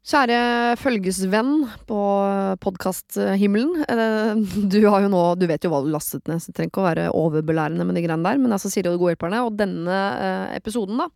[0.00, 2.00] Kjære følgesvenn på
[2.64, 3.82] podkasthimmelen.
[4.72, 6.80] Du har jo nå Du vet jo hva du lastet ned, så det trenger ikke
[6.80, 8.38] å være overbelærende med de greiene der.
[8.40, 11.10] Men altså Siri og de gode hjelperne, og denne eh, episoden, da,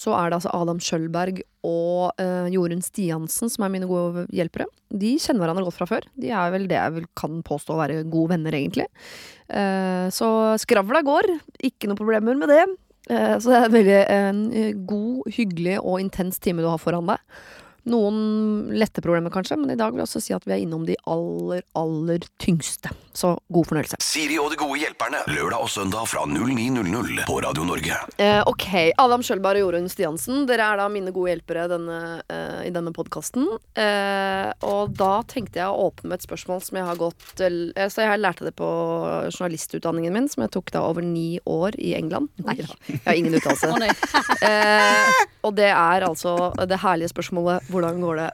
[0.00, 4.68] så er det altså Adam Schjølberg og eh, Jorunn Stiansen som er mine gode hjelpere.
[4.92, 6.08] De kjenner hverandre godt fra før.
[6.20, 8.86] De er vel det jeg vel kan påstå å være gode venner, egentlig.
[9.48, 10.28] Eh, så
[10.60, 11.32] skravla går.
[11.72, 12.66] Ikke noe problemer med det.
[13.08, 17.08] Eh, så det er veldig en eh, god, hyggelig og intens time du har foran
[17.14, 17.40] deg.
[17.90, 20.84] Noen lette problemer, kanskje, men i dag vil jeg også si at vi er innom
[20.86, 22.92] de aller, aller tyngste.
[23.12, 23.98] Så god fornøyelse.
[24.04, 25.24] Siri og de gode hjelperne.
[25.34, 27.96] Lørdag og søndag fra 09.00 på Radio Norge.
[28.22, 28.66] Eh, ok,
[29.02, 31.98] Adam Sjølberg og Jorunn Stiansen, dere er da mine gode hjelpere denne,
[32.30, 33.48] eh, i denne podkasten.
[33.74, 37.88] Eh, og da tenkte jeg å åpne med et spørsmål som jeg har gått eh,
[37.90, 38.70] Så jeg lærte det på
[39.32, 42.30] journalistutdanningen min, som jeg tok da over ni år i England.
[42.46, 43.74] Nei jeg har ingen uttalelse.
[44.40, 48.30] Eh, og det er altså det herlige spørsmålet hvordan går det?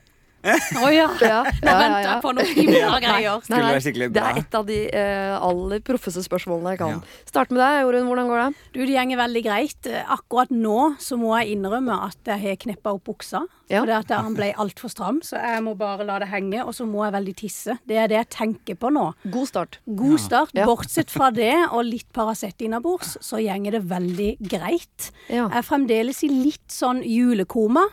[0.84, 1.06] Å ja.
[1.23, 3.42] Ja, Nå venter jeg på noen himla greier.
[3.42, 7.00] Skulle være skikkelig det er et av de uh, aller proffeste spørsmålene jeg kan.
[7.00, 7.25] Ja.
[7.30, 8.06] Start med deg, Jorunn.
[8.11, 8.69] Hvordan går det?
[8.77, 9.91] Du, det gjenger veldig greit.
[10.17, 13.42] Akkurat nå så må jeg innrømme at jeg har kneppa opp buksa.
[13.67, 13.80] Ja.
[13.80, 16.62] Fordi at den ble altfor stram, så jeg må bare la det henge.
[16.62, 17.78] Og så må jeg veldig tisse.
[17.89, 19.08] Det er det jeg tenker på nå.
[19.27, 19.80] God start.
[19.98, 20.55] God start.
[20.55, 20.69] Ja.
[20.69, 25.11] Bortsett fra det og litt Paracet innabords, så gjenger det veldig greit.
[25.27, 25.48] Ja.
[25.48, 27.89] Jeg er fremdeles i litt sånn julekoma.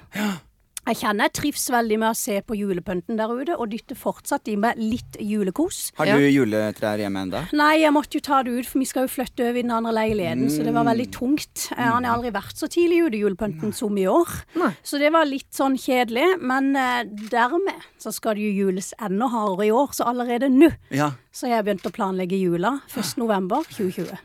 [0.83, 4.49] Jeg kjenner jeg trives veldig med å se på julepynten der ute, og dytter fortsatt
[4.51, 5.93] i meg litt julekos.
[5.95, 6.17] Har Ja.
[6.17, 7.39] du juletrær hjemme ennå?
[7.53, 9.71] Nei, jeg måtte jo ta det ut, for vi skal jo flytte over i den
[9.71, 11.69] andre leiligheten, så det var veldig tungt.
[11.71, 14.27] Eh, Han har aldri vært så tidlig ute i julepynten som i år.
[14.57, 14.75] Nei.
[14.83, 19.29] Så det var litt sånn kjedelig, men eh, dermed så skal det jo jules enda
[19.29, 21.11] hardere i år, så allerede nå Ja.
[21.31, 23.17] så har jeg begynt å planlegge jula 1.
[23.17, 24.17] november 2020.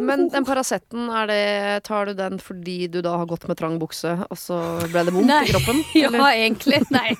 [0.00, 4.26] Men den Paraceten, er tar du den fordi du da har gått med trang bukse,
[4.30, 5.81] og så ble det vondt i kroppen?
[6.02, 6.28] Ja, eller?
[6.32, 6.82] egentlig.
[6.96, 7.16] Nei.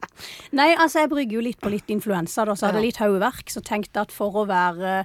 [0.58, 3.48] Nei, altså jeg brygger jo litt på litt influensa, da, så hadde jeg litt hodeverk,
[3.50, 5.02] så tenkte jeg at for å være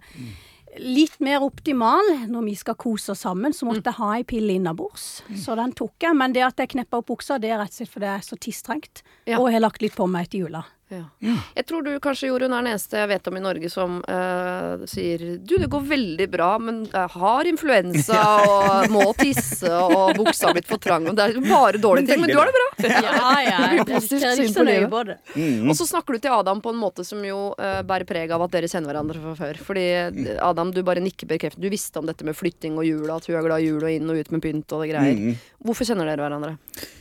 [0.77, 4.57] litt mer optimal når vi skal kose oss sammen, så måtte jeg ha ei pille
[4.59, 5.23] innabords.
[5.41, 6.13] Så den tok jeg.
[6.17, 8.27] Men det at jeg kneppa opp buksa, det er rett og slett fordi jeg er
[8.27, 9.05] så tisstrengt.
[9.25, 9.39] Ja.
[9.39, 10.63] Og har lagt litt på meg etter jula.
[10.87, 11.03] Ja.
[11.19, 14.85] Jeg tror du kanskje, Jorunn, er den eneste jeg vet om i Norge som uh,
[14.87, 20.47] sier Du, det går veldig bra, men jeg har influensa og må tisse og buksa
[20.47, 21.09] har blitt for trang.
[21.11, 22.66] Og det er bare dårlige ting, men du har det bra.
[22.83, 23.59] Ja, ja.
[23.83, 25.17] Det Positivt syn på livet.
[25.35, 25.69] Mm.
[25.69, 28.43] Og så snakker du til Adam på en måte som jo uh, bærer preg av
[28.45, 29.59] at dere kjenner hverandre fra før.
[29.65, 31.65] Fordi eh, Adam, du bare nikker bekreftende.
[31.65, 33.91] Du visste om dette med flytting og jula, at hun er glad i jul og
[33.93, 35.17] inn og ut med pynt og det greier.
[35.17, 35.39] Mm.
[35.65, 36.53] Hvorfor kjenner dere hverandre?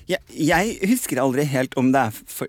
[0.08, 2.48] Jeg, jeg husker aldri helt om det er for,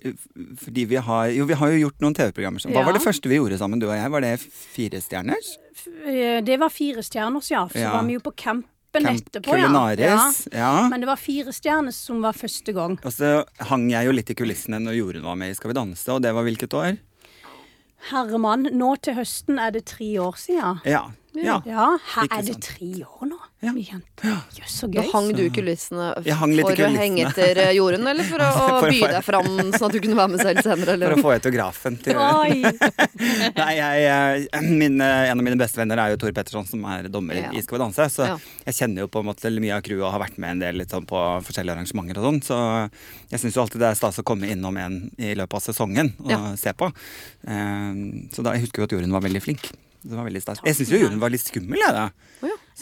[0.63, 2.77] fordi vi har Jo, vi har jo gjort noen TV-programmer sammen.
[2.77, 2.89] Hva Ja.
[2.91, 4.11] var det første vi gjorde sammen, du og jeg?
[4.13, 5.57] Var det Fire stjerners?
[6.05, 7.67] Eh, Det var fire stjerners, ja.
[7.67, 7.91] Så Ja.
[7.97, 8.69] var vi jo på campen
[9.05, 9.51] Camp etterpå.
[9.51, 10.47] Culinaris.
[10.53, 10.87] Ja.
[10.91, 12.97] Men det var fire stjerner som var første gang.
[13.03, 15.77] Og så hang jeg jo litt i kulissene når Jorunn var med i Skal vi
[15.79, 16.97] danse, og det var hvilket år?
[18.11, 20.81] Herremann, nå til høsten er det tre år siden.
[20.87, 21.07] Ja.
[21.35, 21.59] ja.
[21.65, 23.39] Ja, her er det tre år nå.
[23.57, 23.71] Ja.
[23.73, 24.53] Jøss.
[24.53, 28.43] Jøss, så Da hang du i kulissene for å henge etter jorden, Jorunn, eller for
[28.45, 30.97] å, For å by deg fram sånn at du kunne være med selv senere?
[31.01, 32.19] For å få autografen til.
[33.57, 36.85] Nei, jeg, eh, min, eh, En av mine beste venner er jo Tor Petterson, som
[36.85, 37.49] er dommer Ja.
[37.49, 38.05] i Skal vi danse.
[38.13, 38.37] Så Ja.
[38.67, 40.77] jeg kjenner jo på en måte mye av crewet og har vært med en del
[40.83, 42.39] litt sånn på forskjellige arrangementer og sånn.
[42.45, 42.59] Så
[43.33, 46.13] jeg syns jo alltid det er stas å komme innom en i løpet av sesongen
[46.21, 46.55] og Ja.
[46.55, 46.91] se på.
[47.47, 49.71] Eh, så da, jeg husker jo at Jorunn var veldig flink.
[50.05, 50.61] Det var veldig stas.
[50.63, 52.09] Jeg syns jo Jorunn var litt skummel, jeg, da.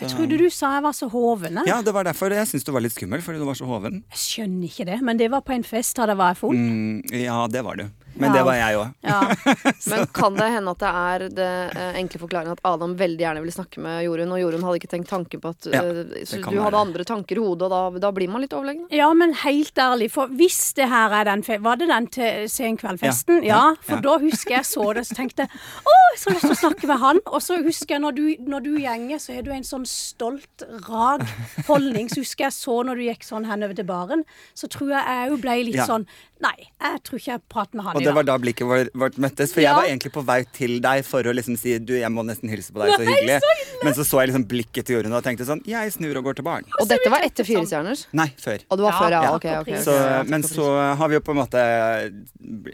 [0.01, 1.61] Jeg trodde du sa jeg var så hoven.
[1.67, 4.01] Ja, det var derfor jeg syntes du var litt skummel, fordi du var så hoven.
[4.11, 6.57] Jeg skjønner ikke det, men det var på en fest da det var jeg full.
[6.59, 7.85] Mm, ja, det var du.
[8.17, 8.37] Men Ja.
[8.37, 8.93] det var jeg òg.
[9.03, 9.19] Ja.
[9.91, 13.41] Men kan det hende at det er det eh, enkle forklaringen at Adam veldig gjerne
[13.43, 16.39] ville snakke med Jorunn, og Jorunn hadde ikke tenkt tanken på at Ja, eh, Så
[16.39, 16.81] du hadde være.
[16.85, 18.85] andre tanker i hodet, og da, da blir man litt overlegen?
[18.91, 23.43] ja, men helt ærlig, for hvis det her er den Var det den til Senkveldfesten?
[23.43, 24.01] Ja, Ja, ja, for ja.
[24.01, 25.49] da husker jeg så det, så tenkte jeg
[25.83, 27.19] å, jeg så lyst til å snakke med han.
[27.27, 30.63] Og så husker jeg når du, når du gjenger, så har du en sånn stolt,
[30.87, 31.23] rak
[31.67, 32.07] holdning.
[32.11, 34.23] Så husker jeg så når du gikk sånn henover til baren,
[34.55, 35.85] så tror jeg jeg òg ble litt Ja.
[35.89, 36.07] sånn
[36.43, 38.01] Nei, jeg tror ikke jeg prater med han i dag.
[38.01, 39.53] Og det var da blikket vår- vårt møttes.
[39.53, 39.69] For Ja.
[39.71, 42.49] jeg var egentlig på vei til deg for å liksom si du, jeg må nesten
[42.51, 43.39] hilse på deg, så hyggelig.
[43.83, 46.35] Men så så jeg liksom blikket til Jorunn og tenkte sånn jeg snur og går
[46.35, 46.65] til baren.
[46.81, 48.05] Og dette var etter Fire stjerners?
[48.11, 48.59] Nei, før.
[48.69, 49.21] Og det var Ja, før, ja.
[49.23, 49.73] ja, okay, okay.
[49.79, 51.63] ok, Så, men så har vi jo på en måte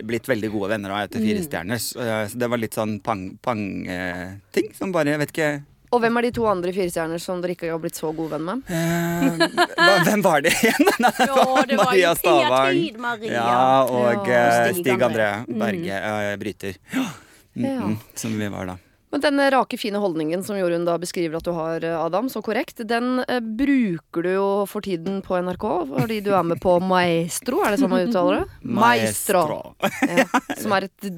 [0.06, 1.28] blitt veldig gode venner da, etter Mm.
[1.30, 1.96] Fire stjerners.
[1.96, 6.26] Eh, Så det var litt sånn pang-ting som bare, jeg vet ikke Og hvem er
[6.28, 8.62] de to andre firestjerner som dere ikke har blitt så god venn med?
[8.72, 10.88] eh, Hvem var det igjen?
[11.04, 12.80] Nei, det Jo, var det var Maria Stavang.
[13.04, 13.34] Maria.
[13.34, 15.58] Ja, og Ja, eh, Stig Stig André André.
[15.66, 16.80] Berge, eh, bryter.
[16.96, 17.06] Ja.
[17.52, 18.78] Mm, mm, som vi var da.
[19.12, 22.42] Men denne rake, fine holdningen som Jorunn da beskriver at du har, eh, Adam, så
[22.44, 26.78] korrekt, den eh, bruker du jo for tiden på NRK, fordi du er med på
[26.94, 28.48] Maestro, er det sånn man uttaler det?
[28.82, 29.76] Maestro.
[30.08, 30.26] Ja,
[30.58, 31.10] som er et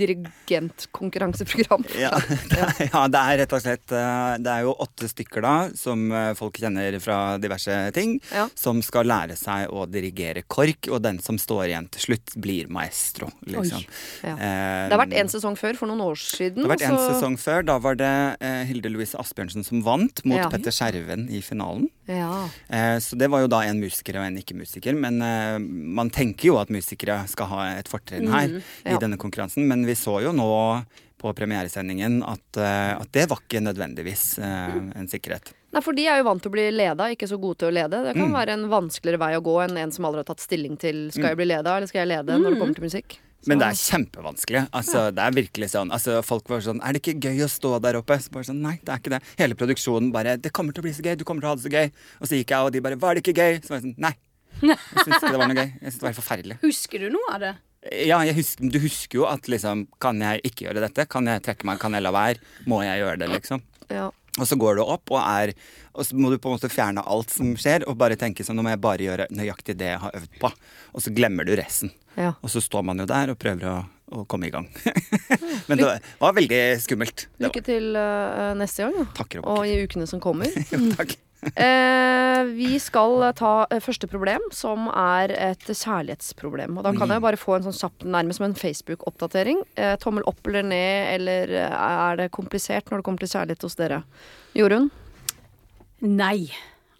[0.00, 1.84] dirigentkonkurranseprogram.
[1.96, 2.10] Ja,
[2.92, 6.02] ja, det er rett og slett eh, Det er jo åtte stykker da, som
[6.38, 8.46] folk kjenner fra diverse ting, Ja.
[8.58, 12.68] som skal lære seg å dirigere KORK, og den som står igjen til slutt, blir
[12.72, 13.30] maestro.
[13.46, 13.82] Liksom.
[14.26, 14.34] Ja.
[14.34, 16.62] Eh, Det har vært en sesong før, for noen år siden.
[16.62, 17.64] det har vært en så- sesong før.
[17.66, 18.10] Da var det
[18.40, 20.48] eh, Hilde Louise Asbjørnsen som vant mot Ja.
[20.50, 21.88] Petter Skjerven i finalen.
[22.08, 22.48] Ja.
[22.68, 24.94] Eh, så det var jo da en musiker og en ikke-musiker.
[24.96, 28.94] Men eh, man tenker jo at musikere skal ha et fortrinn her Mm, ja.
[28.96, 29.66] i denne konkurransen.
[29.66, 30.84] Men vi så jo nå
[31.18, 34.92] på premieresendingen at, eh, at det var ikke nødvendigvis Mm.
[34.96, 35.52] en sikkerhet.
[35.72, 37.72] Nei, for de er jo vant til å bli leda, ikke så gode til å
[37.74, 38.04] lede.
[38.04, 38.36] Det kan Mm.
[38.36, 41.28] være en vanskeligere vei å gå enn en som aldri har tatt stilling til skal
[41.32, 43.18] jeg bli leda eller skal jeg lede når det kommer til musikk.
[43.46, 44.62] Men det er kjempevanskelig.
[44.74, 47.76] Altså, Det er virkelig sånn altså, Folk var sånn Er det ikke gøy å stå
[47.84, 48.16] der oppe?
[48.18, 49.20] Så bare sånn, Nei, det er ikke det.
[49.38, 51.14] Hele produksjonen bare Det kommer til å bli så gøy.
[51.20, 51.92] Du kommer til å ha det så gøy.
[52.20, 53.60] Og så gikk jeg, og de bare Var det ikke gøy?
[53.62, 54.14] Så var jeg sånn Nei.
[54.62, 55.70] Jeg syns ikke det var noe gøy.
[55.70, 56.58] Jeg syns det var forferdelig.
[56.64, 57.54] Husker du noe av det?
[58.08, 61.06] Ja, jeg husker, du husker jo at liksom Kan jeg ikke gjøre dette?
[61.12, 61.78] Kan jeg trekke meg?
[61.82, 62.40] Kan jeg la være?
[62.66, 63.62] Må jeg gjøre det, liksom?
[63.92, 64.08] ja.
[64.36, 65.54] Og så går du opp og er
[65.96, 68.58] Og så må du på en måte fjerne alt som skjer, og bare tenke sånn
[68.58, 70.50] Nå må jeg bare gjøre nøyaktig det jeg har øvd på.
[70.92, 71.92] Og så glemmer du resten.
[72.16, 72.34] Ja.
[72.40, 73.76] Og så står man jo der og prøver å,
[74.12, 74.68] å komme i gang.
[75.68, 77.26] Men det var veldig skummelt.
[77.42, 79.26] Lykke til uh, neste gang, da.
[79.42, 80.50] og Og i ukene som kommer.
[80.72, 81.16] Jo, takk.
[81.46, 86.74] Eh, vi skal ta eh, første problem, som er et kjærlighetsproblem.
[86.80, 89.60] Og da kan jeg bare få en sånn kjapp, nærmest som en Facebook-oppdatering.
[89.78, 93.68] Eh, tommel opp eller ned, eller eh, er det komplisert når det kommer til kjærlighet
[93.68, 94.00] hos dere?
[94.58, 94.88] Jorunn?
[96.02, 96.48] Nei.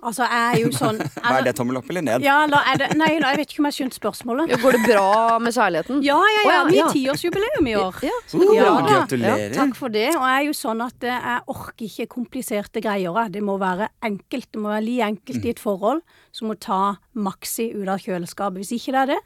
[0.05, 2.23] Altså, jeg er jo sånn Hva er det, tommel opp eller ned?
[2.27, 4.51] Ja, la, er det Nei, la, jeg vet ikke om jeg skjønte spørsmålet.
[4.53, 5.07] Ja, går det bra
[5.43, 6.03] med kjærligheten?
[6.05, 6.51] Ja, ja, ja.
[6.53, 6.85] Ja, Vi ja.
[6.87, 8.01] har tiårsjubileum i år.
[8.07, 8.75] Ja, så det går Ja, bra.
[8.83, 8.93] da.
[9.01, 9.55] Gratulerer.
[9.57, 10.05] Takk for det.
[10.19, 13.23] Og jeg er jo sånn at eh, jeg orker ikke kompliserte greier.
[13.33, 14.51] Det må være enkelt.
[14.53, 16.05] Det må være like enkelt i et forhold
[16.37, 16.83] som å ta
[17.17, 18.61] Maxi ut av kjøleskapet.
[18.63, 19.21] Hvis ikke det er det,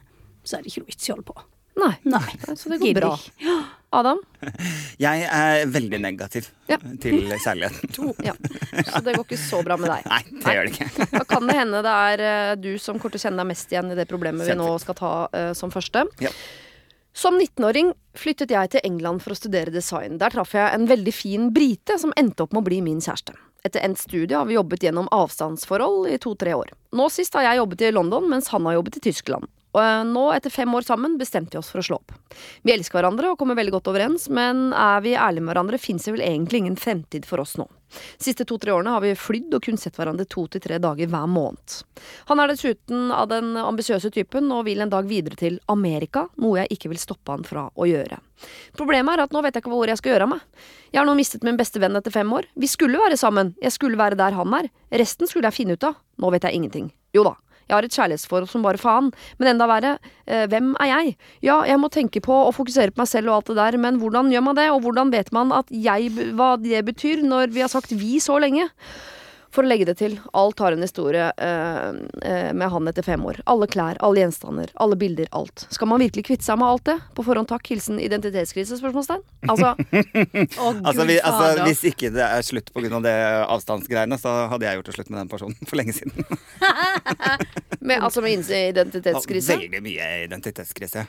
[0.47, 1.37] så er det ikke noe vits i å holde på.
[1.81, 1.93] Nei.
[2.15, 2.25] Nei.
[2.55, 3.13] Så det går Gidder bra.
[3.19, 3.59] ikke.
[3.91, 4.19] Adam?
[5.01, 6.77] Jeg er veldig negativ Ja.
[7.03, 8.13] til kjærligheten.
[8.23, 8.33] Ja.
[8.87, 10.07] Så det går ikke så bra med deg.
[10.13, 11.07] Nei, det gjør det ikke.
[11.11, 13.75] Da kan det hende det er eh, du som kommer til å kjenne deg mest
[13.75, 16.05] igjen i det problemet vi nå skal ta uh, som første.
[16.23, 16.31] Ja.
[17.11, 20.15] Som 19-åring flyttet jeg til England for å studere design.
[20.21, 23.35] Der traff jeg en veldig fin brite som endte opp med å bli min kjæreste.
[23.67, 26.71] Etter endt studie har vi jobbet gjennom avstandsforhold i to-tre år.
[26.97, 29.51] Nå sist har jeg jobbet i London, mens han har jobbet i Tyskland.
[29.71, 32.15] Og eh, nå, etter fem år sammen, bestemte vi oss for å slå opp.
[32.67, 36.07] Vi elsker hverandre og kommer veldig godt overens, men er vi ærlige med hverandre, fins
[36.07, 37.69] det vel egentlig ingen fremtid for oss nå.
[38.21, 41.27] Siste to-tre årene har vi flydd og kun sett hverandre to til tre dager hver
[41.27, 41.81] måned.
[42.29, 46.61] Han er dessuten av den ambisiøse typen og vil en dag videre til Amerika, noe
[46.61, 48.21] jeg ikke vil stoppe han fra å gjøre.
[48.77, 50.65] Problemet er at nå vet jeg ikke hvor jeg skal gjøre av meg.
[50.91, 52.47] Jeg har nå mistet min beste venn etter fem år.
[52.55, 54.71] Vi skulle være sammen, jeg skulle være der han er.
[55.03, 55.99] Resten skulle jeg finne ut av.
[56.21, 56.91] Nå vet jeg ingenting.
[57.15, 57.35] Jo da.
[57.71, 59.93] Jeg har et kjærlighetsforhold som bare faen, men enda verre,
[60.27, 61.13] eh, hvem er jeg?
[61.47, 64.01] Ja, jeg må tenke på og fokusere på meg selv og alt det der, men
[64.01, 67.63] hvordan gjør man det, og hvordan vet man at jeg, hva det betyr, når vi
[67.63, 68.67] har sagt vi så lenge?
[69.51, 71.87] For å legge det til, alt har en historie eh,
[72.23, 73.41] eh, med han etter fem år.
[73.51, 75.65] Alle klær, alle gjenstander, alle bilder, alt.
[75.75, 76.97] Skal man virkelig kvitte seg med alt det?
[77.17, 78.79] På forhånd takk, hilsen identitetskrise?
[78.79, 79.23] spørsmålstegn.
[79.51, 79.73] Altså,
[80.61, 83.01] Å, Altså, vi, altså, hvis ikke det er slutt pga.
[83.03, 86.25] det avstandsgreiene, så hadde jeg gjort det slutt med den personen for lenge siden.
[87.87, 89.59] med, altså med identitetskrise?
[89.59, 91.05] Veldig mye identitetskrise.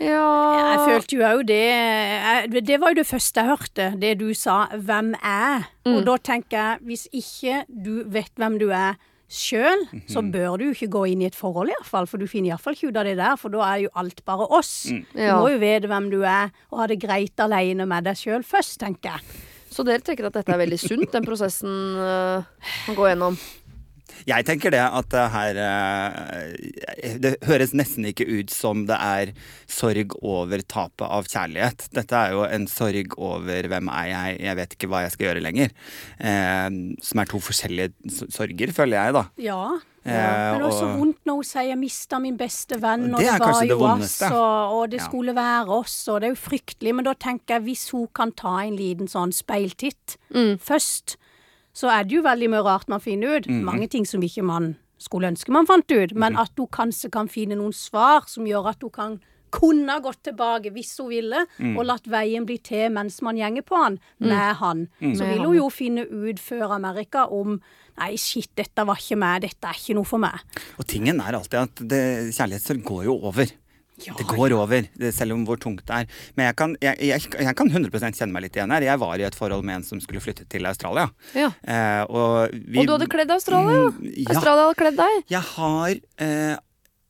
[0.00, 0.24] Ja
[0.58, 4.32] Jeg følte jo òg det jeg- Det var jo det første jeg hørte, det du
[4.34, 5.64] sa 'hvem er'?
[5.86, 8.94] Og da tenker jeg, hvis ikke du vet hvem du er
[9.28, 12.06] sjøl, så bør du jo ikke gå inn i et forhold, iallfall.
[12.06, 14.46] For du finner iallfall ikke ut av det der, for da er jo alt bare
[14.50, 14.84] oss.
[14.84, 15.38] Du Ja.
[15.40, 18.78] må jo vite hvem du er, og ha det greit aleine med deg sjøl først,
[18.78, 19.20] tenker jeg.
[19.70, 22.42] Så dere tenker at dette er veldig sunt, den prosessen uh,
[22.86, 23.38] man går gjennom?
[24.28, 29.32] Jeg tenker det at det her eh, Det høres nesten ikke ut som det er
[29.70, 31.88] sorg over tapet av kjærlighet.
[31.96, 35.26] Dette er jo en sorg over hvem er jeg, jeg vet ikke hva jeg skal
[35.30, 35.76] gjøre lenger.
[36.18, 36.68] Eh,
[37.04, 37.92] som er to forskjellige
[38.32, 39.24] sorger, føler jeg, da.
[39.42, 39.62] Ja.
[40.08, 43.26] Ja, Men også og- vondt når hun sier 'jeg mista min beste venn', og Det
[43.26, 45.04] det, er var jo oss, og, og det Ja.
[45.04, 46.94] skulle være oss, og det er jo fryktelig.
[46.94, 51.16] Men da tenker jeg, hvis hun kan ta en liten sånn speiltitt først,
[51.78, 53.48] så er det jo veldig mye rart man finner ut.
[53.62, 57.28] Mange ting som ikke man skulle ønske man fant ut, men at hun kanskje kan
[57.30, 59.18] finne noen svar som gjør at hun kan
[59.54, 61.44] kunne ha gått tilbake hvis hun ville,
[61.78, 64.82] og latt veien bli til mens man gjenger på han, med han.
[65.16, 67.60] Så vil hun jo finne ut før Amerika om
[67.98, 70.36] Nei, shit, dette var ikke meg, dette er ikke noe for meg.
[70.78, 72.02] Og tingen er alltid at det,
[72.36, 73.50] kjærlighetssorg går jo over.
[74.06, 76.06] Ja, Det går over, selv om hvor tungt det er.
[76.36, 78.86] Men jeg kan, jeg, jeg, jeg kan 100 kjenne meg litt igjen her.
[78.86, 81.08] Jeg var i et forhold med en som skulle flytte til Australia.
[81.34, 81.50] Ja.
[81.66, 84.14] Eh, og, vi, Og du hadde kledd Australia, Mm, ja.
[84.22, 84.30] ja.
[84.36, 85.18] Australia hadde kledd deg.
[85.34, 85.90] Jeg har
[86.24, 86.56] eh,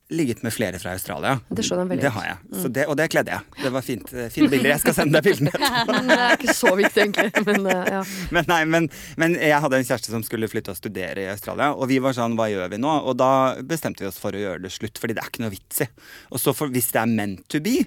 [0.09, 1.39] ligget med flere fra Australia.
[1.49, 1.63] Det
[2.01, 2.37] Det har jeg.
[2.61, 3.41] Så det, og det kledde jeg.
[3.63, 4.69] Det var fint, eh, fine bilder.
[4.73, 5.99] Jeg skal sende deg bildene etterpå.
[6.09, 7.45] Det er ikke så viktig, egentlig.
[7.45, 8.01] Men eh, ja.
[8.35, 8.89] Men, nei, men,
[9.21, 11.71] men jeg hadde en kjæreste som skulle flytte og studere i Australia.
[11.73, 12.95] Og vi var sånn, hva gjør vi nå?
[13.05, 15.53] Og da bestemte vi oss for å gjøre det slutt, fordi det er ikke noe
[15.53, 15.89] vits i.
[16.33, 17.77] Og så for, hvis det er meant to be,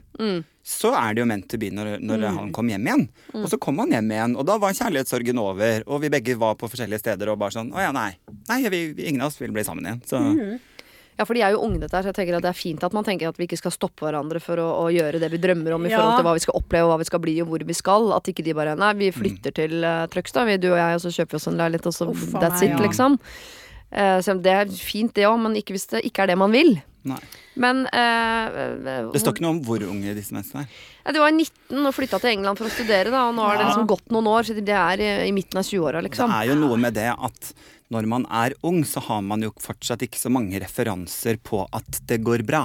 [0.62, 3.07] så er det jo meant to be når, når han kom hjem igjen.
[3.35, 5.87] Og så kom han hjem igjen, og da var kjærlighetssorgen over.
[5.91, 8.12] Og vi begge var på forskjellige steder og bare sånn Å ja, nei.
[8.50, 10.05] Nei, vi, ingen av oss vil bli sammen igjen.
[10.07, 10.23] Så
[11.19, 12.83] Ja, for de er jo unge, dette her, så jeg tenker at det er fint
[12.87, 15.40] at man tenker at vi ikke skal stoppe hverandre for å, å gjøre det vi
[15.42, 15.99] drømmer om i Ja.
[16.00, 18.09] forhold til hva vi skal oppleve, og hva vi skal bli, og hvor vi skal.
[18.16, 21.04] At ikke de bare Nei, vi flytter til uh, Trøgstad, vi, du og jeg, og
[21.04, 22.87] så kjøper vi oss en leilighet, og så Uffa, that's nei, it, ja.
[22.87, 23.19] liksom.
[23.92, 26.50] Uh, så det er fint, det òg, men ikke hvis det ikke er det man
[26.57, 26.73] vil.
[27.09, 27.18] Nei.
[27.62, 30.80] Men eh, Det står ikke noe om hvor unge disse menneskene er.
[31.04, 33.59] ja, de var 19 og flytta til England for å studere, da, og nå har
[33.61, 36.30] det liksom gått noen år, så det er i, i midten av 20-åra, liksom.
[36.32, 37.52] Det er jo noe med det at
[37.92, 41.99] når man er ung, så har man jo fortsatt ikke så mange referanser på at
[42.09, 42.62] det går bra.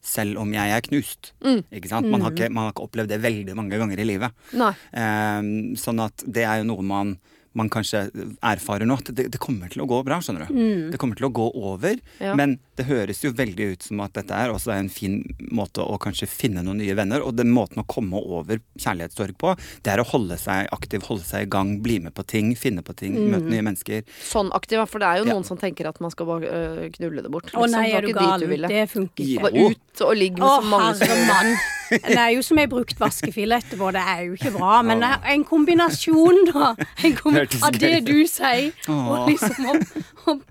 [0.00, 1.34] Selv om jeg er knust.
[1.44, 2.08] Ikke sant?
[2.08, 4.32] Man, har ikke, man har ikke opplevd det veldig mange ganger i livet.
[4.56, 4.70] Nei.
[4.96, 7.10] Ehm, sånn at det er jo noe man,
[7.58, 8.04] man kanskje
[8.46, 8.96] erfarer nå.
[9.00, 10.90] At det, det kommer til å gå bra, skjønner du.
[10.92, 11.98] Det kommer til å gå over.
[12.22, 12.34] Ja.
[12.38, 15.18] Men det høres jo veldig ut som at dette er også en fin
[15.50, 17.24] måte å kanskje finne noen nye venner.
[17.26, 21.26] Og den måten å komme over kjærlighetssorg på, det er å holde seg aktiv, holde
[21.26, 24.06] seg i gang, bli med på ting, finne på ting, møte nye mennesker.
[24.22, 25.34] Sånn aktiv, for det er jo Ja.
[25.34, 27.50] noen som tenker at man skal bare øh, knulle det bort.
[27.52, 27.76] Å liksom.
[27.76, 28.46] nei, er du gal?
[28.70, 29.42] Det funker ikke.
[29.48, 31.54] Bare ut og ligge med så mange som mann.
[31.90, 33.90] Det er jo som ei brukt vaskefille etterpå.
[33.96, 34.78] Det er jo ikke bra.
[34.86, 36.72] Men det er en kombinasjon, da.
[37.04, 39.84] En kombinasjon av det du sier, og liksom om,
[40.32, 40.42] om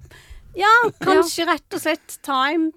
[0.60, 2.72] Ja, kanskje rett og slett ta en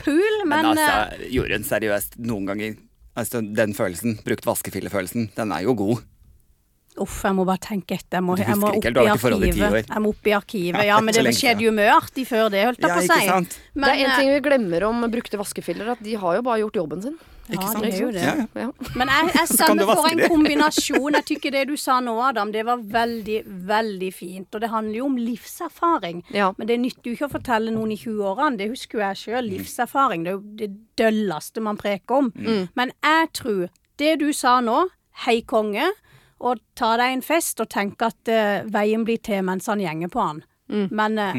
[0.00, 2.78] pool, men, Men, eh, altså, Jorunn, seriøst, noen ganger
[3.18, 6.06] Altså, Den følelsen, brukt vaskefillefølelsen, den er jo god.
[7.00, 8.18] Uff, jeg må bare tenke etter.
[8.18, 9.86] Jeg må, jeg må opp i arkivet.
[9.86, 10.86] Jeg må opp i arkivet.
[10.88, 13.60] Ja, men det skjedde jo mye artig før det, holdt jeg på å si.
[13.78, 16.64] det er en eh, ting vi glemmer om brukte vaskefiller, at de har jo bare
[16.64, 17.20] gjort jobben sin.
[17.50, 17.84] Ikke Ja, sant?
[17.84, 18.22] det er jo det.
[18.22, 18.68] Ja, ja.
[18.96, 21.16] Men jeg, jeg stemmer for en kombinasjon.
[21.18, 23.38] Jeg tykker det du sa nå, Adam, det var veldig,
[23.70, 24.48] veldig fint.
[24.54, 26.22] Og det handler jo om livserfaring.
[26.34, 26.52] Ja.
[26.58, 28.56] Men det nytter jo ikke å fortelle noen i 20-årene.
[28.60, 29.50] Det husker jo jeg sjøl.
[29.50, 30.24] Livserfaring.
[30.26, 32.32] Det er jo det dølleste man preker om.
[32.78, 33.66] Men jeg tror
[34.00, 34.86] det du sa nå,
[35.26, 35.90] hei konge,
[36.40, 40.08] og ta deg en fest og tenk at uh, veien blir til mens han gjenger
[40.08, 40.38] på han.
[40.70, 41.34] Men eh,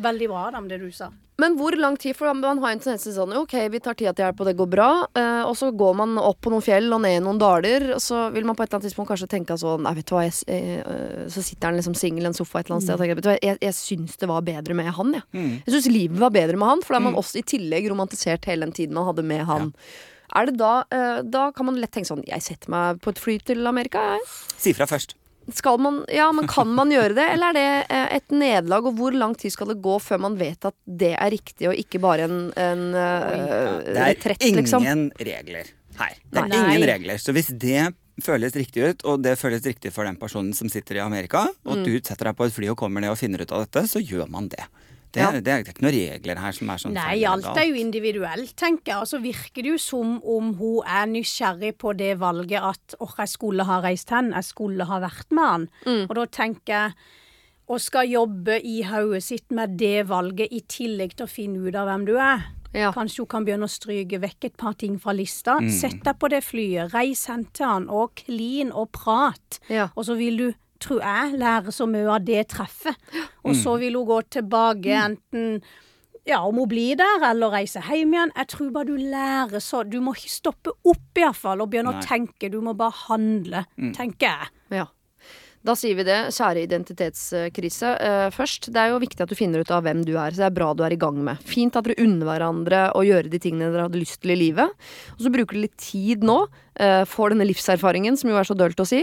[0.00, 1.10] veldig bra, Adam, det du sa.
[1.40, 2.12] Men hvor lang tid?
[2.18, 4.52] For man har en tendens til sånn Ok, vi tar tida til hjelp, og det
[4.58, 4.88] går bra.
[5.16, 8.02] eh, og så går man opp på noen fjell og ned i noen daler, og
[8.04, 10.26] så vil man på et eller annet tidspunkt kanskje tenke sånn Nei, vet du hva,
[10.28, 12.98] jeg, eh, øh, så sitter han liksom singel i en sofa et eller annet sted
[12.98, 15.24] og tenker Vet du hva, jeg, jeg syns det var bedre med han, jeg.
[15.64, 18.44] Jeg syns livet var bedre med han, for da har man også i tillegg romantisert
[18.52, 19.72] hele den tiden man hadde med han.
[20.36, 23.18] Er det da eh, Da kan man lett tenke sånn Jeg setter meg på et
[23.18, 24.28] fly til Amerika, jeg.
[24.60, 25.16] Si fra først.
[25.52, 28.86] Skal man, ja, men kan man gjøre det, eller er det eh, et nederlag?
[28.86, 31.74] Og hvor lang tid skal det gå før man vet at det er riktig, og
[31.80, 34.86] ikke bare en, en eh, Det er retrett, ingen liksom?
[35.18, 36.20] regler her.
[36.30, 36.60] Det er Nei.
[36.76, 37.18] ingen regler.
[37.18, 37.88] Så hvis det
[38.22, 41.78] føles riktig ut, og det føles riktig for den personen som sitter i Amerika, og
[41.80, 41.84] Mm.
[41.88, 43.98] du setter deg på et fly og kommer ned og finner ut av dette, så
[44.04, 44.62] gjør man det.
[45.12, 45.30] Det, Ja.
[45.32, 47.74] det, er, det er ikke noen regler her som er sånn Nei, alt er jo
[47.80, 49.00] individuelt, tenker jeg.
[49.02, 53.16] Og så virker det jo som om hun er nysgjerrig på det valget at åh,
[53.18, 55.66] jeg skulle ha reist hen, jeg skulle ha vært med han.
[55.86, 56.04] Mm.
[56.08, 56.94] Og da tenker jeg
[57.70, 61.76] og skal jobbe i hodet sitt med det valget i tillegg til å finne ut
[61.78, 62.48] av hvem du er.
[62.74, 62.92] Ja.
[62.94, 65.56] Kanskje hun kan begynne å stryke vekk et par ting fra lista.
[65.58, 65.70] Mm.
[65.74, 69.58] Sett deg på det flyet, reis hen til han, og klin og prat.
[69.70, 69.88] Ja.
[69.94, 70.48] Og så vil du,
[70.80, 72.96] tror jeg, lære så mye av det treffet.
[73.44, 75.62] Og så vil hun gå tilbake enten
[76.28, 78.32] ja, om hun blir der, eller reise hjem igjen.
[78.36, 82.02] Jeg tror bare du lærer så Du må ikke stoppe opp, iallfall, og begynne Nei.
[82.02, 82.50] å tenke.
[82.52, 83.64] Du må bare handle,
[83.96, 84.50] tenker jeg.
[84.82, 84.86] Ja.
[85.60, 86.30] Da sier vi det.
[86.32, 87.88] Kjære identitetskrise.
[88.00, 90.32] eh, først, det er jo viktig at du finner ut av hvem du er.
[90.32, 91.36] Så det er bra du er i gang med.
[91.44, 94.72] Fint at dere unner hverandre å gjøre de tingene dere hadde lyst til i livet.
[95.18, 96.46] Og så bruker du litt tid nå.
[96.80, 99.02] eh, får denne livserfaringen, som jo er så dølt å si.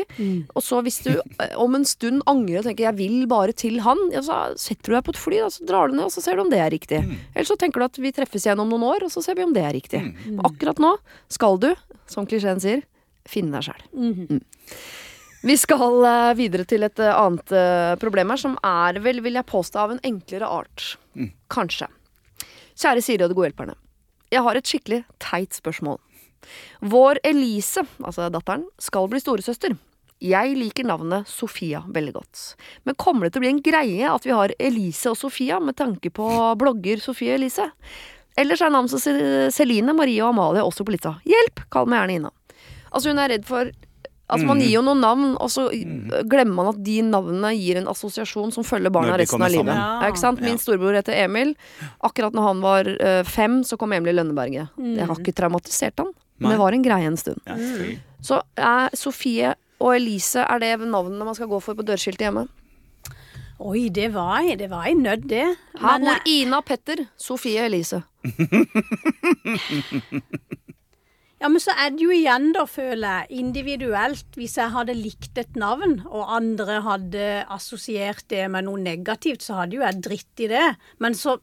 [0.57, 3.77] Og så hvis du eh, om en stund angrer og tenker 'jeg vil bare til
[3.85, 6.11] han', ja, så setter du deg på et fly, da, så drar du ned, og
[6.11, 7.05] så ser du om det er riktig.
[7.35, 9.43] Eller så tenker du at vi treffes igjen om noen år, og så ser vi
[9.43, 10.01] om det er riktig.
[10.25, 10.97] Men akkurat nå
[11.29, 11.75] skal du,
[12.07, 12.81] som klisjeen sier,
[13.27, 14.41] finne deg sjæl.
[15.41, 19.37] Vi skal eh, videre til et eh, annet eh, problem her, som er vel, vil
[19.37, 20.95] jeg påstå, av en enklere art.
[21.53, 21.89] Kanskje.
[22.77, 23.77] Kjære Siri og de gode hjelperne.
[24.33, 26.01] Jeg har et skikkelig teit spørsmål.
[26.81, 29.77] Vår Elise, altså datteren, skal bli storesøster.
[30.23, 32.43] Jeg liker navnet Sofia veldig godt.
[32.89, 35.77] Men kommer det til å bli en greie at vi har Elise og Sofia med
[35.77, 36.27] tanke på
[36.57, 37.69] blogger Sofie Elise?
[38.37, 41.19] Ellers er navn som Celine, Marie og Amalie også på lista.
[41.29, 41.61] Hjelp!
[41.73, 42.33] Kall meg gjerne Ina.
[42.89, 43.69] Altså hun er redd for
[44.29, 44.61] Altså Man Mm.
[44.63, 45.69] gir jo noen navn, og så
[46.27, 49.71] glemmer man at de navnene gir en assosiasjon som følger barna resten av livet.
[49.73, 50.41] Ja, ikke sant?
[50.43, 51.53] Min storebror heter Emil.
[52.03, 54.67] Akkurat når han var eh, fem, så kom Emil i Lønneberget.
[54.75, 57.39] Det har ikke traumatisert han, men det var en greie en stund.
[57.47, 57.55] Ja.
[58.21, 62.47] Så er Sofie og Elise er det navnene man skal gå for på dørskiltet hjemme?
[63.63, 64.57] Oi, det var jeg.
[64.59, 65.45] det var jeg nødt, det.
[65.79, 68.03] Her bor Ina Petter, Sofie Elise.
[71.37, 74.29] Ja, men så er det jo igjen, da, føler jeg, individuelt.
[74.39, 79.59] Hvis jeg hadde likt et navn, og andre hadde assosiert det med noe negativt, så
[79.59, 80.65] hadde jo jeg dritt i det.
[81.03, 81.37] Men så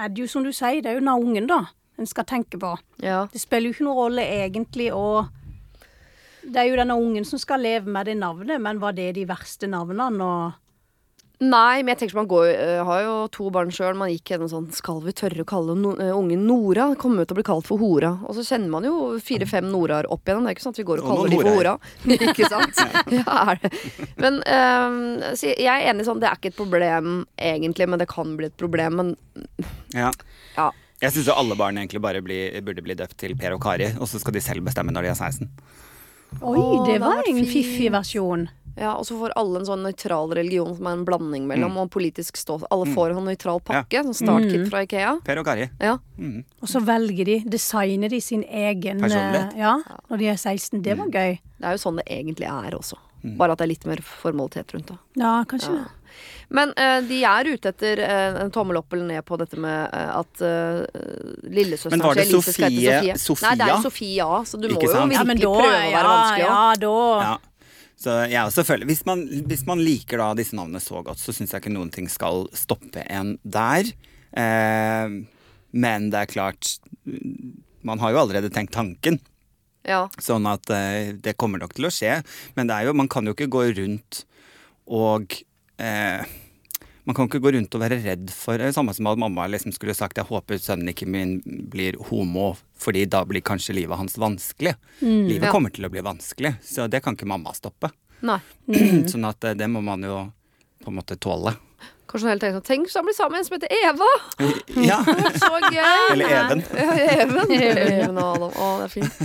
[0.00, 1.60] er det jo som du sier, det er jo denne ungen, da,
[2.00, 2.72] en skal tenke på.
[3.04, 3.28] Ja.
[3.30, 5.28] Det spiller jo ikke noen rolle egentlig å
[6.40, 9.26] Det er jo denne ungen som skal leve med det navnet, men var det de
[9.28, 10.24] verste navnene?
[10.24, 10.69] Og
[11.40, 13.94] Nei, men jeg tenker man går uh, har jo to barn sjøl.
[13.96, 16.90] Man gikk gjennom sånn Skal vi tørre å kalle no, uh, ungen Nora?
[17.00, 18.10] Kommer jo til å bli kalt for Hora.
[18.28, 20.44] Og så kjenner man jo fire-fem Noraer opp igjennom.
[20.44, 21.74] Det er ikke sånn at vi går og Og kaller de for Hora.
[22.30, 22.84] Ikke sant?
[23.20, 23.72] Ja, er det.
[24.20, 28.10] Men uh, så jeg er enig sånn, det er ikke et problem egentlig, men det
[28.12, 29.00] kan bli et problem.
[29.00, 29.16] Men
[29.96, 30.12] Ja.
[30.58, 30.68] ja.
[31.00, 34.04] Jeg syns alle barn egentlig bare bli, burde bli døpt til Per og Kari, og
[34.10, 35.48] så skal de selv bestemme når de er 16.
[36.38, 38.46] Oi, det det var en fiffig versjon.
[38.76, 41.78] Ja, og så får alle en sånn nøytral religion som er en blanding mellom Mm.
[41.82, 42.62] og politisk stå.
[42.70, 45.18] Alle får en nøytral pakke, sånn startkit fra Ikea.
[45.24, 45.68] Per og Kari.
[45.80, 45.98] Ja.
[46.18, 46.44] Mm.
[46.62, 49.52] Og så velger de, designer de sin egen Personlighet.
[49.54, 49.78] eh, Ja,
[50.10, 50.82] når de er 16.
[50.82, 51.38] Det var gøy.
[51.60, 52.96] Det er jo sånn det egentlig er også.
[53.22, 53.36] Mm.
[53.36, 54.98] Bare at det er litt mer formalitet rundt det.
[55.16, 55.86] Ja, kanskje det.
[56.52, 59.90] Men uh, de er ute etter uh, en tommel opp eller ned på dette med
[59.94, 60.82] uh, at uh,
[61.46, 63.48] lillesøsteren Men var det hete Sofie- Sofia?
[63.50, 64.26] Nei, det er Sofia?
[64.44, 64.90] Så du må jo?
[64.90, 66.50] Ja, virkelig da prøve å være ja, vanskelig òg.
[66.50, 67.36] Ja, da Ja.
[68.00, 71.34] Så jeg også føler, hvis man, hvis man liker da disse navnene så godt, så
[71.36, 73.90] syns jeg ikke noen ting skal stoppe en der.
[74.32, 75.18] Eh,
[75.70, 76.78] men det er klart
[77.82, 79.18] Man har jo allerede tenkt tanken.
[79.88, 80.04] Ja.
[80.20, 82.18] Sånn at eh, det kommer nok til å skje.
[82.56, 84.24] Men det er jo, man kan jo ikke gå rundt
[84.90, 85.36] og
[85.80, 86.24] eh,
[87.10, 89.48] Man kan ikke gå rundt og være redd for det er Samme som at mamma
[89.50, 91.40] liksom skulle sagt jeg håper sønnen ikke min
[91.72, 94.76] blir homo, fordi da blir kanskje livet hans vanskelig.
[95.02, 95.50] Livet Ja.
[95.50, 97.90] kommer til å bli vanskelig, så det kan ikke mamma stoppe.
[98.22, 98.38] Nei.
[99.10, 100.20] sånn at eh, det må man jo
[100.84, 101.56] på en måte tåle.
[102.10, 104.08] Kanskje hun hele tenker sånn Tenk hvis han blir sammen med en som heter Eva!
[104.82, 104.98] Ja.
[105.42, 106.06] Så gøy!
[106.10, 106.62] Eller Even.
[106.74, 107.54] Ja, Even.
[107.54, 108.50] Even og Adam.
[108.50, 109.20] Å, det er fint.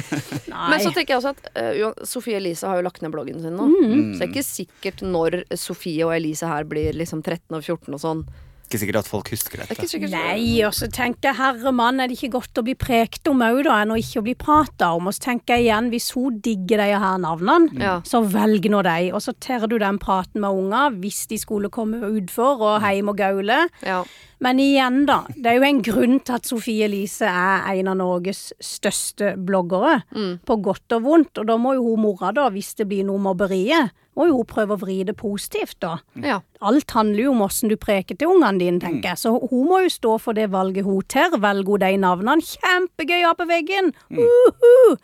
[0.52, 0.68] Nei.
[0.70, 3.42] Men så tenker jeg også at uh, jo, Sofie Elise har jo lagt ned bloggen
[3.42, 3.68] sin nå.
[3.74, 4.14] Mm.
[4.14, 7.98] Så det er ikke sikkert når Sofie og Elise her blir liksom 13 og 14
[7.98, 8.26] og sånn.
[8.66, 9.98] Ikke sikkert at folk husker Det er dette.
[10.00, 13.30] ikke Nei, og så tenker jeg herre mann, er det ikke godt å bli prekt
[13.30, 15.10] om òg, da, enn å ikke bli prata om?
[15.10, 18.06] Og så tenker jeg igjen, hvis hun digger de her navnene, mm.
[18.10, 19.12] så velg nå de.
[19.14, 23.14] Og så tar du den praten med unga hvis de skulle komme utfor og heim
[23.14, 23.68] og gaule.
[23.86, 24.02] Ja.
[24.46, 25.24] Men igjen, da.
[25.34, 30.04] Det er jo en grunn til at Sofie Elise er en av Norges største bloggere.
[30.46, 31.42] På godt og vondt.
[31.42, 34.48] Og da må jo hun mora, da, hvis det blir noe mobberiet, må jo hun
[34.48, 35.98] prøve å vri det positivt, da.
[36.24, 36.38] ja.
[36.66, 39.20] Alt handler jo om åssen du preker til ungene dine, tenker jeg.
[39.26, 41.36] Så hun må jo stå for det valget hun tar.
[41.36, 42.46] Velger hun de navnene.
[42.54, 43.92] Kjempegøy å ha på veggen!
[44.14, 44.96] Uhu!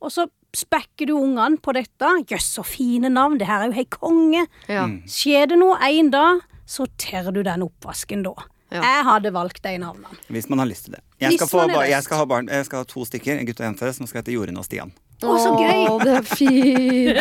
[0.00, 2.12] Og så spekker du ungene på dette.
[2.30, 3.38] Jøss, så fine navn.
[3.40, 4.46] Det her er jo hei konge.
[4.70, 4.86] ja.
[5.10, 8.36] Skjer det noe en dag, så tar du den oppvasken da.
[8.70, 8.80] Ja.
[8.84, 10.18] Jeg hadde valgt de navnene.
[10.30, 11.04] Hvis man har lyst til det.
[11.20, 13.66] Jeg skal, få, jeg skal ha barn, jeg skal ha to stykker, en gutt og
[13.66, 14.92] en jente, som skal hete Jorunn og Stian.
[15.20, 15.82] Å, så gøy!
[15.84, 17.18] Åh, det er fint!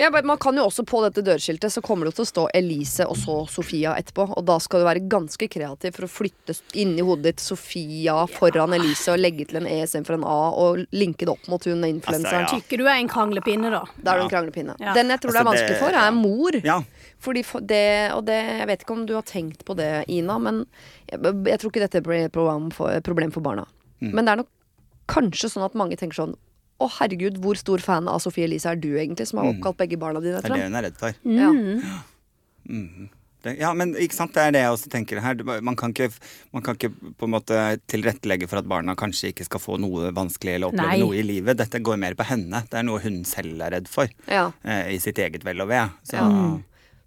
[0.00, 2.44] Men bare, man kan jo også på dette dørskiltet Så kommer det til å stå
[2.56, 4.24] Elise og så Sofia etterpå.
[4.38, 8.72] Og da skal du være ganske kreativ for å flytte inni hodet ditt Sofia foran
[8.78, 11.84] Elise og legge til en E istedenfor en A og linke det opp mot hun
[11.84, 12.46] influenseren.
[12.46, 12.62] Altså, ja.
[12.62, 13.82] Tykker du er en kranglepinne, da?
[14.00, 14.78] Da er du en kranglepinne.
[14.80, 14.96] Ja.
[14.96, 16.60] Den jeg tror det er Altså, vanskelig for, er mor.
[16.64, 16.80] Ja.
[17.20, 20.38] Fordi for det, og det, Jeg vet ikke om du har tenkt på det, Ina,
[20.40, 20.62] men
[21.10, 23.66] jeg, jeg tror ikke dette blir et problem for, problem for barna.
[24.00, 24.14] Mm.
[24.16, 24.52] Men det er nok
[25.10, 26.36] kanskje sånn at mange tenker sånn
[26.80, 29.98] Å, herregud, hvor stor fan av Sofie Elise er du egentlig, som har oppkalt begge
[30.00, 31.18] barna dine Det er det hun er redd for.
[31.28, 31.50] Ja.
[33.44, 35.38] Det, ja, men ikke sant, det er det jeg også tenker her.
[35.64, 36.10] Man kan, ikke,
[36.52, 40.10] man kan ikke på en måte tilrettelegge for at barna kanskje ikke skal få noe
[40.16, 40.98] vanskelig eller oppleve Nei.
[41.00, 41.56] noe i livet.
[41.60, 42.62] Dette går mer på henne.
[42.68, 44.12] Det er noe hun selv er redd for.
[44.28, 44.50] Ja.
[44.64, 45.86] Eh, I sitt eget vel og ve.
[46.08, 46.26] Så Ja.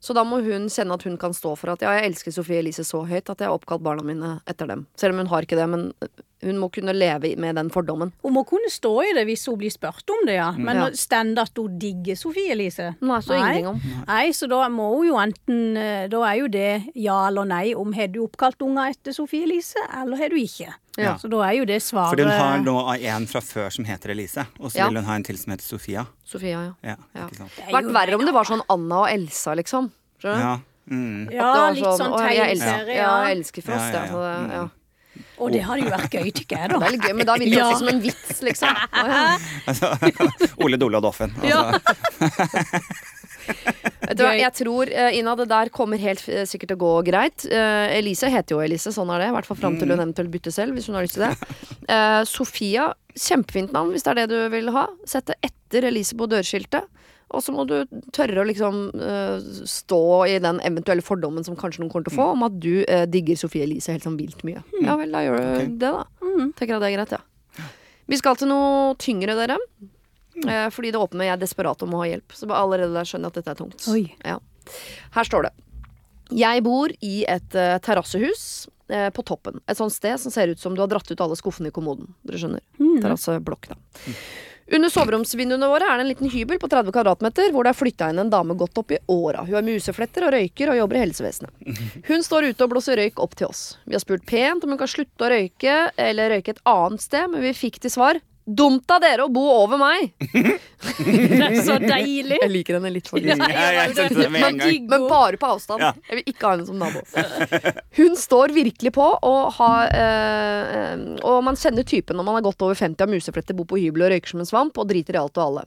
[0.04, 2.60] Så da må hun kjenne at hun kan stå for at ja, jeg elsker Sofie
[2.60, 4.82] Elise så høyt at jeg har oppkalt barna mine etter dem.
[5.00, 5.86] Selv om hun har ikke det, men
[6.44, 8.12] hun må kunne leve med den fordommen.
[8.26, 10.50] Hun må kunne stå i det hvis hun blir spurt om det, ja.
[10.60, 10.90] Men Ja.
[11.00, 12.90] stand at hun digger Sofie Elise?
[13.00, 13.80] Nei, så ingenting om.
[14.10, 17.74] Nei, så da må hun jo enten eh, Da er jo det ja eller nei
[17.74, 20.74] om har du oppkalt unger etter Sofie Elise, eller har du ikke.
[20.98, 21.16] Ja.
[21.18, 24.12] Så da er jo det svaret For hun har nå en fra før som heter
[24.14, 24.88] Elise, og så Ja.
[24.90, 26.06] vil hun ha en til som heter Sofia.
[26.24, 26.74] Sofia, ja.
[26.84, 27.26] Ja, Ja.
[27.28, 27.52] ikke sant?
[27.58, 29.92] Det Vært verre om det var sånn Anna og Elsa, liksom.
[30.22, 30.42] Skjønner du?
[30.44, 30.60] Ja.
[30.92, 31.32] Mm.
[31.32, 32.96] Ja, sånn, litt sånn «Å, tegneserie.
[32.96, 33.28] Ja, Ja.
[33.28, 34.48] jeg elsker Frost, Ja, ja.
[34.54, 34.70] ja.
[35.40, 36.78] Og det hadde jo vært gøy, tykker jeg, da.
[36.80, 37.72] Det er litt gøy, men da virker det Ja.
[37.72, 38.70] også som en vits, liksom.
[39.68, 41.34] Altså, Ole Dole og Doffen.
[41.44, 41.72] Ja.
[41.72, 42.94] Altså,
[44.14, 46.84] Vet du hva, jeg tror uh, Ina, det der kommer helt eh, sikkert til å
[46.84, 47.46] gå greit.
[47.50, 49.30] Eh, Elise heter jo Elise, sånn er det.
[49.32, 51.36] I hvert fall fram til hun eventuelt bytter selv, hvis hun har lyst til det.
[51.94, 52.86] Eh, Sofia,
[53.20, 54.86] kjempefint navn hvis det er det du vil ha.
[55.10, 56.88] Sett det etter Elise på dørskiltet.
[57.34, 57.76] Og så må du
[58.16, 62.20] tørre å liksom uh, stå i den eventuelle fordommen som kanskje noen kommer til å
[62.22, 64.62] få, om at du uh, digger Sofie Elise helt sånn vilt mye.
[64.86, 65.72] Ja vel, da gjør du okay.
[65.82, 66.34] det, da.
[66.60, 67.68] Tenker at det er greit, ja.
[68.14, 69.58] Vi skal til noe tyngre, dere.
[70.42, 72.34] Eh, fordi det åpner 'jeg er desperat om å ha hjelp'.
[72.34, 73.88] Så allerede der skjønner jeg at dette er tungt.
[74.26, 74.40] Ja.
[75.12, 75.54] Her står det.
[76.32, 79.60] Jeg bor i et uh, terrassehus uh, på toppen.
[79.68, 82.16] Et sånt sted som ser ut som du har dratt ut alle skuffene i kommoden.
[82.24, 82.64] Dere skjønner.
[83.04, 83.76] Terrasseblokk, da.
[84.72, 88.08] Under soveromsvinduene våre er det en liten hybel på 30 kvadratmeter hvor det er flytta
[88.10, 89.44] inn en dame godt opp i åra.
[89.44, 91.52] Hun har musefletter og røyker og jobber i helsevesenet.
[92.08, 93.76] Hun står ute og blåser røyk opp til oss.
[93.84, 97.28] Vi har spurt pent om hun kan slutte å røyke eller røyke et annet sted,
[97.34, 100.14] men vi fikk til svar Dumt av dere å bo over meg!
[100.84, 102.42] Det er så deilig.
[102.42, 105.80] Jeg liker henne litt for Ja, Men, men bare på avstand.
[105.80, 105.94] Ja.
[106.10, 107.04] Jeg vil ikke ha henne som nabo.
[108.00, 112.46] Hun står virkelig på, og, har, eh, eh, og man kjenner typen når man har
[112.50, 115.16] gått over 50 av musefletter, bor på hybel og røyker som en svamp og driter
[115.16, 115.66] i alt og alle.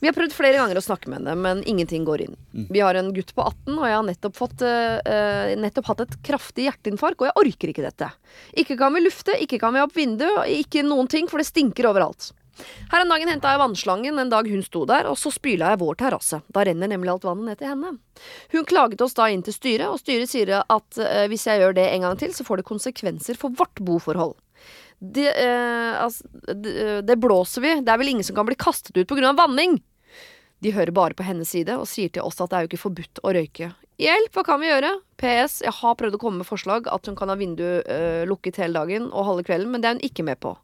[0.00, 2.36] Vi har prøvd flere ganger å snakke med henne, men ingenting går inn.
[2.72, 6.18] Vi har en gutt på 18, og jeg har nettopp, fått, eh, nettopp hatt et
[6.24, 8.08] kraftig hjerteinfarkt, og jeg orker ikke dette.
[8.56, 11.90] Ikke kan vi lufte, ikke kan vi opp vinduet, ikke noen ting, for det stinker
[11.92, 12.32] overalt.
[12.90, 15.80] Her en dagen henta jeg vannslangen en dag hun sto der, og så spyla jeg
[15.82, 16.40] vår terrasse.
[16.52, 17.94] Da renner nemlig alt vannet ned til henne.
[18.52, 21.76] Hun klaget oss da inn til styret, og styret sier at uh, hvis jeg gjør
[21.78, 24.36] det en gang til, så får det konsekvenser for vårt boforhold.
[25.00, 27.76] Det, eh, altså, det, det blåser vi.
[27.80, 29.32] Det er vel ingen som kan bli kastet ut pga.
[29.32, 29.78] vanning.
[30.60, 32.82] De hører bare på hennes side og sier til oss at det er jo ikke
[32.82, 33.70] forbudt å røyke.
[34.00, 34.94] Hjelp, hva kan vi gjøre?
[35.20, 35.60] PS.
[35.64, 38.76] Jeg har prøvd å komme med forslag at hun kan ha vinduet eh, lukket hele
[38.76, 40.54] dagen og halve kvelden, men det er hun ikke med på.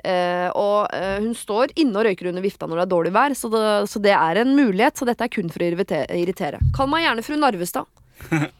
[0.00, 3.36] Eh, og eh, hun står inne og røyker under vifta når det er dårlig vær,
[3.36, 4.96] så det, så det er en mulighet.
[5.00, 6.60] Så dette er kun for å irritere.
[6.76, 7.88] Kall meg gjerne fru Narvestad.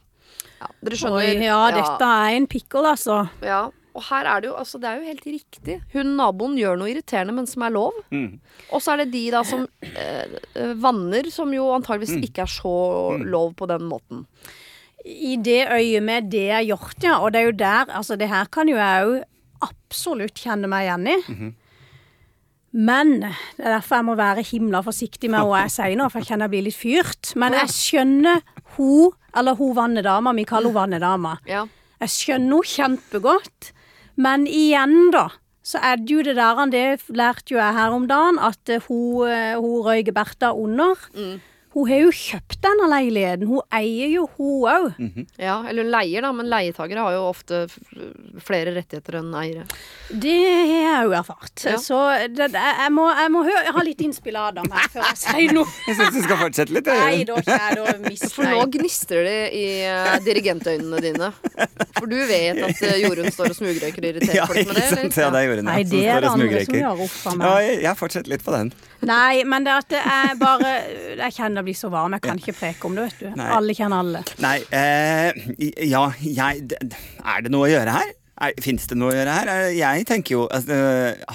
[0.60, 1.24] Ja, dere skjønner.
[1.24, 3.22] Oi, ja, dette er en pikkel, altså.
[3.40, 5.76] Ja, og her er det jo altså, det er jo helt riktig.
[5.94, 7.96] Hun naboen gjør noe irriterende, men som er lov.
[8.14, 8.38] Mm.
[8.70, 12.52] Og så er det de da som eh, eh, vanner, som jo antageligvis ikke er
[12.52, 12.74] så
[13.24, 14.26] lov på den måten.
[15.04, 17.18] I det øyet med det er gjort, ja.
[17.24, 19.26] Og det er jo der Altså, det her kan jo jeg òg
[19.64, 21.50] absolutt kjenne meg igjen i.
[22.70, 26.22] Men det er derfor jeg må være himla forsiktig med hva jeg sier nå, for
[26.22, 27.32] jeg kjenner jeg blir litt fyrt.
[27.40, 28.44] Men jeg skjønner
[28.76, 31.34] hun, eller hun vannedama, vi kaller hun vannedama.
[31.50, 31.64] Ja.
[32.00, 33.72] Jeg skjønner henne kjempegodt,
[34.20, 35.28] men igjen, da.
[35.60, 39.28] Så er det jo det der, det lærte jo jeg her om dagen, at hun,
[39.28, 40.96] eh, hun Røyge Bertha under
[41.70, 43.46] Hun har jo kjøpt denne leiligheten.
[43.46, 44.86] Hun eier jo, hun òg.
[45.38, 47.60] ja, eller hun leier, da, men leietagere har jo ofte
[48.42, 49.66] flere rettigheter enn eiere.
[50.10, 51.62] Det har jeg jo erfart.
[51.68, 51.76] Ja.
[51.78, 52.00] Så
[52.34, 55.06] det, det, jeg, må, jeg må høre, jeg har litt innspill av Adam her før
[55.12, 55.66] jeg sier noe.
[55.90, 56.90] Jeg syns du skal fortsette litt.
[56.90, 58.34] Nei da, er da misnøyd.
[58.34, 61.30] For nå jeg gnistrer det i uh, dirigentøynene dine.
[61.98, 64.84] For du vet at uh, Jorunn står og smugrøyker og irriterer Ja, folk med det?
[64.90, 65.02] eller?
[65.06, 65.18] sant?
[65.22, 65.64] Ja, det hun.
[65.70, 67.66] Nei, ja, det som er det andre som gjør opp for Ja, meg.
[67.70, 68.72] jeg, jeg fortsetter litt på den.
[69.08, 70.70] Nei, men det at det er bare
[71.16, 72.12] Jeg kjenner det blir så varm.
[72.18, 73.28] Jeg kan ikke preke om det, vet du.
[73.40, 73.50] Nei.
[73.56, 74.24] Alle kjenner alle.
[74.44, 75.44] Nei, eh,
[75.88, 78.16] ja, jeg Er det noe å gjøre her?
[78.64, 79.48] Fins det noe å gjøre her?
[79.52, 80.76] Eh, Jeg tenker jo altså,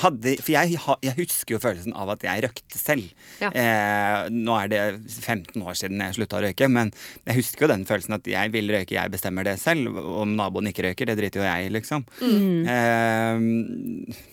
[0.02, 3.12] hadde, For jeg, jeg husker jo følelsen av at jeg røykte selv.
[3.44, 3.52] Ja.
[3.54, 4.80] Eh, nå er det
[5.22, 6.90] 15 år siden jeg slutta å røyke, men
[7.30, 9.94] jeg husker jo den følelsen at jeg vil røyke, jeg bestemmer det selv.
[10.02, 12.08] Om naboen ikke røyker, det driter jo jeg i, liksom.
[12.26, 13.38] Eh,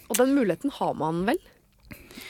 [0.09, 1.41] Og den muligheten har man vel?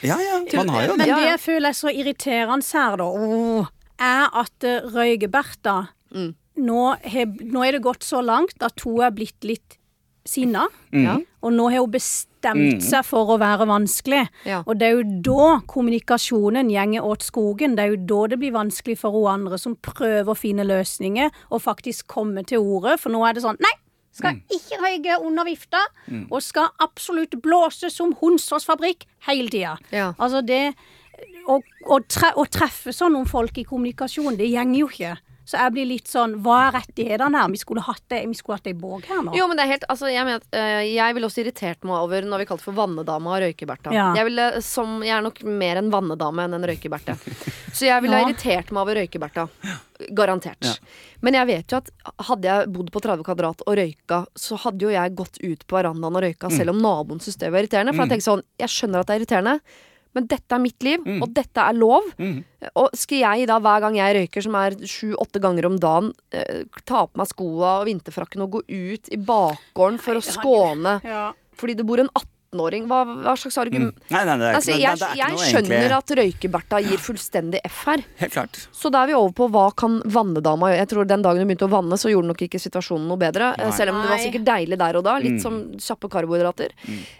[0.03, 1.07] Ja ja, man har jo Men det.
[1.07, 3.67] Men det jeg føler er så irriterende her, da,
[3.99, 5.77] er at uh, Røyge-Bertha
[6.13, 6.35] Mm.
[6.61, 9.77] nå, har- nå er det gått så langt at hun er blitt litt
[10.25, 10.67] sinna.
[10.93, 11.17] Ja.
[11.41, 14.27] Og nå har hun bestemt seg for å være vanskelig.
[14.45, 14.61] Ja.
[14.67, 17.75] Og det er jo da kommunikasjonen gjenger åt skogen.
[17.75, 21.31] Det er jo da det blir vanskelig for hun andre som prøver å finne løsninger
[21.51, 22.97] og faktisk komme til orde.
[23.01, 23.73] For nå er det sånn Nei!
[24.13, 25.79] Skal ikke røyke under vifta,
[26.29, 29.77] og skal absolutt blåse som Hunsås fabrikk hele tida.
[29.91, 30.11] Ja.
[30.21, 30.75] Altså det
[31.49, 35.15] å, å, tre, å treffe sånn noen folk i kommunikasjon, det gjenger jo ikke.
[35.43, 37.51] Så jeg blir litt sånn Hva er rettighetene her?
[37.51, 39.33] Vi skulle hatt det, vi skulle hatt det i båg her nå.
[39.35, 41.97] Jo, men det er helt Altså, jeg mener at eh, Jeg ville også irritert meg
[41.99, 43.93] over når vi kalte for vannedama og røykeberta.
[43.95, 44.09] Ja.
[44.17, 47.17] Jeg, ville, som, jeg er nok mer en vannedame enn en røykeberte.
[47.75, 49.47] Så jeg ville ha irritert meg over røykeberta.
[50.15, 50.67] Garantert.
[50.67, 50.73] Ja.
[51.25, 51.89] Men jeg vet jo at
[52.27, 55.77] hadde jeg bodd på 30 kvadrat og røyka, så hadde jo jeg gått ut på
[55.77, 57.95] verandaen og røyka, selv om naboen syntes det var irriterende.
[57.95, 59.55] For jeg tenker sånn Jeg skjønner at det er irriterende,
[60.13, 61.21] Men dette er mitt liv, Mm.
[61.23, 62.03] og dette er lov.
[62.19, 62.43] Mm.
[62.75, 66.63] Og skal jeg da hver gang jeg røyker, som er sju-åtte ganger om dagen, eh,
[66.85, 71.33] ta på meg skoa og vinterfrakken og gå ut i bakgården for å skåne Ja.
[71.57, 72.09] fordi det bor en
[72.53, 72.85] 18-åring?
[72.87, 73.61] Hva, hva slags Mm.
[73.65, 73.97] argument?
[74.09, 76.13] Nei, nei, det er Altså, ikke noe, jeg det er ikke jeg skjønner egentlig at
[76.19, 78.03] Røyke-Bertha gir fullstendig F her.
[78.21, 78.67] Helt klart.
[78.71, 80.77] Så da er vi over på hva kan vannedama gjøre.
[80.83, 83.53] Jeg tror Den dagen hun begynte å vanne, så gjorde nok ikke situasjonen noe bedre.
[83.59, 83.71] eh, Nei.
[83.77, 85.17] Selv om det var sikkert deilig der og da.
[85.19, 85.41] Litt Mm.
[85.41, 86.69] som kjappe karbohydrater.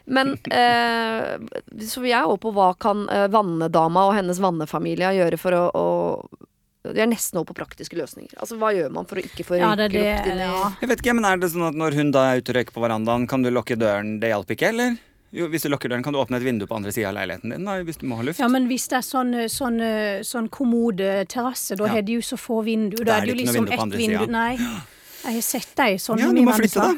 [0.07, 1.37] Men eh,
[1.83, 5.63] Så vi er over på hva kan eh, vannedama og hennes vannefamilie gjøre for å,
[5.73, 6.27] å
[6.83, 8.33] de er nesten over på praktiske løsninger.
[8.43, 10.01] Altså Hva gjør man for å ikke få Ja, det det.
[10.19, 10.71] opp dine Ja.
[10.81, 12.73] Jeg vet ikke, men er det sånn at når hun da er ute og røyker
[12.75, 14.19] på verandaen, kan du lukke døren?
[14.19, 14.97] Det hjalp ikke, eller?
[15.33, 17.49] Jo, hvis du lukker døren, kan du åpne et vindu på andre sida av leiligheten
[17.55, 18.39] din, da, hvis du må ha luft.
[18.39, 19.79] Ja, men hvis det er sånn, sånn,
[20.21, 21.93] sånn kommode terrasse, da Ja.
[21.95, 23.03] har de jo så få vinduer.
[23.03, 24.17] Da Da er er det jo liksom vindu på ett vindu.
[24.19, 24.29] siden.
[24.29, 24.55] Nei.
[25.23, 26.93] Jeg har sett deg sånn Ja, du må flytte, da.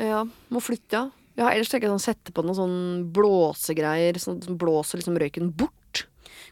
[0.00, 1.10] Ja, må flytte, ja.
[1.36, 5.52] ja ellers tenker jeg sånn sette på noen sånn blåsegreier sånn, som blåser liksom røyken
[5.54, 5.70] bort.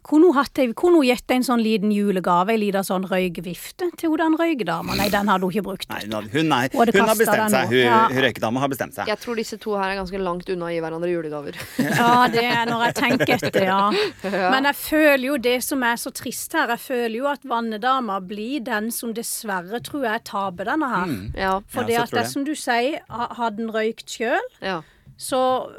[0.02, 3.86] Kunne hun hatt ei- kunne hun gitt en sånn liten julegave, ei lita sånn røykvifte
[3.96, 4.96] til hun den røykdama?
[4.98, 5.88] Nei, den hadde hun ikke brukt.
[5.88, 7.68] Nei, hun, er, hun har bestemt seg.
[7.70, 8.08] Hun, Ja.
[8.10, 9.06] hun røykedama har bestemt seg.
[9.06, 11.54] Jeg tror disse to her er ganske langt unna å gi hverandre julegaver.
[12.02, 14.50] Ja, det er når jeg tenker etter, ja.
[14.50, 18.18] Men jeg føler jo det som er så trist her, jeg føler jo at vannedama
[18.26, 21.14] blir den som dessverre tror jeg taper denne her.
[21.38, 24.80] Ja, For det at tror det er som du sier, hadde den røykt sjøl, ja.
[25.16, 25.70] så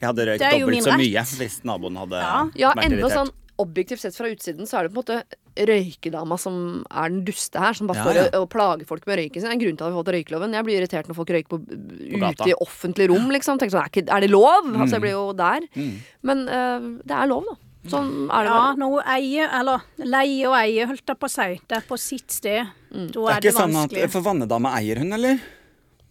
[0.00, 1.02] Jeg hadde røykt Det er jo dobbelt så rett.
[1.02, 2.48] mye hvis naboen hadde Ja.
[2.54, 5.22] Ja, vært enda sånn objektivt sett fra utsiden så er det på en måte
[5.56, 6.56] røykedama som
[6.90, 8.24] er den duste her, som bare Ja, ja.
[8.34, 9.48] og- å, plager folk med røyken sin.
[9.48, 10.52] Det er en grunn til at vi har fått røykeloven.
[10.52, 13.58] Jeg blir irritert når folk røyker på, på ute i offentlig rom, liksom.
[13.58, 14.68] Tenker sånn, er, ikke, er det lov?
[14.76, 15.60] Altså, jeg blir jo der.
[15.74, 15.94] Mm.
[16.22, 17.56] Men uh, det er lov, da.
[17.86, 18.90] Sånn er det Ja, bare.
[18.90, 21.60] hun eier, eller leie og eie, holdt jeg på å si.
[21.70, 22.66] Det er på sitt sted.
[22.90, 24.10] Da Det er er det, ikke sånn at.
[24.10, 25.38] For vannedama eier hun, eller?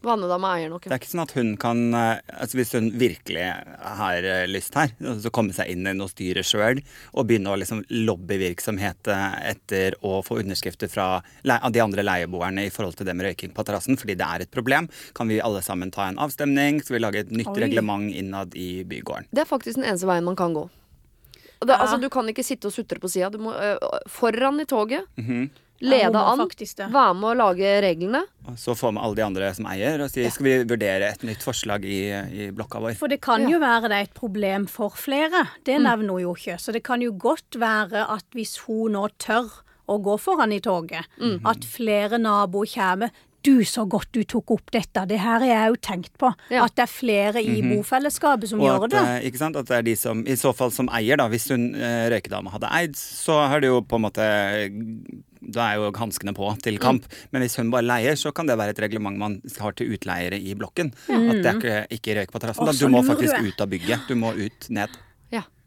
[0.05, 0.85] Vannedama eier nok.
[0.85, 3.45] Det er ikke sånn at hun kan eh, altså Hvis hun virkelig
[3.99, 6.81] har eh, lyst her, så komme seg inn i noe styre sjøl
[7.15, 11.09] og begynne å liksom lobbyvirksomhet eh, etter å få underskrifter fra
[11.55, 14.45] av de andre leieboerne i forhold til det med røyking på terrassen, fordi det er
[14.45, 16.81] et problem, kan vi alle sammen ta en avstemning?
[16.83, 17.59] Skal vi lage et nytt Oi.
[17.65, 19.29] reglement innad i bygården?
[19.31, 20.67] Det er faktisk den eneste veien man kan gå.
[21.65, 21.81] Det, Ja.
[21.81, 23.29] altså, du kan ikke sitte og sutre på sida.
[23.31, 23.77] Du må øh,
[24.11, 25.07] foran i toget.
[25.17, 26.39] Mm Ja, Lede an.
[26.47, 28.21] Være med å lage reglene.
[28.47, 31.25] Og så få med alle de andre som eier, og si skal vi vurdere et
[31.27, 31.99] nytt forslag i,
[32.45, 32.95] i blokka vår.
[32.95, 33.49] For det kan Ja.
[33.55, 35.47] jo være det er et problem for flere.
[35.65, 36.55] Det nevner hun jo ikke.
[36.61, 39.49] Så det kan jo godt være at hvis hun nå tør
[39.89, 41.05] å gå foran i toget,
[41.45, 43.11] at flere naboer kommer
[43.45, 45.03] du, så godt du tok opp dette.
[45.05, 46.31] Det her har jeg jo tenkt på.
[46.49, 46.63] Ja.
[46.65, 49.03] At det er flere i bofellesskapet som Og gjør at, det.
[49.05, 49.55] eh, ikke sant?
[49.55, 51.27] at det er de som, i så fall som eier, da.
[51.29, 54.25] Hvis hun eh, røykedama hadde eid, så har det jo på en måte
[55.45, 57.05] Da er jo hanskene på til kamp.
[57.33, 60.39] Men hvis hun bare leier, så kan det være et reglement man har til utleiere
[60.39, 60.93] i blokken.
[61.09, 62.73] At det er ikke, ikke røyk på terrassen.
[62.79, 64.07] Du må faktisk ut av bygget.
[64.09, 65.01] Du må ut ned.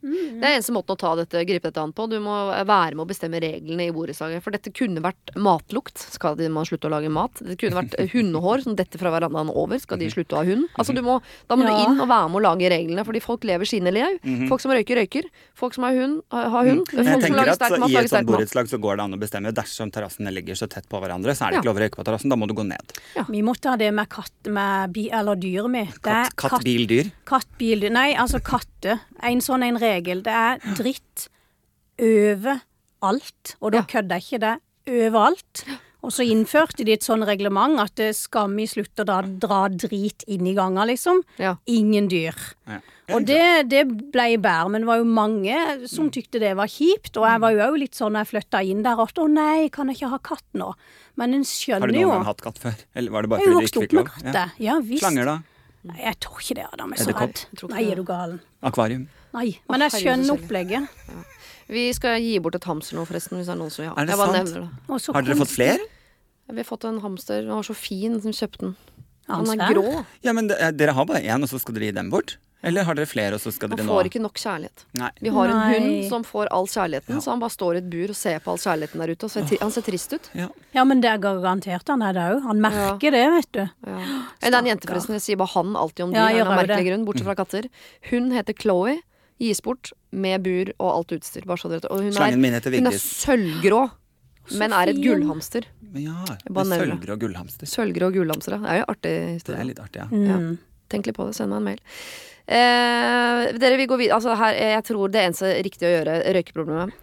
[0.09, 0.41] Ja.
[0.41, 2.07] Det er eneste måten å ta dette, gripe dette an på.
[2.11, 2.35] Du må
[2.67, 4.43] være med å bestemme reglene i borettslaget.
[4.45, 5.99] For dette kunne vært matlukt.
[6.15, 7.41] Skal de man slutte å lage mat?
[7.45, 9.79] Det kunne vært hundehår som detter fra verandaen over.
[9.83, 10.69] Skal de slutte å ha hund?
[10.79, 11.19] Altså du må,
[11.49, 11.75] da må Ja.
[11.75, 14.19] du inn og være med å lage reglene, fordi folk lever sine liv.
[14.49, 15.29] Folk som røyker, røyker.
[15.59, 16.85] Folk som har hund, har hund.
[16.87, 16.87] Mm.
[16.89, 19.05] Folk jeg sterk tenker lager at sterk mat, I et sånt borettslag så går det
[19.09, 21.61] an å bestemme dersom terrassene ligger så tett på hverandre, så er det Ja.
[21.63, 22.31] ikke lov å røyke på terrassen.
[22.31, 22.95] Da må du gå ned.
[23.29, 25.89] Vi måtte ha det med katt med bi, eller dyret med.
[26.03, 27.11] Katt, katt bil, dyr.
[27.27, 29.01] Katt, bil, Nei, altså katte.
[29.23, 29.98] En sånn en regel.
[30.03, 31.29] Det er dritt
[31.99, 33.57] overalt.
[33.61, 33.85] Og da Ja.
[33.85, 34.61] kødder jeg ikke det.
[34.89, 35.65] Overalt.
[36.01, 39.69] Og så innførte de et sånn reglement at det skal vi slutte å dra, dra
[39.69, 41.23] drit inn i ganga, liksom.
[41.39, 41.57] Ja.
[41.67, 42.35] Ingen dyr.
[42.69, 42.79] Ja.
[43.11, 43.83] Og det, det
[44.13, 47.17] ble bedre, men det var jo mange som tykte det var kjipt.
[47.17, 49.69] Og jeg var jo òg litt sånn da jeg flytta inn der at å nei,
[49.71, 50.73] kan jeg ikke ha katt nå?
[51.17, 52.77] Men en skjønner jo Har du noen gang hatt katt før?
[52.95, 54.33] Eller var det bare Jeg har jo fordi du vokst ikke opp fikk med lov?
[54.33, 54.53] katter.
[54.63, 55.03] Ja, visst.
[55.03, 55.39] Slanger, da?
[55.89, 56.91] Nei, jeg tror ikke det, Adam.
[56.95, 57.35] Jeg er så redd.
[57.51, 58.41] Jeg tror ikke Nei, er du galen?
[58.63, 59.09] Akvarium?
[59.35, 59.59] Nei.
[59.69, 60.89] Men jeg skjønner opplegget.
[60.89, 61.35] opplegget.
[61.69, 63.97] Vi skal gi bort et hamster nå, forresten, hvis det er noen som vil ha.
[64.01, 64.37] Er det Jeg sant?
[64.39, 65.15] nevner det.
[65.15, 65.79] Har dere fått flere?
[66.49, 67.43] Vi har fått en hamster.
[67.45, 68.77] Den var så fin som kjøpte den.
[69.29, 70.05] Han Han er grå.
[70.25, 72.39] Ja, men dere har bare én, og så skal dere gi dem bort?
[72.65, 74.85] Eller har dere flere, og så skal Han dere får nå ikke nok kjærlighet.
[74.99, 75.11] Nei.
[75.21, 78.09] Vi har en hund som får all kjærligheten, så han bare står i et bur
[78.09, 79.25] og ser på all kjærligheten der ute.
[79.29, 80.31] Og ser, tri- han ser trist ut.
[80.35, 80.49] Ja.
[80.75, 82.43] Ja, men det er garantert han er det òg.
[82.49, 83.61] Han merker det, vet du.
[83.87, 83.99] Ja.
[84.41, 85.15] Det er en jente, forresten.
[85.21, 86.13] Jeg sier bare han alltid om.
[86.17, 87.69] Ja, av merkelig grunn, bortsett fra katter.
[88.11, 88.97] Hun heter Chloé.
[89.39, 91.47] Gis bort med bur og alt utstyr.
[91.47, 91.91] Bare så dere vet.
[91.95, 93.09] Og hun Slangen er, min heter hun er Vigdis.
[93.25, 93.83] sølvgrå,
[94.59, 95.69] men er et gullhamster.
[95.95, 97.71] Ja, det er sølvgrå gullhamster.
[97.71, 98.63] Sølvgrå gullhamster, ja.
[98.65, 99.15] Det er jo artig
[99.47, 100.09] Det er litt artig, ja.
[100.11, 100.59] Mm.
[100.89, 101.37] Tenk litt på det.
[101.37, 101.81] Send meg en mail.
[102.49, 104.19] Eh, dere, vi går videre.
[104.19, 106.95] Altså, her, jeg tror det eneste riktige å gjøre, røykeproblemet,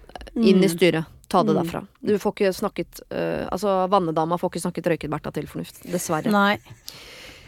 [0.42, 1.12] inn i styret.
[1.30, 1.82] Ta det derfra.
[2.06, 5.82] Du får ikke snakket eh, Altså, vannedama får ikke snakket røyket Bertha til fornuft.
[5.90, 6.34] Dessverre.
[6.34, 6.58] Nei.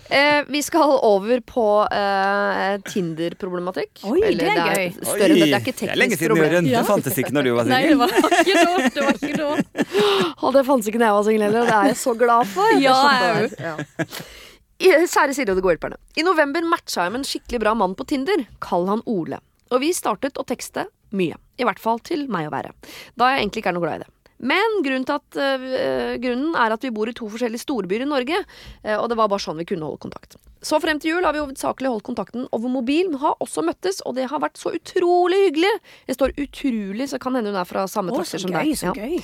[0.10, 4.04] Eh, vi skal over på eh, Tinder-problematikk.
[4.08, 4.90] Oi, det er Eller gøy.
[5.02, 5.48] Større enn det.
[5.48, 6.70] Det er ikke det er lenge siden, problem.
[6.72, 6.82] Ja.
[6.82, 8.90] Det fantes ikke når du var Nei, det var ikke da.
[8.96, 10.52] Det var ikke da.
[10.58, 12.76] Det fantes ikke da jeg var singel heller, og det er jeg så glad for.
[12.88, 15.08] Ja, Det er jeg det er.
[15.10, 15.98] Kjære Siri og de gode hjelperne.
[16.16, 18.46] I november matcha jeg med en skikkelig bra mann på Tinder.
[18.64, 19.40] Kall han Ole.
[19.74, 20.86] Og vi startet å tekste
[21.18, 21.36] mye.
[21.58, 22.72] I hvert fall til meg å være.
[23.18, 24.12] Da jeg egentlig ikke er noe glad i det.
[24.40, 28.10] Men grunnen, til at, øh, grunnen er at vi bor i to forskjellige storbyer i
[28.10, 28.38] Norge,
[28.86, 30.36] øh, og det var bare sånn vi kunne holde kontakt.
[30.62, 34.02] Så frem til jul har vi hovedsakelig holdt kontakten over mobil, men har også møttes,
[34.06, 35.74] og det har vært så utrolig hyggelig.
[36.10, 38.78] Det står utrolig, så kan hende hun er fra samme trakter som gøy, deg.
[38.78, 38.94] så Ja.
[38.94, 39.22] gøy.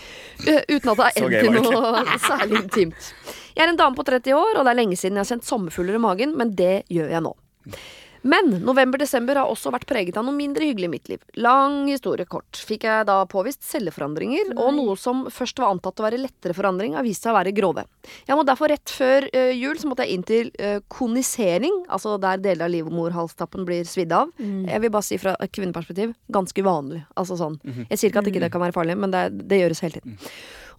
[0.48, 3.14] Eh, Uten at det er endt i noe særlig intimt.
[3.56, 5.46] Jeg er en dame på 30 år, og det er lenge siden jeg har kjent
[5.46, 7.36] sommerfugler i magen, men det gjør jeg nå.
[8.24, 11.22] Men november-desember har også vært preget av noe mindre hyggelig i mitt liv.
[11.44, 12.56] Lang historie kort.
[12.56, 16.96] Fikk jeg da påvist celleforandringer, og noe som først var antatt å være lettere forandring,
[16.98, 17.86] har vist seg å være grove.
[18.28, 22.16] Jeg må derfor rett før uh, jul så måtte jeg inn til uh, konisering, altså
[22.22, 24.32] der deler av livmorhalstappen blir svidd av.
[24.40, 27.04] Jeg vil bare si fra et kvinneperspektiv ganske uvanlig.
[27.20, 27.60] Altså sånn.
[27.90, 30.18] Jeg sier ikke at ikke det kan være farlig, men det, det gjøres hele tiden.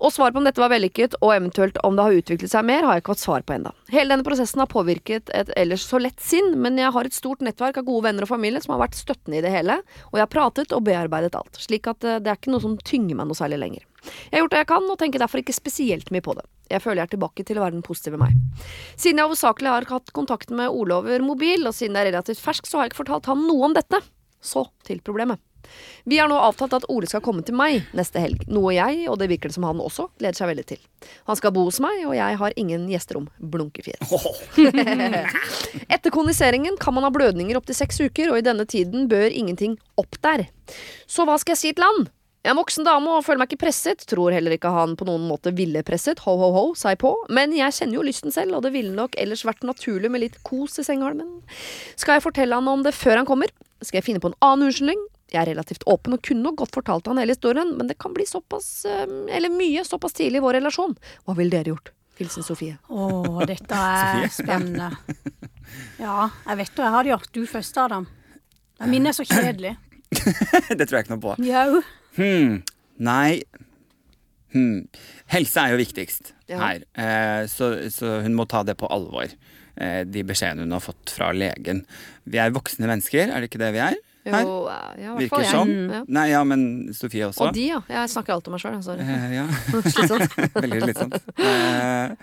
[0.00, 2.86] Og svaret på om dette var vellykket, og eventuelt om det har utviklet seg mer,
[2.86, 3.74] har jeg ikke fått svar på enda.
[3.92, 7.44] Hele denne prosessen har påvirket et ellers så lett sinn, men jeg har et stort
[7.44, 9.80] nettverk av gode venner og familie som har vært støttende i det hele,
[10.10, 12.76] og jeg har pratet og bearbeidet alt, slik at eh, det er ikke noe som
[12.80, 13.86] tynger meg noe særlig lenger.
[14.04, 16.44] Jeg har gjort det jeg kan, og tenker derfor ikke spesielt mye på det.
[16.72, 18.36] Jeg føler jeg er tilbake til å være den positive meg.
[18.96, 22.44] Siden jeg hovedsakelig har hatt kontakt med Ole over mobil, og siden jeg er relativt
[22.44, 24.00] fersk, så har jeg ikke fortalt han noe om dette.
[24.44, 25.40] Så til problemet.
[26.04, 29.18] Vi har nå avtalt at Ole skal komme til meg neste helg, noe jeg, og
[29.20, 30.82] det virker det som han også, gleder seg veldig til.
[31.30, 33.30] Han skal bo hos meg, og jeg har ingen gjesterom.
[33.38, 34.12] Blunkefjes.
[35.94, 39.78] Etter kondiseringen kan man ha blødninger opptil seks uker, og i denne tiden bør ingenting
[40.00, 40.48] opp der.
[41.06, 42.06] Så hva skal jeg si til han?
[42.44, 45.06] Jeg er en voksen dame og føler meg ikke presset, tror heller ikke han på
[45.08, 48.34] noen måte ville presset, ho ho ho, sa jeg på, men jeg kjenner jo lysten
[48.34, 51.38] selv, og det ville nok ellers vært naturlig med litt kos i sengehalmen.
[51.96, 53.48] Skal jeg fortelle han om det før han kommer?
[53.80, 55.00] Skal jeg finne på en annen unnskyldning?
[55.34, 58.14] Jeg er relativt åpen og kunne nok godt fortalt han hele historien, men det kan
[58.14, 60.94] bli såpass, eh, eller mye, såpass tidlig i vår relasjon.
[61.26, 61.90] Hva ville dere gjort?
[62.20, 62.76] Hilsen Sofie.
[62.86, 63.08] Å,
[63.48, 64.92] dette er spennende.
[65.98, 67.32] Ja, jeg vet hva jeg hadde gjort.
[67.34, 68.06] Du først, Adam.
[68.78, 69.74] Men Min er så kjedelig.
[70.78, 71.34] det tror jeg ikke noe på.
[71.42, 71.82] Jau.
[72.14, 72.60] Hmm.
[73.02, 73.42] Nei
[74.54, 74.84] hmm.
[75.34, 76.60] Helse er jo viktigst Ja.
[76.60, 79.32] her, eh, så, så hun må ta det på alvor.
[79.74, 81.82] Eh, de beskjedene hun har fått fra legen.
[82.28, 83.98] Vi er voksne mennesker, er det ikke det vi er?
[84.24, 84.40] Her?
[84.40, 85.52] Jo, eh, ja, i hvert fall Virker jeg.
[85.52, 85.72] sånn.
[85.92, 86.00] Ja.
[86.16, 86.64] Nei, ja, men
[86.96, 87.48] Sofie også.
[87.48, 87.80] Og de, ja.
[87.92, 89.04] Jeg snakker alt om meg sjøl, sorry.
[89.04, 89.44] Eh, ja.
[89.94, 90.38] Slitsomt.
[90.64, 91.18] Veldig slitsomt.
[91.44, 92.14] Eh,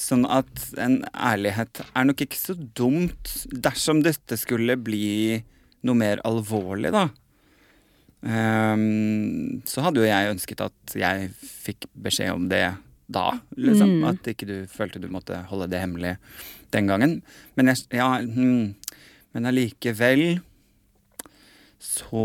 [0.00, 5.40] sånn at en ærlighet er nok ikke så dumt dersom dette skulle bli
[5.88, 7.08] noe mer alvorlig, da.
[8.20, 12.66] Um, så hadde jo jeg ønsket at jeg fikk beskjed om det
[13.10, 13.96] da, liksom.
[14.00, 14.06] Mm.
[14.12, 16.18] At ikke du følte du måtte holde det hemmelig
[16.74, 17.20] den gangen.
[17.56, 18.74] Men jeg, ja, mm,
[19.34, 20.42] men allikevel
[21.80, 22.22] så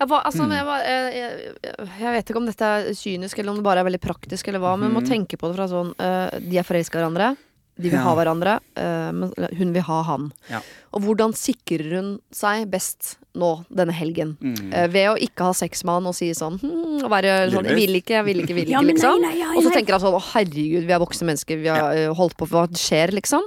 [0.00, 3.52] Jeg, var, altså, jeg, var, jeg, jeg, jeg vet ikke om dette er kynisk, eller
[3.52, 5.68] om det bare er veldig praktisk, eller hva, men man må tenke på det fra
[5.70, 7.34] sånn uh, De er forelska i hverandre.
[7.78, 8.02] De vil Ja.
[8.04, 10.26] ha hverandre, uh, men hun vil ha han.
[10.50, 10.58] Ja.
[10.92, 14.34] Og hvordan sikrer hun seg best nå denne helgen?
[14.42, 14.72] Mm.
[14.74, 17.70] Uh, ved å ikke ha sex med han og si sånn hm, og være sånn,
[17.70, 19.22] Jeg vil ikke, jeg vil ikke, vil ikke, Ja, men nei, liksom.
[19.24, 21.96] nei, ja, Og så tenker han sånn Å, herregud, vi er voksne mennesker, vi har
[21.96, 23.46] eh, holdt på, hva skjer, liksom?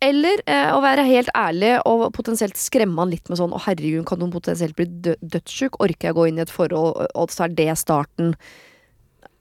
[0.00, 4.06] Eller eh, å være helt ærlig og potensielt skremme han litt med sånn Å, herregud,
[4.08, 5.76] kan hun potensielt bli dø dødssyk?
[5.84, 8.34] Orker jeg gå inn i et forhold, og så er det starten?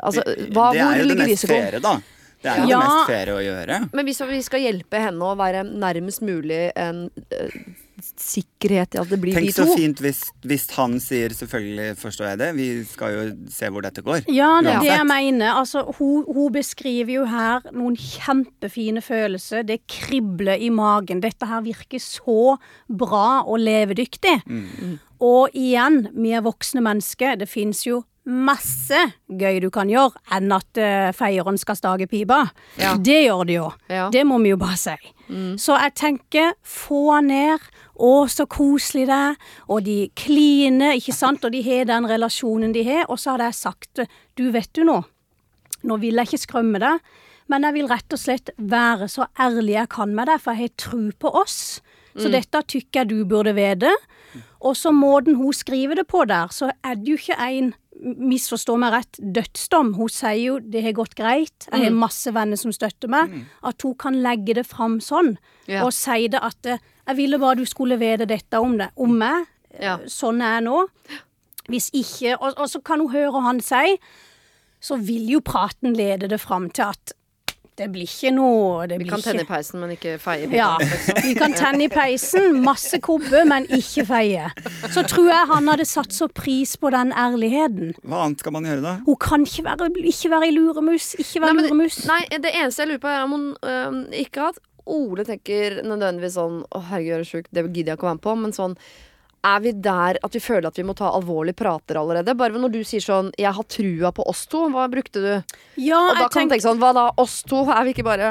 [0.03, 0.23] Altså,
[0.55, 1.97] hva, det hvor er jo det mest fære, da.
[2.39, 2.79] Det er jo Ja.
[2.79, 3.79] det mest fære å gjøre.
[3.95, 7.55] Men hvis vi skal hjelpe henne å være nærmest mulig en eh,
[8.01, 12.29] sikkerhet i at det blir Tenk vi så fint hvis, hvis han sier 'selvfølgelig forstår
[12.31, 14.23] jeg det', vi skal jo se hvor dette går.
[14.27, 15.53] Ja, det er det jeg mener.
[15.59, 19.63] Altså, hun, hun beskriver jo her noen kjempefine følelser.
[19.63, 21.21] Det kribler i magen.
[21.21, 22.57] Dette her virker så
[22.88, 24.41] bra og levedyktig.
[25.19, 27.35] Og igjen, vi er voksne mennesker.
[27.35, 32.43] Det fins jo masse gøy du kan gjøre enn at uh, feieren skal stage pipa.
[32.79, 32.93] Ja.
[32.95, 33.69] Det gjør det jo.
[33.89, 34.09] Ja.
[34.13, 34.97] Det må vi jo bare si.
[35.62, 37.62] Så jeg tenker, få ned.
[37.99, 39.35] Å, så koselig det er.
[39.67, 41.43] Og de kliner, ikke sant.
[41.43, 43.05] Og de har den relasjonen de har.
[43.12, 44.03] Og så hadde jeg sagt,
[44.39, 45.01] du vet du nå,
[45.83, 46.99] nå vil jeg ikke skrømme deg,
[47.49, 50.69] men jeg vil rett og slett være så ærlig jeg kan med deg, for jeg
[50.69, 51.59] har tru på oss.
[52.19, 53.91] Så dette tykker jeg du burde vite.
[54.59, 58.75] Og så måten hun skriver det på der, så er det jo ikke en misforstå
[58.79, 59.93] meg rett, dødsdom.
[59.97, 63.33] Hun sier jo det har gått greit, jeg har masse venner som støtter meg.
[63.65, 65.37] At hun kan legge det fram sånn,
[65.67, 65.83] Ja.
[65.85, 66.79] og si det at
[67.10, 69.47] jeg ville bare du skulle vite dette om det, om meg.
[69.81, 69.97] Ja.
[70.10, 70.83] Sånn er jeg nå.
[71.69, 73.97] Hvis ikke, og, og så kan hun høre han si,
[74.81, 77.13] så vil jo praten lede det fram til at
[77.79, 80.49] det blir ikke noe det Vi blir kan tenne i peisen, men ikke feie.
[80.51, 80.73] ja,
[81.23, 84.49] Vi kan tenne i peisen, masse kobbe, men ikke feie.
[84.91, 87.93] Så tror jeg han hadde satt så pris på den ærligheten.
[88.03, 88.97] Hva annet skal man gjøre da?
[89.05, 91.13] Hun kan ikke være, ikke være i luremus.
[91.23, 92.01] Ikke være Nei, men- luremus.
[92.10, 96.36] Nei, det eneste jeg lurer på, er om hun øh, ikke at Ole tenker nødvendigvis
[96.38, 98.36] sånn Å, herregud, jeg er sjuk, det gidder jeg ikke å være med på.
[98.40, 98.75] Men sånn
[99.42, 102.36] er vi der at vi føler at vi må ta alvorlige prater allerede?
[102.36, 105.44] Bare når du sier sånn 'jeg har trua på oss to', hva brukte du?
[105.77, 107.63] Ja, Og da jeg kan man tenker tenke sånn, hva da, oss to?
[107.71, 108.27] Er vi ikke bare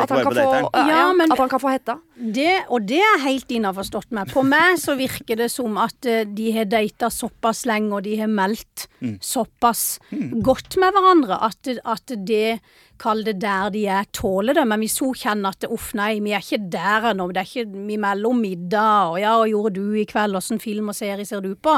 [0.00, 2.00] At han kan få, ja, Ja, men- at han kan få hetta?
[2.16, 4.30] Det, og det er helt innforstått meg.
[4.32, 8.14] På meg så virker det som at eh, de har data såpass lenge, og de
[8.22, 8.86] har meldt
[9.20, 9.98] såpass
[10.42, 12.58] godt med hverandre at, at det
[12.96, 14.62] Kall det der de er, tåler det.
[14.64, 17.82] Men hvis hun kjenner at uff, nei, vi er ikke der ennå, det er ikke
[17.90, 21.44] vi mellom middag, og ja, og gjorde du i kveld, åssen film og serie ser
[21.44, 21.74] du på?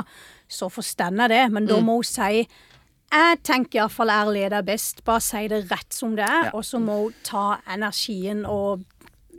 [0.47, 2.45] Så forstår jeg det, men da må hun si
[3.09, 4.99] jeg tenker iallfall ærlighet er best.
[5.07, 6.55] Bare si det rett som det er, Ja.
[6.55, 8.85] og så må hun ta energien og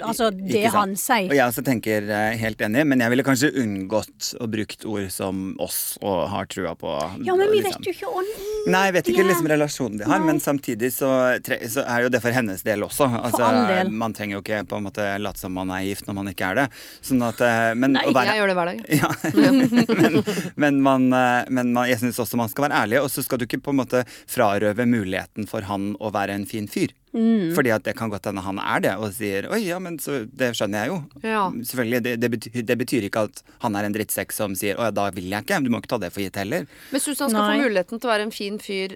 [0.05, 1.27] Altså det han sier.
[1.29, 5.07] Og jeg også tenker eh, helt enig, men jeg ville kanskje unngått å brukt ord
[5.13, 6.93] som oss og har trua på
[7.25, 7.79] Ja, men vi liksom.
[7.81, 8.47] vet jo ikke ånden.
[8.69, 10.29] Nei, jeg vet ikke liksom relasjonen de har, Nei.
[10.31, 11.11] men samtidig så,
[11.45, 13.09] tre, så er jo det for hennes del også.
[13.19, 13.91] Altså, all del.
[14.03, 16.51] Man trenger jo ikke på en måte late som man er gift når man ikke
[16.51, 16.67] er det.
[17.05, 18.85] Sånn at, eh, men Nei, være, Jeg gjør det hver dag.
[19.01, 20.23] ja, men,
[20.55, 23.41] men, man, eh, men man, jeg syns også man skal være ærlig, og så skal
[23.41, 26.93] du ikke på en måte frarøve muligheten for han å være en fin fyr.
[27.09, 27.55] Mm.
[27.57, 30.21] Fordi at det kan godt hende han er det, og sier 'oi, ja, men så,
[30.29, 30.99] det skjønner jeg jo'.
[31.25, 31.43] Ja.
[31.49, 34.89] Selvfølgelig, det, det, betyr, det betyr ikke at han er en drittsekk som sier 'å
[34.89, 35.63] ja, da vil jeg ikke'.
[35.65, 36.67] Du må ikke ta det for gitt heller.
[36.91, 37.57] Men syns du han skal Nei.
[37.57, 38.93] få muligheten til å være en fin fyr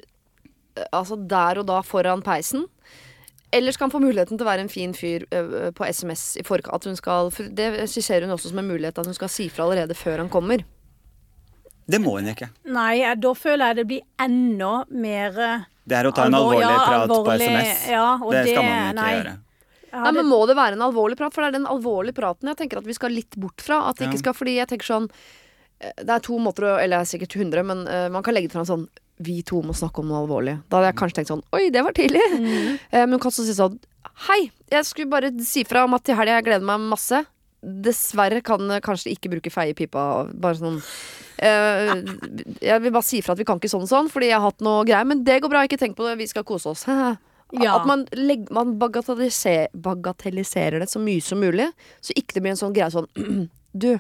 [0.78, 2.68] eh, altså der og da foran peisen?
[3.54, 6.44] Eller skal han få muligheten til å være en fin fyr ø, på SMS i
[6.46, 6.74] forkant?
[6.74, 9.46] At hun skal, for det skisserer hun også som en mulighet at hun skal si
[9.54, 10.64] fra allerede før han kommer.
[11.86, 12.50] Det må hun ikke.
[12.66, 16.64] Nei, da føler jeg det blir enda mer eh, Det er å ta en alvorlig,
[16.64, 17.88] alvorlig ja, prat alvorlig, på SMS.
[17.92, 19.10] ja, og det skal man jo ikke nei.
[19.18, 19.34] gjøre.
[19.94, 21.34] Nei, men Må det være en alvorlig prat?
[21.36, 23.84] For det er den alvorlige praten jeg tenker at vi skal litt bort fra.
[23.90, 26.98] At det ikke skal, fordi jeg tenker sånn eh, Det er to måter å Eller
[26.98, 28.88] det er sikkert hundre, men uh, man kan legge det fram sånn
[29.24, 30.58] Vi to må snakke om noe alvorlig.
[30.70, 32.24] Da hadde jeg kanskje tenkt sånn Oi, det var tidlig.
[32.34, 32.80] Mm.
[32.90, 33.78] Uh, men hun kan også si sånn
[34.28, 37.24] Hei, jeg skulle bare si fra om at til helga jeg gleder meg masse.
[37.64, 40.26] Dessverre kan kanskje ikke bruke feie i pipa.
[40.34, 41.94] Bare sånn uh,
[42.60, 44.52] Jeg vil bare si fra at vi kan ikke sånn og sånn, fordi jeg har
[44.52, 45.08] hatt noe greier.
[45.08, 46.88] Men det går bra, ikke tenk på det, vi skal kose oss.
[47.54, 47.76] Ja.
[47.78, 51.68] At man, legger, man bagatelliser, bagatelliserer det så mye som mulig,
[52.02, 53.06] så ikke det blir en sånn greie sånn
[53.84, 53.92] Du,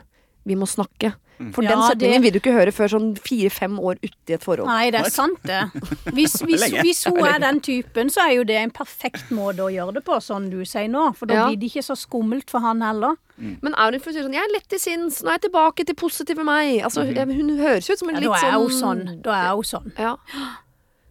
[0.49, 1.11] vi må snakke.
[1.51, 4.43] For den Ja, setningen det- vil du ikke høre før sånn fire-fem år uti et
[4.43, 4.67] forhold.
[4.67, 5.61] Nei, det er sant, det.
[6.13, 9.71] Hvis, hvis, hvis hun er den typen, så er jo det en perfekt måte å
[9.73, 11.15] gjøre det på, sånn du sier nå.
[11.15, 11.47] For da Ja.
[11.49, 13.15] blir det ikke så skummelt for han heller.
[13.37, 15.49] Men er hun for å si sånn Jeg er lett til sinns, nå er jeg
[15.51, 16.83] tilbake til positive meg.
[16.83, 17.35] Altså, mm -hmm.
[17.35, 19.21] Hun høres ut som en Ja, da litt er sånn hun sånn.
[19.23, 19.91] Da er hun sånn.
[19.97, 20.15] Ja.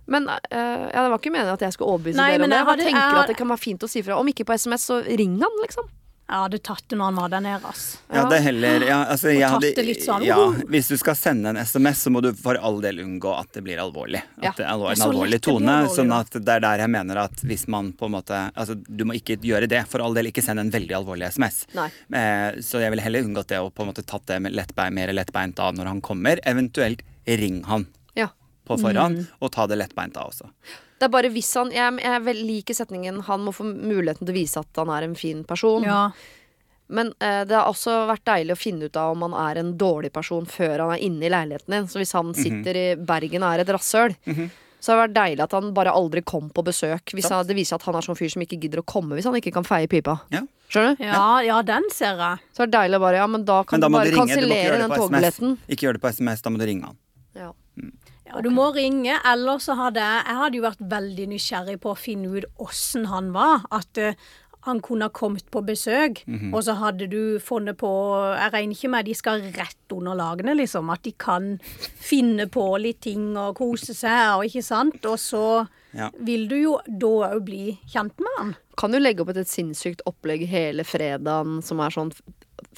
[0.06, 2.56] Men uh, ja, det var ikke meningen at jeg skulle overbevise Nei, dere om det.
[2.58, 4.16] jeg Jeg tenker jeg at det kan være fint å si fra.
[4.18, 5.84] Om ikke på SMS, så ring han, liksom.
[6.32, 7.80] Jeg hadde tatt det når han var der nede, ass.
[8.08, 10.36] Ja, det er heller ja, altså, tatt hadde, det litt sånn, ja,
[10.72, 13.60] Hvis du skal sende en SMS, så må du for all del unngå at det
[13.66, 14.22] blir alvorlig.
[14.38, 14.52] At Ja.
[14.56, 15.74] det er en alvorlig tone.
[15.92, 19.04] sånn at det er der jeg mener at hvis man på en måte Altså, du
[19.04, 19.82] må ikke gjøre det.
[19.92, 21.66] For all del, ikke send en veldig alvorlig SMS.
[21.76, 21.90] Nei.
[22.16, 24.94] Eh, så jeg ville heller unngått det og på en måte tatt det med lettbein,
[24.94, 26.40] mer lettbeint av når han kommer.
[26.48, 28.28] Eventuelt ring han Ja.
[28.66, 30.48] på forhånd, og ta det lettbeint av også.
[31.02, 34.30] Det er bare hvis han Jeg, jeg vel liker setningen 'han må få muligheten til
[34.30, 35.82] å vise at han er en fin person'.
[35.82, 36.12] Ja.
[36.92, 39.72] Men eh, det har også vært deilig å finne ut av om han er en
[39.80, 41.88] dårlig person før han er inne i leiligheten din.
[41.88, 44.14] Så hvis han sitter i Bergen og er et rasshøl,
[44.78, 47.14] så har det vært deilig at han bare aldri kom på besøk.
[47.16, 49.26] Hvis han, det viser at han er sånn fyr som ikke gidder å komme hvis
[49.26, 50.20] han ikke kan feie pipa.
[50.34, 50.44] Ja.
[50.68, 51.04] Skjønner du?
[51.04, 52.46] Ja, ja, den ser jeg.
[52.54, 54.78] Så er det deilig å bare Ja, men da kan Men da du bare kansellere
[54.84, 55.58] den togbilletten.
[55.66, 56.98] Ikke gjør det på SMS, da må du ringe han.
[57.34, 57.52] Ja.
[58.32, 61.92] Ja, Du må ringe, eller så hadde jeg Jeg hadde jo vært veldig nysgjerrig på
[61.92, 63.66] å finne ut åssen han var.
[63.70, 64.14] At uh,
[64.62, 66.52] han kunne ha kommet på besøk, Mhm.
[66.54, 67.90] og så hadde du funnet på
[68.38, 70.88] Jeg regner ikke med de skal rett under lagene, liksom.
[70.92, 71.58] At de kan
[71.98, 75.04] finne på litt ting og kose seg, og ikke sant.
[75.04, 76.10] Og så Ja.
[76.16, 78.56] vil du jo da òg bli kjent med han.
[78.78, 82.12] Kan du legge opp et, et sinnssykt opplegg hele fredagen som er sånn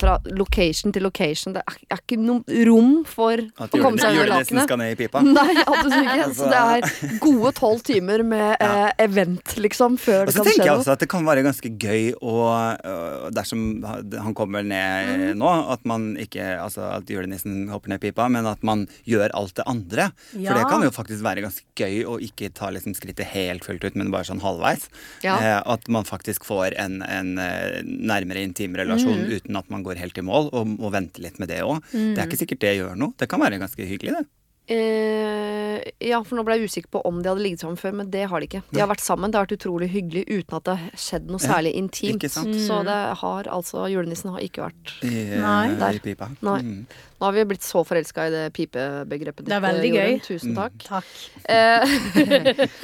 [0.00, 1.54] fra location til location.
[1.54, 4.66] Det er, er ikke noe rom for å komme seg under lakenet.
[4.66, 5.22] skal ned i pipa.
[5.38, 6.28] Nei, absolutt ikke.
[6.38, 10.72] Så det er gode tolv timer med eh, event, liksom, før Og så tenker jeg
[10.72, 10.80] noe.
[10.82, 15.84] også at det kan være ganske gøy å øh, Dersom han kommer ned nå, at
[15.88, 19.64] man ikke Altså at julenissen hopper ned i pipa, men at man gjør alt det
[19.70, 20.08] andre.
[20.32, 23.84] For det kan jo faktisk være ganske gøy å ikke ta liksom skrittet helt fullt
[23.86, 24.88] ut, men bare sånn halvveis.
[25.24, 25.36] Ja.
[25.38, 29.30] Eh, at man faktisk får en, en eh, nærmere intim relasjon Mm.
[29.36, 31.84] uten at man går helt i mål, og må vente litt med det òg.
[31.92, 33.14] Det er ikke sikkert det gjør noe.
[33.20, 34.24] Det kan være ganske hyggelig, det.
[34.66, 38.10] Eh, ja, for nå ble jeg usikker på om de hadde ligget sammen før, men
[38.12, 38.62] det har de ikke.
[38.72, 41.40] De har vært sammen, det har vært utrolig hyggelig uten at det har skjedd noe
[41.42, 42.16] Ja, særlig intimt.
[42.22, 42.54] ikke sant?
[42.64, 45.74] Så det har altså Julenissen har ikke vært I, eh, Nei.
[45.80, 45.98] Der.
[46.00, 46.30] i pipa.
[46.40, 46.60] Nei.
[46.64, 46.86] Mm.
[47.20, 50.16] Nå har vi blitt så forelska i det pipebegrepet Det er ditt, veldig Jorunn.
[50.18, 50.22] gøy.
[50.26, 50.56] Tusen Mm.
[50.56, 50.74] takk.
[50.88, 51.04] Takk.
[51.48, 51.84] Eh,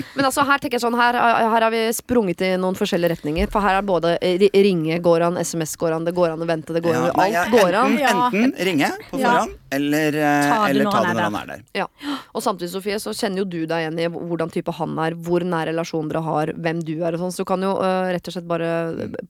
[0.17, 3.51] men altså, her tenker jeg sånn her, her har vi sprunget i noen forskjellige retninger.
[3.51, 6.47] For her er både ri- ringe går an, SMS går an, det går an å
[6.49, 7.99] vente, det går an Ja, nei, ja, Alt går an.
[7.99, 8.65] enten, Ja.
[8.65, 9.47] ringe på Ja.
[9.73, 11.63] eller, eh, Ta det eller ta det når han er der.
[11.77, 11.87] Ja.
[12.35, 15.45] Og samtidig, Sofie, så kjenner jo du deg igjen i hvordan type han er, hvor
[15.47, 17.35] nær relasjon dere har, hvem du er og sånn.
[17.35, 18.71] Så du kan jo uh, rett og slett bare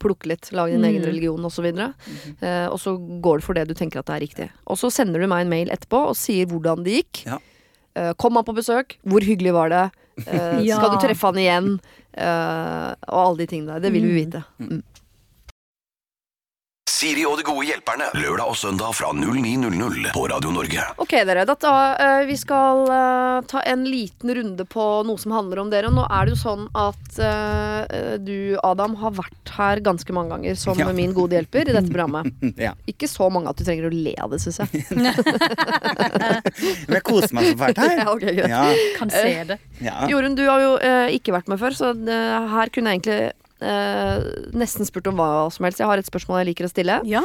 [0.01, 1.91] plukke litt, lage din egen religion og så videre.
[2.41, 4.49] Eh, og så går du for det du tenker at det er riktig.
[4.71, 7.25] Og så sender du meg en mail etterpå og sier hvordan det gikk.
[7.29, 7.41] Ja.
[7.99, 8.97] Uh, kom han på besøk?
[9.05, 9.87] Hvor hyggelig var det?
[10.25, 10.79] Uh, Ja.
[10.79, 11.75] Skal du treffe han igjen?
[12.11, 13.85] Eh, og alle de tingene der.
[13.87, 14.43] Det vil vi vite.
[14.59, 14.81] Mm.
[17.01, 18.11] Siri og de gode hjelperne.
[18.21, 20.83] Lørdag og søndag fra 09.00 på Radio Norge.
[21.01, 21.47] Ok, dere.
[21.49, 25.71] Da, da, eh, vi skal uh, ta en liten runde på noe som handler om
[25.73, 25.89] dere.
[25.97, 30.61] Nå er det jo sånn at uh, du, Adam, har vært her ganske mange ganger
[30.61, 30.91] som Ja.
[30.93, 32.29] min gode hjelper i dette programmet.
[32.61, 32.75] Ja.
[32.91, 34.85] Ikke så mange at du trenger å le av det, syns jeg.
[35.01, 37.97] Men jeg koser meg så fælt her.
[38.03, 38.53] Ja, okay, greit.
[38.53, 38.65] Ja,
[38.99, 39.57] Kan se det.
[39.81, 40.03] ja.
[40.11, 40.75] Jorunn, du har jo
[41.17, 43.21] ikke vært med før, så her kunne jeg egentlig
[43.61, 45.81] nesten spurt om hva som helst.
[45.83, 47.21] Jeg har et spørsmål jeg liker å stille, Ja.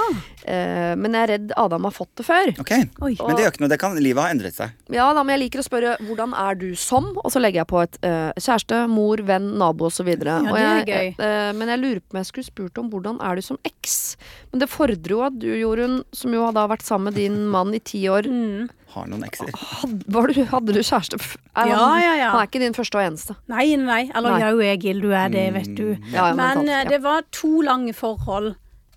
[0.46, 2.52] eh, men jeg er redd Adam har fått det før.
[2.60, 2.84] Okay.
[3.02, 3.70] Og, Men det gjør ikke noe.
[3.70, 4.72] Det kan, livet har endret seg.
[4.94, 7.68] Ja, da, men jeg liker å spørre hvordan er du som, og så legger jeg
[7.72, 10.08] på et eh, kjæreste, mor, venn, nabo osv.
[10.26, 13.18] Ja, Og er jeg- eh, men jeg lurer på om jeg skulle spurt om hvordan
[13.22, 14.18] er du som eks.
[14.52, 17.48] Men det fordrer jo at du, Jorunn, som jo da har vært sammen med din
[17.48, 18.70] mann i ti år Mm.
[18.96, 19.52] Har noen ekser.
[19.52, 21.20] Hadde, du, hadde du kjæreste?
[21.52, 22.30] Er Ja, ja, ja.
[22.32, 23.36] han er ikke din første og eneste.
[23.52, 24.06] Nei, nei.
[24.16, 24.52] Eller Nei.
[24.54, 25.88] jo, Egil, du er det, vet du.
[26.14, 26.90] Ja, ja, Men men eh, ja.
[26.94, 28.54] det var to lange forhold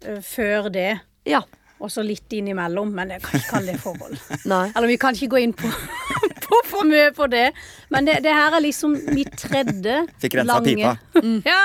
[0.06, 1.00] uh, før det.
[1.26, 1.42] Ja.
[1.82, 4.22] Og så litt innimellom, men jeg kan ikke kalle det forhold.
[4.52, 4.68] Nei.
[4.70, 5.72] Eller vi kan ikke gå inn på,
[6.46, 7.48] på for mye på det.
[7.90, 10.94] Men det, det her er liksom mitt tredje Fikk rensa pipa.
[11.42, 11.60] Ja.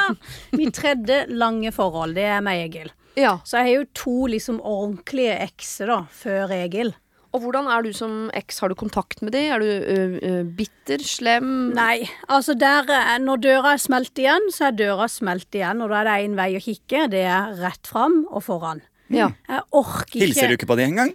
[0.57, 2.17] Mitt tredje lange forhold.
[2.17, 2.89] Det er med Egil.
[3.13, 3.37] Ja.
[3.45, 6.95] Så jeg har jo to liksom ordentlige ekser da, før Egil.
[7.33, 8.59] Og hvordan er du som eks?
[8.61, 9.39] Har du kontakt med de?
[9.49, 11.47] Er du ø, ø, bitter, slem?
[11.73, 15.81] Nei, altså der, eh, når døra er smelt igjen, så er døra smelt igjen.
[15.81, 17.07] Og da er det én vei å kikke.
[17.09, 18.83] Det er rett fram og foran.
[19.09, 19.31] Ja.
[19.49, 21.13] Jeg orker ikke Hilser du ikke på de engang?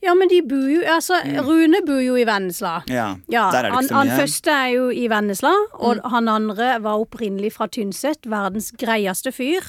[0.00, 2.78] Ja, men de bor jo Altså, Rune bor jo i Vennesla.
[2.88, 3.10] Ja.
[3.28, 4.18] Ja, Der er det han, ikke så han mye.
[4.22, 8.24] første er jo i Vennesla, og han andre var opprinnelig fra Tynset.
[8.24, 9.68] Verdens greieste fyr.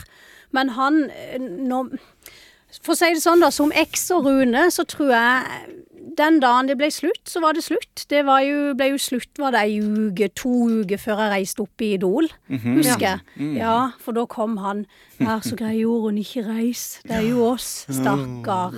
[0.55, 1.83] Men han eh, nå,
[2.79, 5.80] For å si det sånn, da, som eks og Rune, så tror jeg
[6.18, 8.03] den dagen det ble slutt, så var det slutt.
[8.12, 10.51] Det var jo, ble jo slutt var det ei uke, to
[10.82, 12.78] uker før jeg reiste opp i Idol, Mhm.
[12.82, 13.20] husker jeg.
[13.57, 14.86] Ja, for da kom han.
[15.20, 16.99] Vær så grei, Jorunn, ikke reis.
[17.07, 18.74] Det er jo oss, stakkar.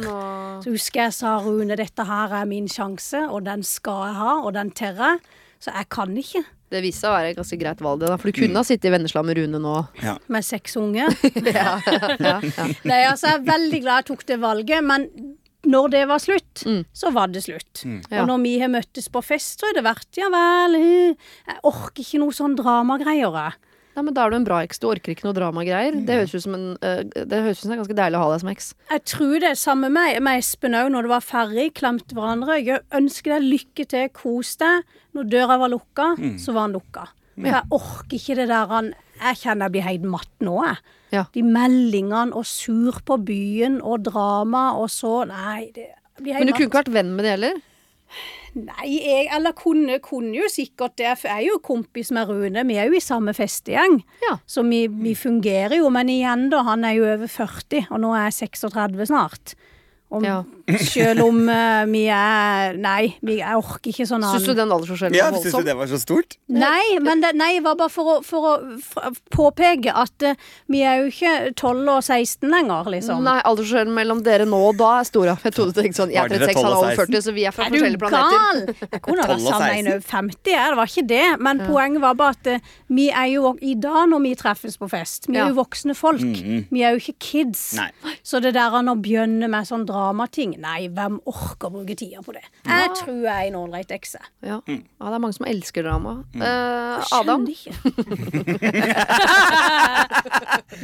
[0.63, 4.33] Så husker jeg sa Rune, dette her er min sjanse, og den skal jeg ha,
[4.43, 5.19] og den tør jeg.
[5.63, 6.43] Så jeg kan ikke.
[6.73, 8.17] Det viste seg å være et ganske greit valg, da.
[8.17, 9.75] For du kunne ha sittet i Vennesla med Rune nå.
[10.01, 10.17] Ja.
[10.27, 11.05] Med seks unge.
[11.53, 12.67] ja, ja, ja.
[12.83, 15.07] Nei, altså, jeg er veldig glad jeg tok det valget, men
[15.63, 17.83] når det var slutt, så var det slutt.
[17.87, 17.99] Mm.
[18.19, 21.61] Og når vi har møttes på fest, så har det vært ja vel eh, Jeg
[21.69, 23.55] orker ikke noe sånn dramagreier.
[23.93, 24.81] Nei, men Da er du en bra eks.
[24.81, 25.95] Du orker ikke noe dramagreier.
[26.05, 28.31] Det høres ut som en øh, Det høres ut som er ganske deilig å ha
[28.33, 28.69] deg som eks.
[28.89, 32.57] Jeg tror det er samme med, med Espen òg, når det var ferdig, klemte hverandre.
[32.59, 34.89] Jeg ønsker deg lykke til, kos deg.
[35.13, 36.09] Når døra var lukka,
[36.41, 37.05] så var han lukka.
[37.37, 40.99] Men jeg orker ikke det der han Jeg kjenner jeg blir helt matt nå, jeg.
[41.13, 41.27] Ja.
[41.35, 46.49] De meldingene og sur på byen og drama og så Nei, det blir helt Men
[46.49, 47.61] du kunne ikke vært venn med det heller?
[48.53, 51.15] Nei, jeg eller kunne, kunne jo sikkert det.
[51.17, 52.61] For jeg er jo kompis med Rune.
[52.69, 53.97] Vi er jo i samme festegjeng.
[54.21, 54.35] Ja.
[54.45, 55.89] Så vi, vi fungerer jo.
[55.93, 56.61] Men igjen, da.
[56.67, 59.55] Han er jo over 40, og nå er jeg 36 snart.
[60.13, 60.43] Og Ja.
[60.63, 65.17] Selv om uh, vi er Nei, vi, jeg orker ikke sånn Syns du den aldersforskjellen
[65.17, 66.37] Ja, var Syns du det var så stort?
[66.53, 70.37] Nei, men det nei, var bare for å, for å påpeke at uh,
[70.71, 73.23] vi er jo ikke 12 og 16 lenger, liksom.
[73.25, 75.27] Nei, aldersforskjellen mellom dere nå og da er stor.
[75.27, 75.35] ja.
[75.43, 77.55] Jeg trodde du tenkte sånn Jeg er 36, han er over 40, så vi er
[77.55, 78.37] fra Er forskjellige planeter.
[78.37, 78.61] gal?
[78.93, 79.93] Jeg kunne 12 vært sammen med en 16.
[79.93, 80.71] over 50, jeg.
[80.73, 81.25] det var ikke det.
[81.49, 84.89] Men poenget var bare at uh, vi er jo i dag når vi treffes på
[84.91, 86.23] fest, vi er jo voksne folk.
[86.23, 87.65] Vi er jo ikke kids.
[87.79, 87.89] Nei.
[88.23, 92.33] Så det der å begynne med sånn dramating, nei, hvem orker å bruke tida på
[92.35, 92.43] det?
[92.67, 94.21] Jeg tror jeg er en ålreit ekse.
[94.45, 94.59] Ja.
[94.67, 96.13] ja, det er mange som elsker drama.
[96.35, 97.45] Eh, Adam?
[97.47, 97.73] Skjønner ikke.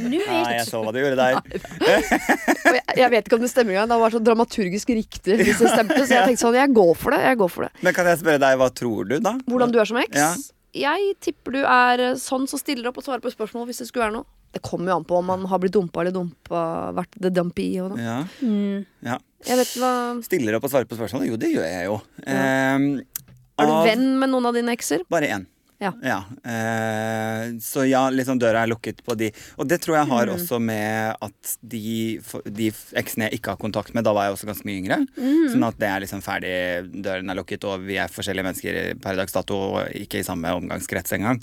[0.00, 1.34] Nå Nei, jeg så hva du gjorde der.
[1.86, 3.90] Jeg, jeg vet ikke om det stemmer engang.
[3.92, 6.00] Det var så dramaturgisk riktig hvis det stemte.
[6.04, 7.20] Så jeg tenkte sånn, jeg går for det.
[7.26, 7.72] Jeg går for det.
[7.86, 9.36] Men kan jeg spørre deg, hva tror du, da?
[9.50, 10.16] Hvordan du er som eks?
[10.18, 10.32] Ja.
[10.70, 14.06] Jeg tipper du er sånn som stiller opp og svarer på spørsmål hvis det skulle
[14.06, 14.28] være noe.
[14.52, 16.60] Det kommer jo an på om man har blitt dumpa eller dumpa,
[16.96, 18.00] vært the dumpy og noe.
[18.02, 18.16] Ja.
[18.42, 18.84] Mm.
[19.06, 19.18] ja.
[19.46, 19.90] Jeg vet hva
[20.26, 21.28] Stiller opp og svarer på spørsmål?
[21.30, 22.00] Jo, det gjør jeg jo.
[22.26, 22.88] Ehm,
[23.60, 25.04] Er du Av- venn med noen av dine ekser?
[25.12, 25.46] Bare én.
[25.80, 26.18] Ja.
[26.44, 29.30] Eh, så ja, liksom døra er lukket på de.
[29.56, 32.70] Og det tror jeg har også med at de, de
[33.00, 35.00] eksene jeg ikke har kontakt med, da var jeg også ganske mye yngre.
[35.54, 36.54] Sånn at det er liksom ferdig,
[37.00, 40.52] døren er lukket, og vi er forskjellige mennesker per dags dato, og ikke i samme
[40.60, 41.40] omgangskrets engang.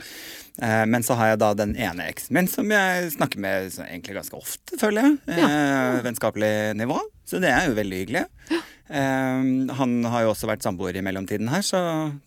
[0.61, 4.17] Eh, men så har jeg da den ene eksen min som jeg snakker med egentlig
[4.21, 5.19] ganske ofte, føler jeg.
[5.37, 7.01] Eh, Vennskapelig nivå.
[7.27, 8.25] Så det er jo veldig hyggelig.
[8.53, 11.79] Eh, han har jo også vært samboer i mellomtiden her, så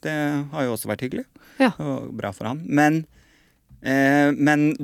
[0.04, 0.12] det
[0.52, 1.24] har jo også vært hyggelig.
[1.60, 1.70] Ja.
[1.80, 2.60] Og bra for han.
[2.68, 3.04] Men
[3.82, 4.76] Eh, men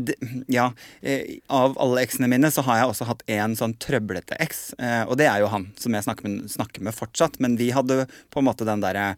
[0.46, 0.72] ja,
[1.02, 4.70] eh, av alle eksene mine så har jeg også hatt én sånn trøblete eks.
[4.80, 7.40] Eh, og det er jo han som jeg snakker med, snakker med fortsatt.
[7.42, 9.14] Men vi hadde på en måte den derre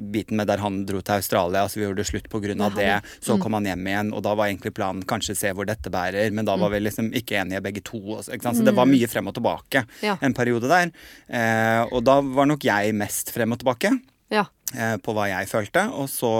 [0.00, 2.54] biten med der han dro til Australia, altså vi gjorde slutt pga.
[2.54, 2.90] Ja, det.
[3.24, 6.30] Så kom han hjem igjen, og da var egentlig planen kanskje se hvor dette bærer.
[6.32, 7.98] Men da var vi liksom ikke enige begge to.
[8.18, 8.38] også?
[8.38, 10.16] Så det var mye frem og tilbake Ja.
[10.22, 10.92] en periode der.
[11.28, 13.90] Eh, og da var nok jeg mest frem og tilbake
[14.30, 14.44] Ja.
[14.76, 16.30] Eh, på hva jeg følte, og så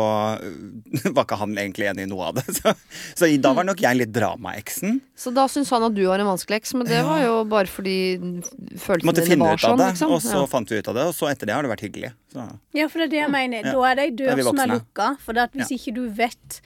[0.42, 2.44] eh, var ikke han egentlig enig i noe av det.
[2.62, 2.72] Så,
[3.18, 5.00] så da var nok jeg litt dramaeksen.
[5.18, 7.70] Så da syns han at du var en vanskelig eks, men det var jo bare
[7.70, 7.96] fordi
[8.76, 10.12] følelsene Måtte dine var sånn, liksom.
[10.16, 10.46] og så Ja.
[10.50, 12.12] fant vi ut av det, og så etter det har det vært hyggelig.
[12.32, 12.46] Så.
[12.76, 13.66] Ja, for det er det jeg mener.
[13.66, 13.72] Ja.
[13.74, 15.10] Da er det er dør som er lukka.
[15.22, 16.60] For det at hvis ikke du vet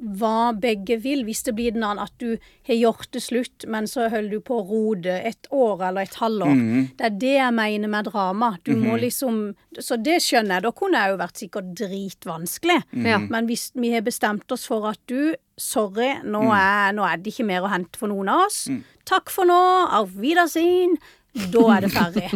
[0.00, 2.36] hva begge vil, hvis det blir den annen at du
[2.68, 6.14] har gjort det slutt, men så holder du på å rode et år eller et
[6.20, 6.54] halvår.
[6.54, 6.88] Mhm.
[6.96, 8.58] Det er det jeg mener med drama.
[8.64, 10.62] Du må liksom Så det skjønner jeg.
[10.62, 12.82] Da kunne jeg jo vært sikkert dritvanskelig.
[13.04, 13.18] Ja.
[13.18, 16.54] Men hvis vi har bestemt oss for at du Sorry, nå, Mm.
[16.54, 18.68] er, nå er det ikke mer å hente for noen av oss.
[19.04, 19.56] Takk for nå.
[19.90, 20.96] Auf Wiedersehen.
[21.34, 22.28] Da er det ferdig.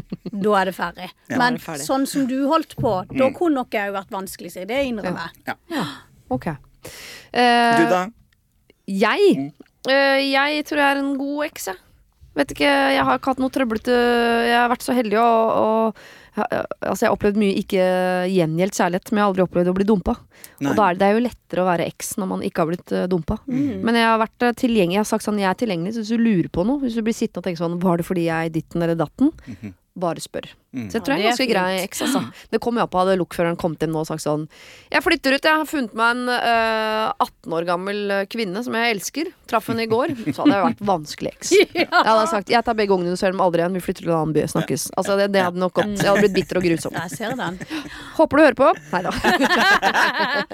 [0.43, 1.11] Da er det ferdig.
[1.31, 1.87] Er Men det ferdig.
[1.87, 3.35] sånn som du holdt på, da Mm.
[3.39, 4.67] kunne nok jeg jo vært vanskelig, sier.
[4.67, 5.57] Det innrømmer jeg.
[6.31, 6.47] Ok.
[6.49, 6.59] Eh,
[7.33, 8.03] Du, da?
[8.91, 9.37] Jeg?
[9.39, 9.71] Mm.
[9.91, 11.81] Eh, jeg tror jeg er en god eks, jeg.
[12.33, 15.67] Vet ikke, jeg har ikke hatt noe trøblete Jeg har vært så heldig å, å
[16.33, 17.83] Altså, jeg har opplevd mye ikke
[18.33, 20.15] gjengjeldt kjærlighet, men jeg har aldri opplevd å bli dumpa.
[20.65, 20.71] Nei.
[20.71, 22.71] Og da er det, det er jo lettere å være eks når man ikke har
[22.71, 23.37] blitt dumpa.
[23.45, 23.83] dumpa.
[23.85, 24.97] Men jeg har vært tilgjengelig.
[24.97, 27.03] Jeg har sagt sånn, jeg er tilgjengelig, så hvis du lurer på noe, hvis du
[27.05, 29.29] blir sittende og tenker sånn, var det fordi jeg ditten eller datten?
[29.93, 30.47] Bare spør.
[30.73, 32.21] Så jeg tror Ja, det er ganske grei eks, altså.
[32.49, 34.47] Det kom jo opp hadde lokføreren kommet inn nå og sagt sånn
[34.89, 38.73] Jeg flytter ut, jeg har funnet meg en uh, 18 år gammel eh, kvinne som
[38.79, 39.29] jeg elsker.
[39.51, 40.15] Traff henne i går.
[40.31, 41.51] Så hadde jeg vært vanskelig eks.
[41.77, 44.13] Jeg hadde sagt jeg tar begge ungene, du ser dem aldri igjen, vi flytter til
[44.15, 44.83] en annen by, snakkes.
[44.97, 45.93] Altså, det, det hadde nok gått.
[46.01, 46.97] Jeg hadde blitt bitter og grusom.
[46.97, 47.59] Jeg ser den.
[48.17, 48.69] Håper du hører på.
[48.95, 49.13] Nei da.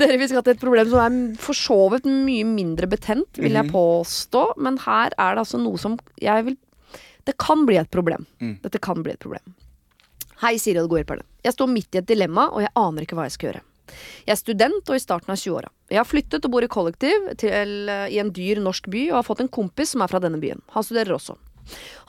[0.00, 3.56] Dere, vi skal til et problem som er for så vidt mye mindre betent, vil
[3.58, 4.44] jeg påstå.
[4.64, 6.56] Men her er det altså noe som jeg vil
[7.28, 8.24] Det kan bli et problem.
[8.64, 9.52] Dette kan bli et problem.
[10.40, 11.26] Hei, Siri og de gode hjelperne.
[11.44, 13.60] Jeg står midt i et dilemma, og jeg aner ikke hva jeg skal gjøre.
[14.24, 15.68] Jeg er student og i starten av 20-åra.
[15.92, 19.26] Jeg har flyttet og bor i kollektiv til, i en dyr norsk by og har
[19.28, 20.64] fått en kompis som er fra denne byen.
[20.72, 21.36] Han studerer også.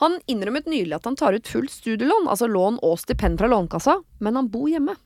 [0.00, 3.98] Han innrømmet nylig at han tar ut fullt studielån, altså lån og stipend fra Lånekassa,
[4.24, 4.96] men han bor hjemme.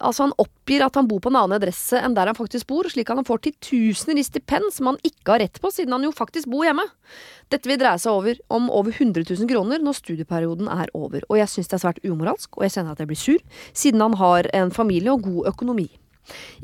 [0.00, 2.88] Altså Han oppgir at han bor på en annen adresse enn der han faktisk bor,
[2.90, 6.06] slik at han får titusener i stipend som han ikke har rett på, siden han
[6.06, 6.86] jo faktisk bor hjemme.
[7.52, 11.38] Dette vil dreie seg over, om over 100 000 kroner når studieperioden er over, og
[11.38, 14.16] jeg syns det er svært umoralsk, og jeg kjenner at jeg blir sur, siden han
[14.18, 15.90] har en familie og god økonomi.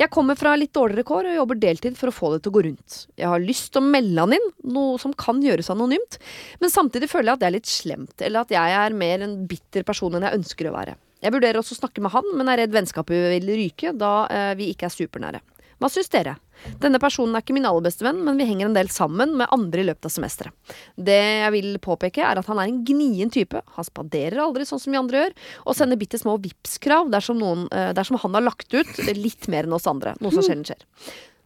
[0.01, 2.55] Jeg kommer fra litt dårligere kår og jobber deltid for å få det til å
[2.55, 2.97] gå rundt.
[3.21, 6.17] Jeg har lyst til å melde han inn, noe som kan gjøres anonymt,
[6.63, 9.37] men samtidig føler jeg at det er litt slemt, eller at jeg er mer en
[9.51, 10.97] bitter person enn jeg ønsker å være.
[11.21, 14.53] Jeg vurderer også å snakke med han, men er redd vennskapet vil ryke da eh,
[14.59, 15.41] vi ikke er supernære.
[15.81, 16.35] Hva syns dere?
[16.81, 19.49] Denne personen er ikke min aller beste venn, men vi henger en del sammen med
[19.55, 20.75] andre i løpet av semesteret.
[20.93, 23.63] Det jeg vil påpeke, er at han er en gnien type.
[23.79, 27.41] Han spaderer aldri sånn som vi andre gjør, og sender bitte små Vipps-krav dersom,
[27.73, 30.13] eh, dersom han har lagt ut litt mer enn oss andre.
[30.21, 30.85] Noe som sjelden skjer.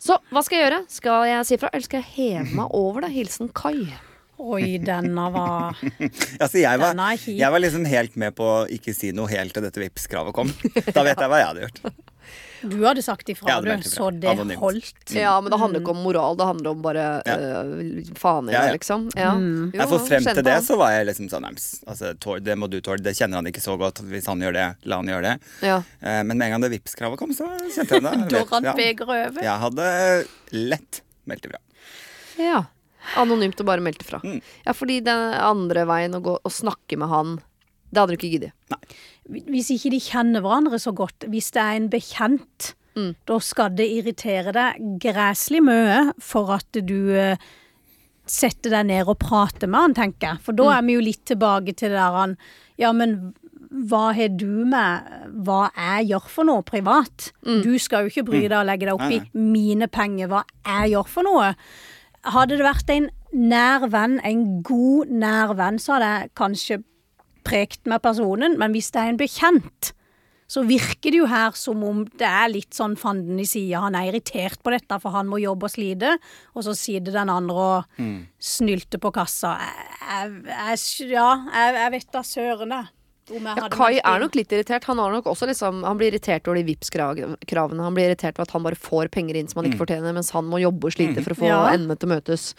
[0.03, 0.83] Så hva skal jeg gjøre?
[0.91, 3.15] Skal jeg si fra, eller skal jeg heve meg over det?
[3.15, 3.87] Hilsen Kai.
[4.45, 5.79] Oi, denne var
[6.43, 9.65] Altså, jeg, var, jeg var liksom helt med på å ikke si noe helt til
[9.65, 10.51] dette Vipps-kravet kom.
[10.93, 11.81] Da vet jeg hva jeg hadde gjort.
[12.65, 14.57] Du hadde sagt ifra, hadde du, så det Anonymt.
[14.57, 15.11] holdt.
[15.13, 17.35] Ja, men det handler ikke om moral, det handler om bare Ja.
[17.37, 18.73] øh, faen i Ja, ja.
[18.73, 19.03] liksom.
[19.13, 19.35] Ja.
[19.37, 20.65] Jo, Ja, for frem til det han.
[20.65, 23.05] så var jeg liksom sånn altså, Det må du tåle.
[23.05, 24.01] Det kjenner han ikke så godt.
[24.09, 25.35] Hvis han gjør det, la han gjøre det.
[25.69, 25.77] Ja.
[26.01, 28.15] Eh, Men med en gang det Vipps-kravet kom, så kjente jeg det.
[28.33, 29.43] Da rant begeret over.
[29.45, 29.91] Jeg hadde
[30.73, 31.61] lett meldt ifra.
[32.41, 32.65] ja.
[33.21, 34.21] Anonymt og bare meldt ifra.
[34.25, 34.41] Mm.
[34.67, 37.35] Ja, fordi den andre veien å gå og snakke med han,
[37.93, 38.53] det hadde du ikke giddet.
[39.49, 43.17] Hvis ikke de kjenner hverandre så godt, hvis det er en bekjent, Mm.
[43.27, 47.37] da skal det irritere deg græslig mye for at du eh,
[48.25, 50.39] setter deg ned og prater med han, tenker jeg.
[50.47, 50.77] For da Mm.
[50.79, 52.37] er vi jo litt tilbake til det der han
[52.79, 53.35] Ja, men
[53.91, 55.03] hva har du med
[55.45, 57.33] hva jeg gjør for noe privat?
[57.45, 57.63] Mm.
[57.65, 60.93] Du skal jo ikke bry deg og legge deg opp i mine penger, hva jeg
[60.95, 61.55] gjør for noe.
[62.25, 66.81] Hadde det vært en nær venn, en god nær venn, så hadde jeg kanskje
[67.45, 69.93] prekt med personen, men hvis det er en bekjent,
[70.55, 73.81] så virker det jo her som om det er litt sånn fanden i sida.
[73.87, 76.13] Han er irritert på dette, for han må jobbe og slite.
[76.55, 77.97] Og så sitter den andre og
[78.39, 79.57] snylter på kassa.
[80.05, 80.83] Jeg, jeg,
[81.15, 82.93] ja, jeg, jeg vet da søren, jeg.
[83.31, 84.85] Om jeg Ja, Kai er nok litt irritert.
[84.85, 87.81] Han, har nok også liksom, han blir irritert over de Vipps-kravene.
[87.81, 90.31] Han blir irritert over at han bare får penger inn som han ikke fortjener, mens
[90.37, 91.61] han må jobbe og slite for å få Ja.
[91.73, 92.55] endene til å møtes.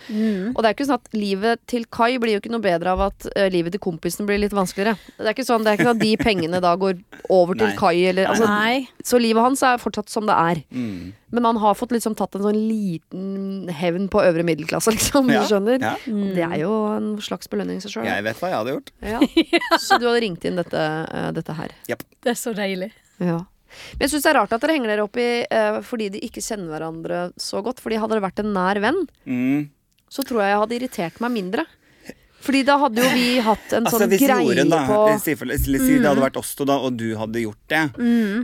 [0.56, 3.02] Og det er ikke sånn at livet til Kai blir jo ikke noe bedre av
[3.12, 4.98] at uh, livet til kompisen blir litt vanskeligere.
[5.18, 6.98] Det er ikke sånn, det er ikke sånn at de pengene da går
[7.30, 7.76] over til Nei.
[7.78, 8.88] Kai, eller altså, Nei.
[9.06, 10.64] Så livet hans er fortsatt som det er.
[10.74, 11.14] Mm.
[11.34, 15.32] Men han har fått liksom tatt en sånn liten hevn på øvre middelklasse, liksom.
[15.34, 15.82] Ja, Du skjønner?
[15.82, 15.96] ja.
[16.06, 18.06] Det er jo en slags belønning i seg sjøl.
[18.08, 18.92] Jeg vet hva jeg hadde gjort.
[19.02, 19.20] Ja.
[19.86, 21.74] Så du hadde ringt inn dette, uh, dette her.
[21.90, 22.92] Det er så deilig.
[23.18, 23.40] Ja.
[23.98, 26.22] Men jeg syns det er rart at dere henger dere opp i uh, fordi de
[26.24, 27.82] ikke kjenner hverandre så godt.
[27.84, 29.66] Fordi hadde det vært en nær venn, Mm.
[30.08, 31.66] så tror jeg jeg hadde irritert meg mindre.
[32.46, 35.52] Fordi da hadde jo vi hatt en Altså sånn greie Jorunn da, på si, for,
[35.58, 36.04] si mm.
[36.04, 37.84] det hadde vært oss to da, og du hadde gjort det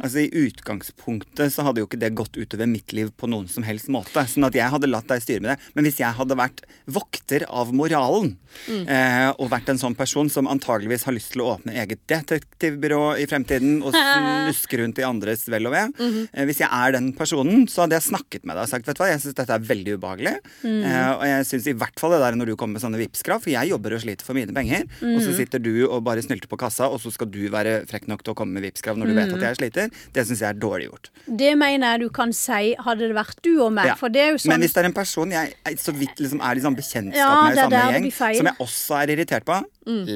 [0.01, 3.65] Altså I utgangspunktet så hadde jo ikke det gått utover mitt liv på noen som
[3.65, 4.23] helst måte.
[4.29, 5.69] Sånn at jeg hadde latt deg styre med det.
[5.75, 8.33] Men hvis jeg hadde vært vokter av moralen,
[8.67, 13.01] eh, og vært en sånn person som antageligvis har lyst til å åpne eget detektivbyrå
[13.21, 17.11] i fremtiden og snuske rundt i andres vel og ve eh, Hvis jeg er den
[17.17, 19.57] personen, så hadde jeg snakket med deg og sagt vet du hva, jeg syns dette
[19.57, 20.35] er veldig ubehagelig.
[20.67, 23.43] Eh, og jeg syns i hvert fall det der når du kommer med sånne vippskrav,
[23.43, 26.49] for jeg jobber og sliter for mine penger, og så sitter du og bare snylter
[26.51, 29.11] på kassa, og så skal du være frekk nok til å komme med Vipps-krav når
[29.11, 31.11] du vet at jeg sliter, det syns jeg er dårlig gjort.
[31.27, 33.91] Det mener jeg du kan si hadde det vært du og meg.
[33.91, 33.97] Ja.
[33.99, 36.41] For det er jo sånn Men hvis det er en person jeg så vidt liksom
[36.43, 38.09] er sånn bekjentskap Ja, med i samme gjeng,
[38.41, 39.59] som jeg også er irritert på,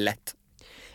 [0.05, 0.35] lett.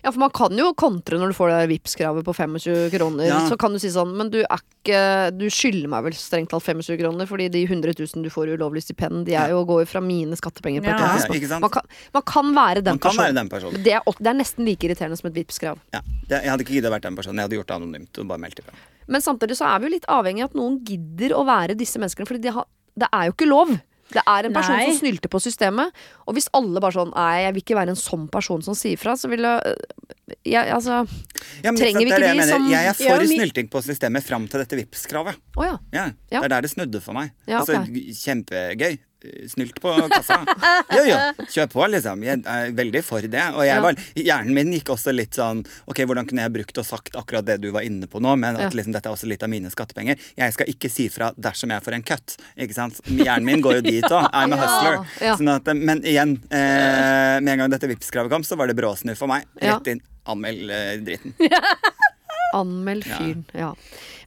[0.02, 3.26] Ja, for man kan jo kontre når du får det Vipps-kravet på 25 kroner.
[3.28, 3.40] Ja.
[3.50, 5.00] Så kan du si sånn, men du er ikke
[5.36, 8.54] Du skylder meg vel strengt talt 25 kroner, fordi de 100 000 du får i
[8.56, 10.96] ulovlig stipend, de er jo går jo fra mine skattepenger Ja.
[10.96, 11.58] Ja?
[11.60, 11.82] Man, kan,
[12.16, 13.24] man kan være den Man personen.
[13.26, 13.82] være den personen.
[13.84, 15.78] Det, er, det er nesten like irriterende som et Vipps-krav.
[15.92, 16.00] Ja.
[16.30, 17.36] Det, jeg hadde ikke giddet å være den personen.
[17.42, 18.74] Jeg hadde gjort det anonymt og bare meldt ifra.
[19.10, 21.98] Men samtidig så er vi jo litt avhengig av at noen gidder å være disse
[22.00, 23.76] menneskene, Fordi de har, det er jo ikke lov.
[24.12, 24.86] Det er en person Nei.
[24.90, 25.92] som snylter på systemet.
[26.26, 28.98] Og hvis alle bare sånn Nei, jeg vil ikke være en sånn person som sier
[28.98, 29.76] fra, så vil jeg
[30.46, 31.00] jeg, Altså
[31.64, 32.46] Ja, men Trenger vi ikke de mener.
[32.46, 35.36] som- Jeg er for Ja, men- snylting på systemet fram til dette Vipps-kravet.
[35.56, 35.76] Oh, ja.
[35.92, 36.40] Ja, Ja.
[36.40, 37.32] Det er der det snudde for meg.
[37.46, 38.12] Ja, altså, okay.
[38.14, 38.98] Kjempegøy.
[39.48, 40.40] Snylt på kassa.
[40.96, 41.16] Jo, jo,
[41.52, 42.22] kjør på, liksom.
[42.24, 43.42] Jeg er veldig for det.
[43.54, 45.60] Og jeg var, hjernen min gikk også litt sånn
[45.90, 48.58] Ok, hvordan kunne jeg brukt og sagt akkurat det du var inne på nå, men
[48.58, 50.18] at liksom, dette er også litt av mine skattepenger.
[50.40, 52.36] Jeg skal ikke si fra dersom jeg får en cut.
[52.56, 53.00] Ikke sant?
[53.10, 54.28] Hjernen min går jo dit òg.
[54.32, 55.00] I'm a hustler.
[55.40, 59.14] Sånn at, men igjen, eh, med en gang dette Vipps-kravet kom, så var det bråsnu
[59.18, 59.46] for meg.
[59.60, 60.02] Rett inn.
[60.30, 61.36] Anmeld eh, dritten.
[62.54, 63.44] Anmeld fyren.
[63.54, 63.74] Ja.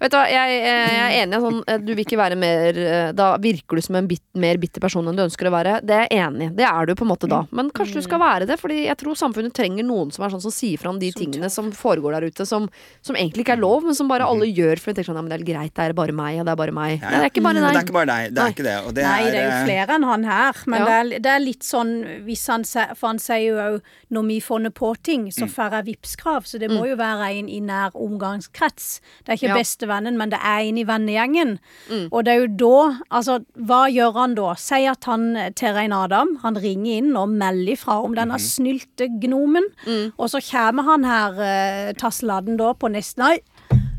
[0.04, 1.38] Vet du hva, jeg, jeg er enig.
[1.44, 4.58] Sånn, eh, du vil ikke være mer eh, Da virker du som en bit, mer
[4.60, 5.78] bitter person enn du ønsker å være.
[5.88, 6.54] Det er jeg enig i.
[6.60, 7.40] Det er du på en måte da.
[7.56, 10.44] Men kanskje du skal være det, Fordi jeg tror samfunnet trenger noen som er sånn
[10.44, 12.68] som sier fra om de tingene som foregår der ute, som,
[13.02, 15.24] som egentlig ikke er lov, men som bare alle gjør fordi de tenker sånn ja,
[15.24, 16.98] men det er greit, det er bare meg, og det er bare meg.
[17.00, 17.70] Ja, Nei, det er ikke bare deg.
[17.72, 18.28] det er ikke bare deg.
[18.34, 18.46] Det Nei.
[18.50, 18.76] er ikke det.
[18.84, 20.62] Og det Nei, det er jo eh, flere enn han her.
[20.68, 20.86] Men Ja.
[20.90, 21.94] det, er, det er litt sånn
[22.28, 23.80] hvis han, se- For han sier jo òg
[24.14, 25.32] når vi funnet på ting, Mm.
[25.32, 26.44] så får jeg Vipps-krav.
[26.50, 29.00] Så det må jo være en i nær omgangskrets.
[29.24, 29.58] Det er ikke Ja.
[29.94, 31.58] Bestevennen, men det er inni i vennegjengen.
[31.90, 32.08] Mm.
[32.12, 32.74] Og det er jo da
[33.14, 34.54] Altså, hva gjør han da?
[34.58, 39.08] Si at han Terein Rein Adam Han ringer inn og melder ifra om denne snylte
[39.22, 40.14] gnomen, Mm.
[40.18, 43.40] Og så kommer han her, eh, Tasseladden, da, på neste Nei,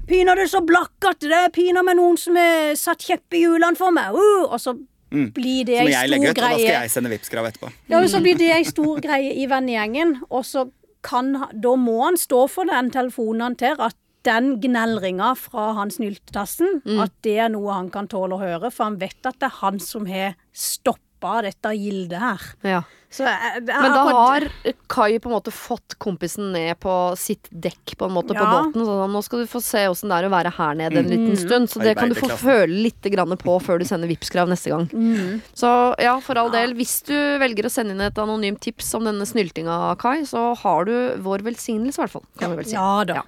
[0.07, 4.15] pinadø så blakkete det er pinadø noen som har satt kjepp i hjulene for meg.
[4.15, 4.75] Uh, og så
[5.11, 6.71] blir det ei stor ut, og da skal greie.
[6.73, 7.73] jeg sende Vipps-krav etterpå.
[7.89, 10.71] Ja, så blir det ei stor greie i vennegjengen, og så
[11.05, 15.91] kan Da må han stå for den telefonen han tar, at den gnellringa fra han
[15.95, 17.01] snyltetassen, Mm.
[17.05, 19.59] at det er noe han kan tåle å høre, for han vet at det er
[19.61, 22.41] han som har stoppa dette gildet her.
[22.63, 22.83] Ja.
[23.15, 26.81] Så eh, det er Men da akkurat- har Kai på en måte fått kompisen ned
[26.81, 28.51] på sitt dekk på en måte på Ja.
[28.65, 28.85] båten.
[28.85, 31.31] Så nå skal du få se åssen det er å være her nede en liten
[31.31, 31.37] Mm.
[31.39, 31.69] stund.
[31.71, 34.87] Så det kan du få føle litt grann på før du sender Vipps-krav neste gang.
[34.91, 35.41] Mm.
[35.55, 39.05] Så ja, for all del, hvis du velger å sende inn et anonymt tips om
[39.05, 42.25] denne snyltinga, Kai, så har du vår velsignelse, i hvert fall.
[42.37, 42.73] Kan vi vel si.
[42.73, 43.23] Ja da.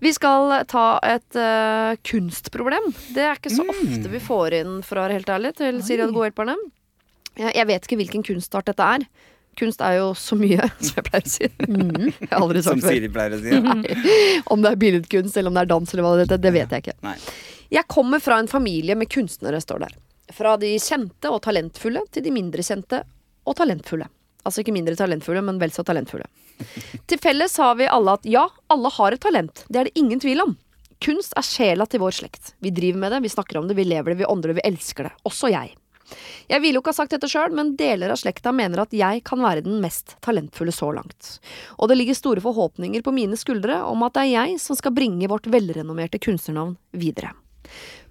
[0.00, 2.86] Vi skal ta et uh, kunstproblem.
[3.14, 3.74] Det er ikke så Mm.
[3.76, 6.54] ofte vi får inn, for å være helt ærlig, til Siri og de gode hjelperne.
[7.40, 9.04] Jeg, vet ikke hvilken kunstart dette er.
[9.60, 11.48] Kunst er jo så mye, som jeg pleier å si.
[11.68, 12.08] Mm.
[12.16, 12.96] Jeg har aldri Som sagt før.
[12.96, 14.42] Siri pleier å si.
[14.54, 16.74] Om det er billedkunst eller om det er dans eller hva det heter, det vet
[16.76, 16.96] jeg ikke.
[17.06, 17.16] Nei.
[17.70, 19.96] Jeg kommer fra en familie med kunstnere, står der.
[20.34, 23.02] Fra de kjente og talentfulle til de mindre kjente
[23.46, 24.08] og talentfulle.
[24.46, 26.26] Altså ikke mindre talentfulle, men vel så talentfulle.
[27.10, 29.64] Til felles har vi alle at ja, alle har et talent.
[29.68, 30.56] Det er det ingen tvil om.
[31.00, 32.54] Kunst er sjela til vår slekt.
[32.60, 34.68] Vi driver med det, vi snakker om det, vi lever det, vi ånder det, vi
[34.68, 35.14] elsker det.
[35.28, 35.72] Også jeg.
[36.50, 39.22] Jeg ville jo ikke ha sagt dette sjøl, men deler av slekta mener at jeg
[39.26, 41.36] kan være den mest talentfulle så langt.
[41.78, 44.94] Og det ligger store forhåpninger på mine skuldre om at det er jeg som skal
[44.96, 47.32] bringe vårt velrenommerte kunstnernavn videre.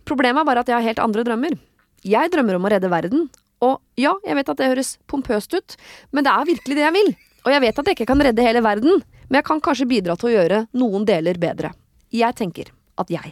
[0.08, 1.60] Problemet er bare at jeg har helt andre drømmer.
[2.08, 3.28] Jeg drømmer om å redde verden,
[3.60, 5.76] og ja, jeg vet at det høres pompøst ut,
[6.16, 7.12] men det er virkelig det jeg vil.
[7.50, 10.14] Og jeg vet at jeg ikke kan redde hele verden, men jeg kan kanskje bidra
[10.20, 11.72] til å gjøre noen deler bedre.
[12.14, 12.68] Jeg tenker
[13.02, 13.32] at jeg,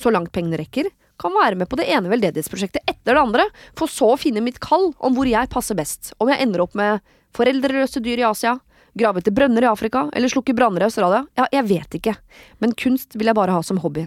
[0.00, 0.88] så langt pengene rekker,
[1.20, 3.44] kan være med på det ene veldedighetsprosjektet etter det andre,
[3.76, 6.72] for så å finne mitt kall om hvor jeg passer best, om jeg ender opp
[6.78, 7.04] med
[7.36, 8.54] foreldreløse dyr i Asia,
[8.96, 12.16] grave etter brønner i Afrika eller slukke branner i Australia, ja, jeg vet ikke,
[12.64, 14.06] men kunst vil jeg bare ha som hobby.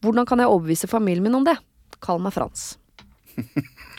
[0.00, 1.58] Hvordan kan jeg overbevise familien min om det?
[2.00, 2.78] Kall meg Frans.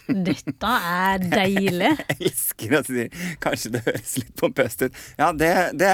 [0.05, 1.91] Dette er deilig.
[2.11, 4.99] Jeg elsker du sier kanskje det høres litt pompøst ut.
[5.17, 5.93] Ja, det, det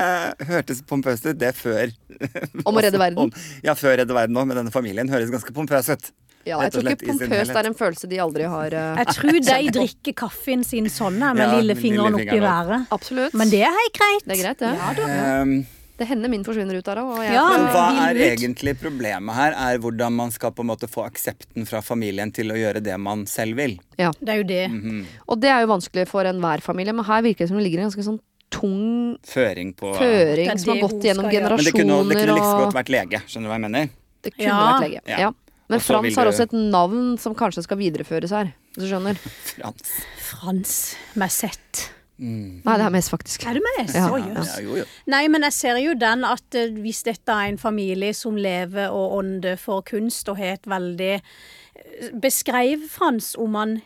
[0.49, 1.93] hørtes pompøst ut, det før
[2.67, 3.29] Om å redde verden?
[3.29, 3.31] Om,
[3.67, 5.11] ja, før redde verden òg, med denne familien.
[5.11, 6.11] Høres ganske pompøs ut.
[6.41, 9.57] Ja, jeg tror ikke pompøst er en følelse de aldri har uh, Jeg tror de
[9.75, 12.87] drikker kaffen sin sånn, med Ja, lillefingeren opp i været.
[12.95, 13.37] Absolutt.
[13.37, 14.25] Men det er helt greit.
[14.25, 14.73] Det er greit, ja.
[14.79, 15.11] Ja, da.
[15.19, 15.53] Ehm,
[16.01, 17.19] Det hender min forsvinner ut der òg.
[17.29, 19.53] Ja, hva er egentlig problemet her?
[19.53, 22.95] Er hvordan man skal på en måte få aksepten fra familien til å gjøre det
[22.97, 23.77] man selv vil.
[24.01, 24.09] ja.
[24.17, 24.63] Det er jo det.
[24.71, 25.05] Mhm.
[25.29, 27.83] Og det er jo vanskelig for enhver familie, men her virker det som det ligger
[27.83, 28.19] en ganske sånn
[28.51, 31.55] tung Føring på føring Det som har gått gjennom skal gjøre.
[31.55, 33.21] Men det kunne, det kunne like godt vært lege.
[33.29, 33.89] Skjønner du hva jeg mener?
[34.25, 34.57] Det kunne Ja.
[34.71, 35.01] vært lege.
[35.07, 35.19] Ja.
[35.19, 35.31] Ja.
[35.69, 39.15] Men også Frans har også et navn som kanskje skal videreføres her, hvis du skjønner.
[39.53, 39.93] Frans.
[40.19, 41.91] Frans med Z.
[42.22, 42.61] Mm.
[42.61, 43.45] Nei, det er mest, faktisk.
[43.49, 43.95] Er det mest?
[43.97, 44.43] Ja, ja.
[44.78, 44.84] Ja.
[45.09, 48.93] Nei, men jeg ser jo den at eh, hvis dette er en familie som lever
[48.93, 53.80] og ånder for kunst og har et veldig eh, Beskrev Frans om han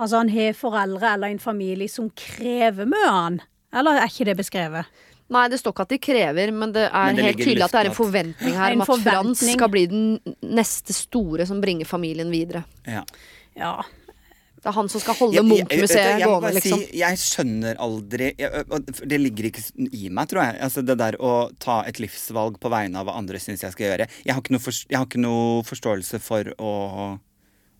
[0.00, 3.34] Altså han har foreldre eller en familie som krever mye av han.
[3.76, 5.02] Eller er ikke det beskrevet?
[5.32, 7.74] Nei, det står ikke at de krever, men det er Men det helt tydelig at
[7.74, 10.06] det er en forventning her En om at Frans skal bli den
[10.42, 12.64] neste store som bringer familien videre.
[12.88, 13.04] Ja.
[13.56, 13.74] Ja.
[14.62, 16.82] Det er han som skal holde Munch-museet gående, liksom.
[16.84, 18.66] Si, jeg skjønner aldri jeg,
[19.10, 20.60] Det ligger ikke i meg, tror jeg.
[20.68, 21.32] Altså Det der å
[21.62, 24.06] ta et livsvalg på vegne av hva andre syns jeg skal gjøre.
[24.22, 26.72] Jeg har ikke noe, for, har ikke noe forståelse for å,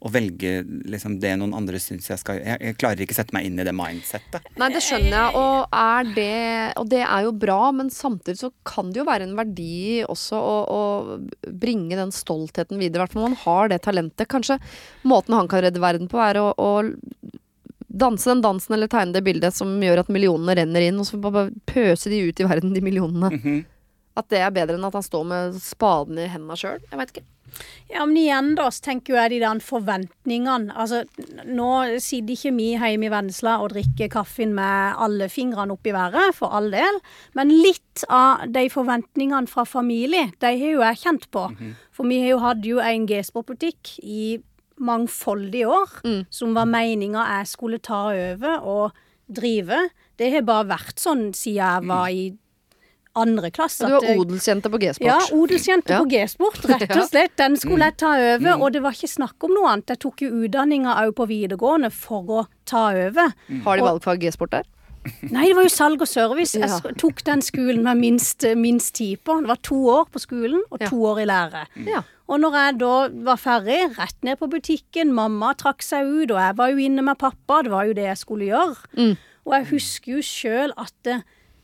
[0.02, 2.40] å velge liksom, det noen andre syns jeg skal.
[2.42, 4.48] Jeg, jeg klarer ikke sette meg inn i det mindsettet.
[4.58, 6.38] Nei, det skjønner jeg, og, er det,
[6.80, 10.40] og det er jo bra, men samtidig så kan det jo være en verdi også
[10.42, 12.98] å, å bringe den stoltheten videre.
[12.98, 14.30] I hvert fall man har det talentet.
[14.32, 14.58] Kanskje
[15.06, 17.30] måten han kan redde verden på, er å, å
[17.92, 21.20] danse den dansen eller tegne det bildet som gjør at millionene renner inn, og så
[21.22, 23.30] bare pøse de ut i verden, de millionene.
[23.36, 23.62] Mhm.
[24.18, 26.82] At det er bedre enn at han står med spaden i hendene sjøl.
[26.90, 27.28] Jeg veit ikke.
[27.92, 30.72] Ja, men igjen da, så tenker jeg de der forventningene.
[30.72, 31.02] Altså,
[31.44, 35.92] nå sitter ikke vi hjemme i Vennesla og drikker kaffen med alle fingrene opp i
[35.92, 37.00] været, for all del.
[37.36, 41.44] Men litt av de forventningene fra familie, de har jo jeg kjent på.
[41.92, 44.38] For vi har jo hadde jo en G-sportbutikk i
[44.82, 45.98] mangfoldige år,
[46.32, 48.96] som var meninga jeg skulle ta over og
[49.28, 49.90] drive.
[50.16, 52.30] Det har bare vært sånn siden jeg var i
[53.16, 53.86] andre klasse.
[53.86, 55.06] Du var odelsjente på G-sport.
[55.06, 55.98] ja, odelsjente Ja.
[56.00, 57.36] på G-sport, rett og slett.
[57.36, 58.62] Den skulle jeg ta over, Mm.
[58.62, 59.86] og det var ikke snakk om noe annet.
[59.88, 63.34] Jeg tok jo utdanninga òg på videregående for å ta over.
[63.64, 64.64] Har de valgfag G-sport der?
[65.34, 66.54] Nei, det var jo salg og service.
[66.54, 66.78] Jeg Ja.
[66.96, 69.40] tok den skolen med minst, minst tid på.
[69.40, 70.88] Det var to år på skolen og Ja.
[70.88, 71.66] to år i lære.
[71.86, 72.02] Ja.
[72.28, 76.38] Og når jeg da var ferdig, rett ned på butikken, mamma trakk seg ut, og
[76.38, 78.76] jeg var jo inne med pappa, det var jo det jeg skulle gjøre.
[78.96, 79.16] Mm.
[79.44, 81.20] Og jeg husker jo sjøl at eh,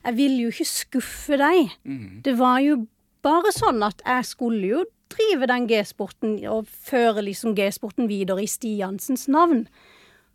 [0.08, 1.74] jeg ville jo ikke skuffe deg.
[2.24, 2.80] Det var jo
[3.24, 8.50] bare sånn at jeg skulle jo drive den G-sporten og føre liksom G-sporten videre i
[8.50, 9.66] Stiansens navn.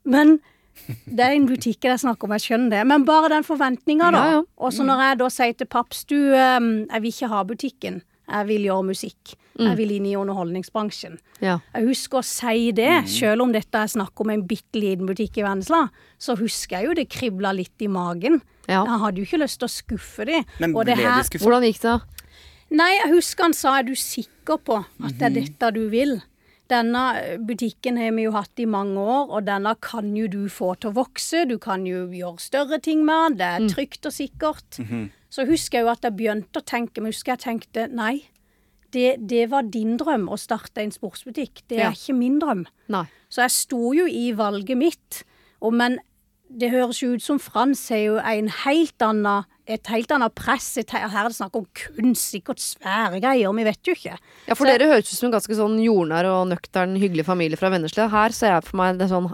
[0.03, 0.39] Men
[1.17, 2.87] det er en butikk det er snakk om, jeg skjønner det.
[2.89, 4.23] Men bare den forventninga, da.
[4.23, 4.41] Ja, ja.
[4.57, 8.01] Og så når jeg da sier til paps du, eh, jeg vil ikke ha butikken,
[8.23, 9.37] jeg vil gjøre musikk.
[9.53, 11.19] Jeg vil inn i underholdningsbransjen.
[11.43, 11.59] Ja.
[11.75, 15.37] Jeg husker å si det, selv om dette er snakk om en bitte liten butikk
[15.37, 15.83] i Vennesla.
[16.17, 18.39] Så husker jeg jo det kribla litt i magen.
[18.67, 18.83] Ja.
[18.87, 20.45] Da hadde jo ikke lyst til å skuffe dem.
[20.59, 21.41] Men Og ble her- de skuffet?
[21.45, 22.01] Hvordan gikk det?
[22.71, 26.21] Nei, jeg husker han sa er du sikker på at det er dette du vil?
[26.71, 30.47] Denne eh, butikken har vi jo hatt i mange år, og denne kan jo du
[30.49, 31.43] få til å vokse.
[31.45, 33.37] Du kan jo gjøre større ting med den.
[33.37, 34.79] Det er trygt og sikkert.
[35.29, 38.23] Så husker jeg jo at jeg begynte å tenke, men husker jeg tenkte nei.
[38.93, 41.63] Det, det var din drøm å starte en sportsbutikk.
[41.67, 41.91] Det er Ja.
[41.91, 42.65] ikke min drøm.
[42.93, 43.05] Nei.
[43.29, 45.23] Så jeg sto jo i valget mitt.
[45.61, 45.97] Og, men
[46.59, 50.75] det høres jo ut som Frans er jo en helt annen, et helt annet press.
[50.77, 54.17] Her er det snakk om kunst, sikkert svære greier, vi vet jo ikke.
[54.47, 57.57] Ja, for Så- dere høres ut som en ganske sånn jordnær og nøktern, hyggelig familie
[57.57, 58.09] fra Vennesla.
[58.09, 59.33] Her ser jeg for meg det sånn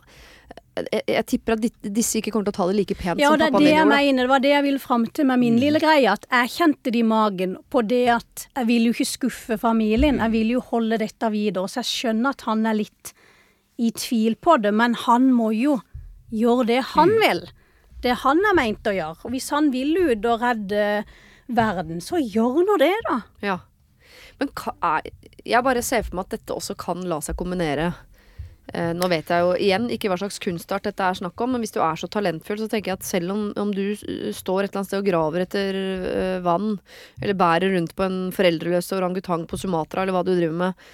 [0.80, 1.64] jeg, jeg tipper at
[1.94, 3.60] disse ikke kommer til å ta det like pent Ja, som og det er pappa
[3.60, 4.24] det min jeg mener.
[4.24, 6.12] Det var det jeg ville fram til med min lille greie.
[6.12, 10.22] At jeg kjente det i magen på det at jeg vil jo ikke skuffe familien.
[10.24, 11.68] Jeg vil jo holde dette videre.
[11.68, 13.14] Så jeg skjønner at han er litt
[13.80, 15.78] i tvil på det, men han må jo
[16.34, 17.44] gjøre det han vil.
[18.04, 19.24] Det han er meint å gjøre.
[19.26, 20.84] Og hvis han vil ut og redde
[21.50, 23.22] verden, så gjør nå det, da.
[23.44, 23.58] Ja.
[24.40, 24.54] Men
[25.44, 27.92] jeg bare ser for meg at dette også kan la seg kombinere.
[28.70, 31.64] Eh, nå vet jeg jo igjen ikke hva slags kunstart dette er snakk om, men
[31.64, 34.70] hvis du er så talentfull, så tenker jeg at selv om, om du står et
[34.70, 36.76] eller annet sted og graver etter eh, vann,
[37.20, 40.90] eller bærer rundt på en foreldreløs orangutang på Sumatra, eller hva du driver med,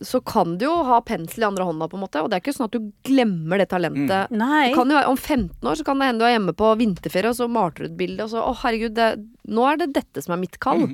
[0.00, 2.22] så kan du jo ha pensel i andre hånda, på en måte.
[2.22, 4.32] Og det er ikke sånn at du glemmer det talentet.
[4.32, 4.70] Nei.
[4.70, 6.70] Det kan jo være, om 15 år så kan det hende du er hjemme på
[6.80, 9.10] vinterferie, og så mater du et bilde, og så Å, herregud, det,
[9.50, 10.86] nå er det dette som er mitt kall.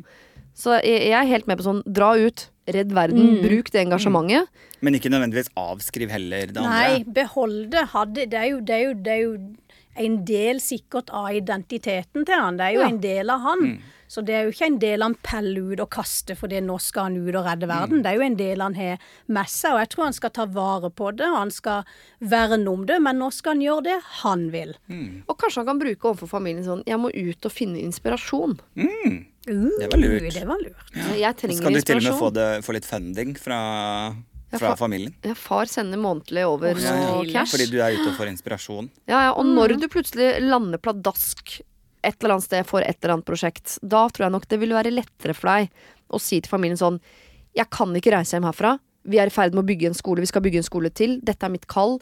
[0.57, 4.49] Så jeg, jeg er helt med på sånn dra ut, redd verden, bruk det engasjementet.
[4.83, 7.85] Men ikke nødvendigvis avskriv heller det Nei, behold det.
[7.93, 9.37] Hadde, det, er jo, det, er jo, det er jo
[9.99, 12.57] en del sikkert av identiteten til han.
[12.57, 12.89] Det er jo Ja.
[12.89, 13.83] en del av han.
[14.09, 17.09] Så det er jo ikke en del han peller ut og kaster fordi nå skal
[17.09, 18.03] han ut og redde verden.
[18.05, 20.45] Det er jo en del han har med seg, og jeg tror han skal ta
[20.47, 21.83] vare på det, og han skal
[22.23, 24.77] verne om det, men nå skal han gjøre det han vil.
[25.27, 28.59] Og kanskje han kan bruke overfor familien sånn Jeg må ut og finne inspirasjon.
[28.77, 30.23] Det var lurt.
[30.23, 30.95] Uh, Det var lurt.
[31.19, 31.59] Jeg trenger inspirasjon.
[31.59, 33.59] skal du til og med få, det, få litt funding fra,
[34.15, 34.15] Ja,
[34.53, 35.15] fra fa- familien.
[35.27, 37.51] Ja, far sender månedlig over Å, noe cash.
[37.55, 38.91] Fordi du er ute og får inspirasjon.
[39.11, 41.57] Ja, ja, og når du plutselig lander pladask
[42.07, 44.75] et eller annet sted for et eller annet prosjekt, da tror jeg nok det vil
[44.77, 45.71] være lettere for deg
[46.15, 47.01] å si til familien sånn
[47.57, 48.77] Jeg kan ikke reise hjem herfra.
[49.09, 50.21] Vi er i ferd med å bygge en skole.
[50.23, 51.19] Vi skal bygge en skole til.
[51.25, 51.97] Dette er mitt kall.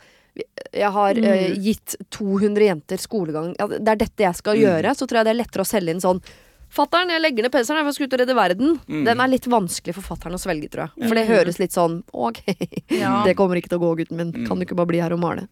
[0.74, 3.52] Jeg har eh, gitt 200 jenter skolegang.
[3.60, 4.94] Ja, det er dette jeg skal gjøre.
[4.98, 6.18] Så tror jeg det er lettere å selge inn sånn
[6.74, 8.78] Fatter'n, jeg legger ned penselen, jeg skal ut og redde verden.
[9.06, 11.08] Den er litt vanskelig for fatter'n å svelge, tror jeg.
[11.08, 12.40] For det høres litt sånn Ok,
[12.90, 13.20] Ja.
[13.26, 14.32] det kommer ikke til å gå, gutten min.
[14.48, 15.46] Kan du ikke bare bli her og male?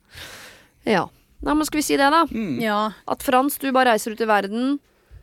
[0.89, 1.05] Ja.
[1.43, 2.25] Nei, men skal vi si det, da?
[2.63, 2.81] Ja.
[3.11, 4.81] At Frans, du bare reiser ut i verden.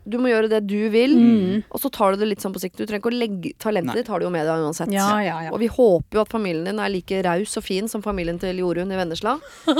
[0.08, 1.12] Du må gjøre det du vil.
[1.16, 1.56] Mm.
[1.68, 2.78] Og så tar du det litt sånn på sikt.
[2.80, 4.92] Du trenger ikke å legge Talentet ditt har du jo med deg uansett.
[4.96, 5.50] Ja, ja, ja.
[5.52, 8.56] Og vi håper jo at familien din er like raus og fin som familien til
[8.64, 9.36] Jorunn i Vennesla.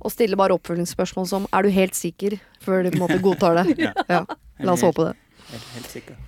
[0.00, 3.60] Og stiller bare oppfølgingsspørsmål som 'er du helt sikker?' før de på en måte godtar
[3.60, 3.92] det.
[4.08, 4.24] Ja.
[4.64, 5.16] La oss håpe det.
[5.50, 6.18] Helt, helt sikker.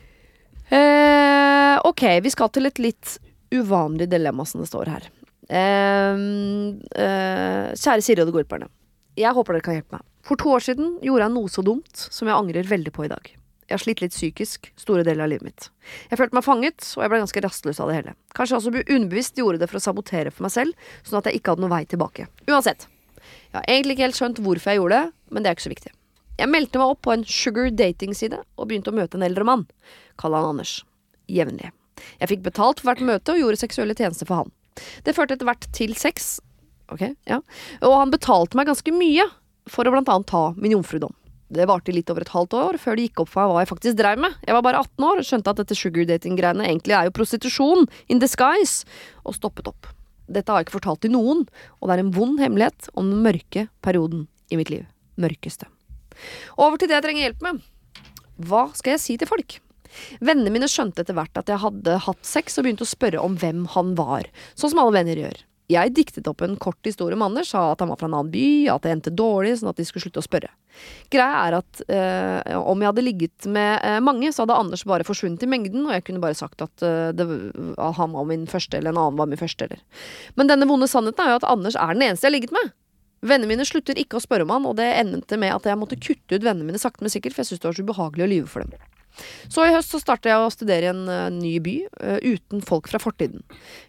[0.72, 3.18] Eh, ok, vi skal til et litt
[3.52, 5.10] uvanlig dilemma som det står her.
[5.52, 6.22] Eh,
[7.04, 8.70] eh, kjære Siri og de gode.
[9.18, 10.06] Jeg håper dere kan hjelpe meg.
[10.24, 13.12] For to år siden gjorde jeg noe så dumt som jeg angrer veldig på i
[13.12, 13.32] dag.
[13.68, 15.68] Jeg har slitt litt psykisk store deler av livet mitt.
[16.10, 18.14] Jeg følte meg fanget, og jeg ble ganske rastløs av det hele.
[18.36, 21.40] Kanskje jeg også underbevisst gjorde det for å sabotere for meg selv, sånn at jeg
[21.40, 22.28] ikke hadde noen vei tilbake.
[22.50, 22.88] Uansett.
[23.22, 25.72] Jeg har egentlig ikke helt skjønt hvorfor jeg gjorde det, men det er ikke så
[25.72, 25.92] viktig.
[26.42, 29.62] Jeg meldte meg opp på en sugar dating-side og begynte å møte en eldre mann.
[30.18, 30.80] Kall han Anders.
[31.30, 31.70] Jevnlig.
[32.18, 34.50] Jeg fikk betalt for hvert møte og gjorde seksuelle tjenester for han.
[35.06, 36.40] Det førte etter hvert til sex.
[36.90, 37.38] Ok, ja.
[37.78, 39.28] Og han betalte meg ganske mye
[39.70, 41.14] for å blant annet ta min jomfrudom.
[41.52, 43.62] Det varte i litt over et halvt år før det gikk opp for meg hva
[43.62, 44.38] jeg faktisk dreiv med.
[44.42, 47.86] Jeg var bare 18 år og skjønte at dette sugar dating-greiene egentlig er jo prostitusjon
[48.10, 48.88] in disguise,
[49.22, 49.92] og stoppet opp.
[50.32, 51.44] Dette har jeg ikke fortalt til noen,
[51.78, 54.88] og det er en vond hemmelighet om den mørke perioden i mitt liv.
[55.20, 55.68] Mørkeste.
[56.56, 57.62] Over til det jeg trenger hjelp med.
[58.48, 59.60] Hva skal jeg si til folk?
[60.24, 63.36] Vennene mine skjønte etter hvert at jeg hadde hatt sex, og begynte å spørre om
[63.40, 65.42] hvem han var, sånn som alle venner gjør.
[65.72, 68.32] Jeg diktet opp en kort historie om Anders, sa at han var fra en annen
[68.32, 70.50] by, at det endte dårlig, sånn at de skulle slutte å spørre.
[71.12, 75.06] Greia er at eh, om jeg hadde ligget med eh, mange, så hadde Anders bare
[75.06, 77.28] forsvunnet i mengden, og jeg kunne bare sagt at, eh, det,
[77.76, 79.80] at han var min første, eller en annen var min første, eller.
[80.36, 82.72] Men denne vonde sannheten er jo at Anders er den eneste jeg har ligget med.
[83.22, 85.98] Vennene mine slutter ikke å spørre om han, og det endte med at jeg måtte
[86.00, 88.30] kutte ut vennene mine sakte, men sikkert, for jeg syntes det var så ubehagelig å
[88.32, 88.88] lyve for dem.
[89.52, 92.64] Så i høst så starter jeg å studere i en eh, ny by, eh, uten
[92.66, 93.44] folk fra fortiden.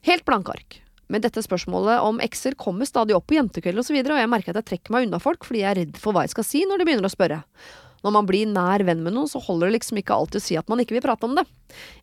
[0.05, 0.77] Helt blanke ark.
[1.11, 4.31] Men dette spørsmålet om ekser kommer stadig opp på jentekveld og så videre, og jeg
[4.31, 6.47] merker at jeg trekker meg unna folk fordi jeg er redd for hva jeg skal
[6.47, 7.41] si når de begynner å spørre.
[8.03, 10.57] Når man blir nær venn med noen, så holder det liksom ikke alltid å si
[10.59, 11.45] at man ikke vil prate om det.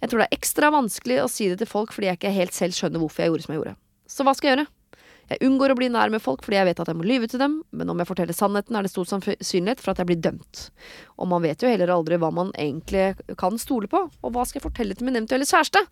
[0.01, 2.57] Jeg tror det er ekstra vanskelig å si det til folk fordi jeg ikke helt
[2.57, 3.75] selv skjønner hvorfor jeg gjorde som jeg gjorde.
[4.11, 4.71] Så hva skal jeg gjøre?
[5.31, 7.39] Jeg unngår å bli nær med folk fordi jeg vet at jeg må lyve til
[7.43, 10.63] dem, men om jeg forteller sannheten, er det stor sannsynlighet for at jeg blir dømt.
[11.23, 14.59] Og man vet jo heller aldri hva man egentlig kan stole på, og hva skal
[14.59, 15.85] jeg fortelle til min eventuelle kjæreste?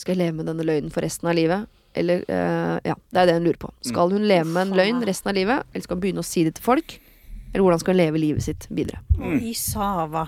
[0.00, 1.68] Skal jeg leve med denne løgnen for resten av livet?
[1.96, 3.72] Eller, uh, ja, det er det hun lurer på.
[3.88, 6.46] Skal hun leve med en løgn resten av livet, eller skal hun begynne å si
[6.48, 6.96] det til folk?
[7.52, 9.00] Eller hvordan skal hun leve livet sitt videre?
[9.16, 9.38] Mm.
[9.44, 10.26] i Sava.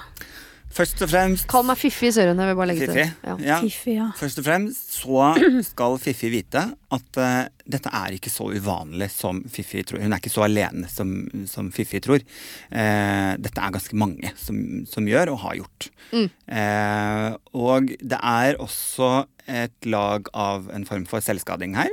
[0.75, 3.05] Først og fremst Kall meg Fiffi Søren, jeg vil bare legge Fiffi.
[3.05, 3.12] til.
[3.25, 3.37] Ja.
[3.43, 3.59] Ja.
[3.64, 4.09] Fiffi, ja.
[4.19, 5.29] Først og fremst så
[5.71, 6.64] skal Fiffi vite
[6.95, 10.03] at uh, dette er ikke så uvanlig som Fiffi tror.
[10.05, 11.14] Hun er ikke så alene som,
[11.51, 12.25] som Fiffi tror.
[12.71, 15.91] Uh, dette er ganske mange som, som gjør og har gjort.
[16.12, 16.29] Mm.
[16.53, 19.12] Uh, og det er også
[19.49, 21.93] et lag av en form for selvskading her.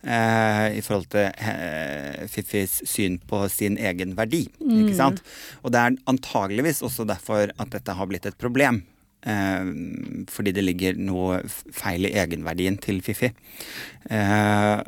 [0.00, 4.46] Eh, I forhold til eh, Fiffis syn på sin egen verdi.
[4.64, 5.20] Ikke sant?
[5.60, 8.80] Og det er antageligvis også derfor at dette har blitt et problem.
[9.28, 9.72] Eh,
[10.32, 11.42] fordi det ligger noe
[11.76, 13.32] feil i egenverdien til Fiffi.
[14.08, 14.78] Eh,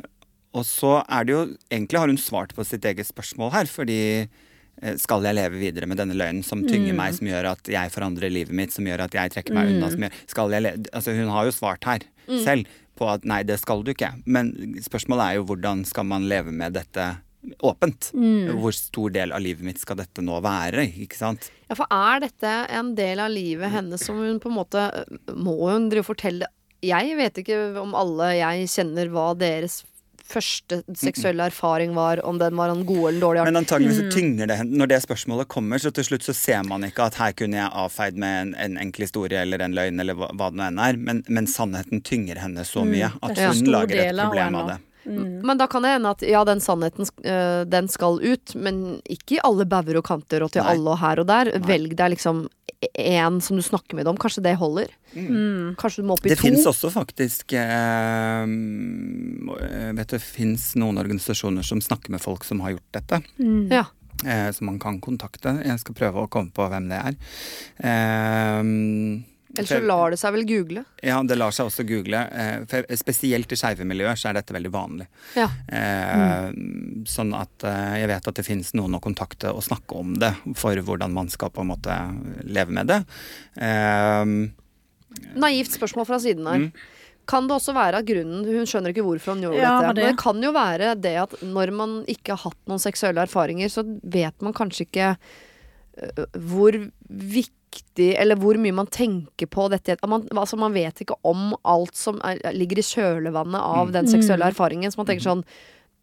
[0.53, 1.43] og så er det jo
[1.73, 5.89] Egentlig har hun svart på sitt eget spørsmål her, fordi eh, skal jeg leve videre
[5.89, 9.05] med denne løgnen som tynger meg, som gjør at jeg forandrer livet mitt, som gjør
[9.05, 9.93] at jeg trekker meg unna?
[9.93, 12.09] Som gjør, skal jeg le altså hun har jo svart her
[12.45, 14.11] selv på at nei, det skal du ikke.
[14.25, 14.51] Men
[14.83, 17.07] spørsmålet er jo hvordan skal man leve med dette
[17.65, 18.11] åpent?
[18.13, 20.85] Hvor stor del av livet mitt skal dette nå være?
[21.05, 21.49] Ikke sant?
[21.67, 24.83] Ja, for er dette en del av livet hennes som hun på en måte
[25.33, 26.49] Må hun drive og fortelle
[26.85, 29.81] Jeg vet ikke om alle jeg kjenner hva deres
[30.23, 33.43] første seksuelle erfaring var, om den var en god eller dårlig.
[33.49, 36.63] Men antageligvis så tynger det henne Når det spørsmålet kommer, så til slutt så ser
[36.67, 39.99] man ikke at her kunne jeg avfeid med en, en enkel historie eller en løgn
[40.03, 43.37] eller hva, hva det nå enn er, men, men sannheten tynger henne så mye at
[43.37, 44.81] det hun lager et problem av henne.
[45.03, 45.43] Det.
[45.45, 49.37] Men da kan det hende at ja, den sannheten øh, den skal ut, men ikke
[49.37, 50.75] i alle bauger og kanter og til Nei.
[50.75, 51.51] alle og her og der.
[51.67, 52.45] Velg deg liksom
[52.99, 54.17] én som du snakker med om.
[54.19, 54.89] Kanskje det holder.
[55.13, 56.47] Kanskje du må opp i Det to.
[56.47, 58.47] fins også faktisk øh,
[59.97, 63.21] vet du, Det fins noen organisasjoner som snakker med folk som har gjort dette.
[63.71, 63.85] Ja.
[64.25, 65.57] Eh, som man kan kontakte.
[65.65, 67.15] Jeg skal prøve å komme på hvem det er.
[67.83, 68.63] Eh,
[69.53, 70.81] Ellers så lar det seg vel google.
[71.05, 72.23] Ja, det lar seg også google.
[72.33, 75.05] Eh, for spesielt i skeive miljøer så er dette veldig vanlig.
[75.37, 75.45] Ja.
[75.69, 77.03] Mm.
[77.09, 80.31] Sånn at eh, jeg vet at det finnes noen å kontakte og snakke om det,
[80.57, 81.99] for hvordan man skal på en måte
[82.49, 82.99] leve med det.
[85.37, 86.67] Naivt spørsmål fra siden her.
[87.29, 89.93] Kan det også være at grunnen Hun skjønner ikke hvorfor hun gjorde Ja, dette.
[89.93, 90.03] det?
[90.03, 93.69] Men det kan jo være det at når man ikke har hatt noen seksuelle erfaringer,
[93.71, 95.13] så vet man kanskje ikke
[96.41, 96.73] hvor
[97.07, 97.59] viktig
[97.97, 99.95] Eller hvor mye man tenker på dette.
[99.99, 104.07] At Man, altså man vet ikke om alt som er, ligger i kjølvannet av den
[104.09, 104.91] seksuelle erfaringen.
[104.91, 105.45] Så man tenker sånn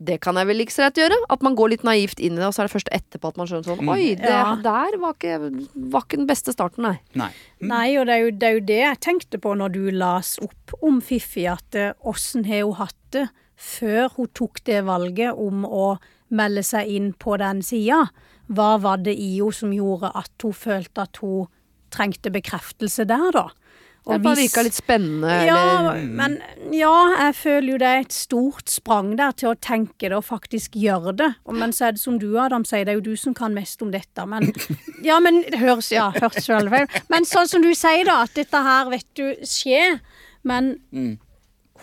[0.01, 1.17] det kan jeg vel like så rett gjøre.
[1.29, 3.37] At man går litt naivt inn i det, og så er det først etterpå at
[3.37, 4.55] man skjønner sånn Oi, det Ja.
[4.65, 5.35] der var ikke,
[5.93, 6.95] var ikke den beste starten, nei.
[7.13, 7.29] nei.
[7.61, 10.39] Nei, og det er, jo, det er jo det jeg tenkte på når du las
[10.41, 13.27] opp om Fiffi, at eh, åssen har hun hatt det
[13.61, 15.99] før hun tok det valget om å
[16.33, 18.07] melde seg inn på den sida?
[18.49, 21.45] Hva var det i henne som gjorde at hun følte at hun
[21.91, 23.49] trengte bekreftelse der, da?
[24.09, 25.29] Og Det bare virka litt spennende.
[25.45, 26.39] ja, men
[26.73, 26.93] ja,
[27.27, 30.79] jeg føler jo det er et stort sprang der til å tenke det og faktisk
[30.81, 31.29] gjøre det.
[31.53, 33.83] Men så er det som du, Adam, sier, det er jo du som kan mest
[33.85, 34.25] om dette.
[34.27, 34.49] Men
[35.09, 38.33] ja, men det høres Ja, hørtes veldig feil Men sånn som du sier, da, at
[38.41, 40.01] dette her vet du skjer.
[40.49, 40.79] Men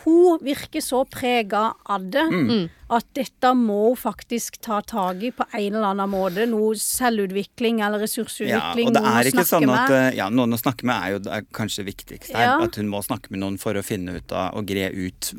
[0.04, 2.26] hun virker så prega av det
[2.90, 6.46] at dette må hun faktisk ta tak i på en eller annen måte.
[6.48, 8.88] Noe selvutvikling eller Ja, ressursutvikling.
[8.88, 9.96] og det er ikke sånn at med.
[10.14, 12.46] eh, Ja, noen å snakke med er jo er kanskje viktigst her.
[12.46, 12.64] Ja.
[12.64, 15.34] At hun må snakke med noen for å finne ut av og gre ut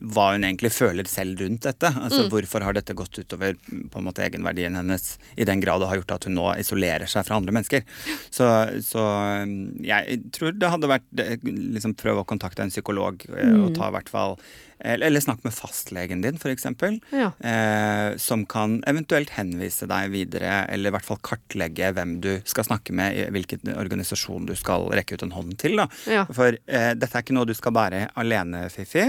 [0.00, 1.90] hva hun egentlig føler selv rundt dette.
[2.00, 2.30] Altså Mm.
[2.30, 3.54] hvorfor har dette gått utover
[3.90, 7.06] på en måte egenverdien hennes i den grad det har gjort at hun nå isolerer
[7.08, 7.82] seg fra andre mennesker.
[8.30, 8.46] Så,
[8.82, 11.08] så um, jeg tror det hadde vært
[11.44, 13.64] liksom prøve å kontakte en psykolog eh, Mm.
[13.66, 14.36] og ta i hvert fall
[14.84, 16.66] eller, snakke med fastlegen din, f.eks.
[17.12, 17.30] Ja.
[17.50, 22.68] Eh, som kan eventuelt henvise deg videre, eller i hvert fall kartlegge hvem du skal
[22.68, 25.78] snakke med, hvilken organisasjon du skal rekke ut en hånd til.
[25.80, 25.88] Da.
[26.10, 26.26] Ja.
[26.30, 29.06] For eh, dette er ikke noe du skal bære alene, Fifi.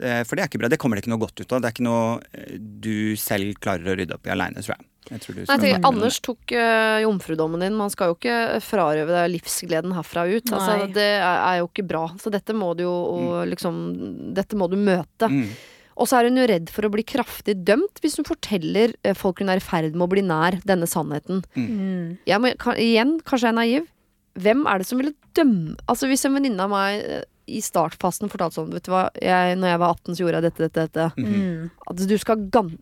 [0.00, 0.70] Eh, for det er ikke bra.
[0.72, 1.60] Det kommer det ikke noe godt ut av.
[1.60, 4.86] Det er ikke noe eh, du selv klarer å rydde opp i aleine, tror jeg.
[5.10, 7.76] jeg tror du Nei, jeg tenker, Anders tok uh, jomfrudommen din.
[7.78, 10.48] Man skal jo ikke frarøve deg livsgleden herfra ut.
[10.48, 12.06] Altså, det er, jo ikke bra.
[12.22, 13.84] Så dette må du jo og liksom
[14.36, 15.28] Dette må du møte.
[15.28, 15.46] Mm.
[16.00, 19.42] Og så er hun jo redd for å bli kraftig dømt hvis hun forteller folk
[19.42, 21.42] hun er i ferd med å bli nær denne sannheten.
[21.52, 22.22] Mm.
[22.26, 23.90] Jeg må, kan, igjen, kanskje jeg er naiv.
[24.40, 27.02] Hvem er det som ville dømme Altså Hvis en venninne av meg
[27.46, 30.46] i startfasen fortalte sånn Vet du hva, jeg, når jeg var 18 så gjorde jeg
[30.50, 31.10] dette, dette, dette.
[31.18, 31.70] Mm.
[31.90, 32.72] At du skal gan...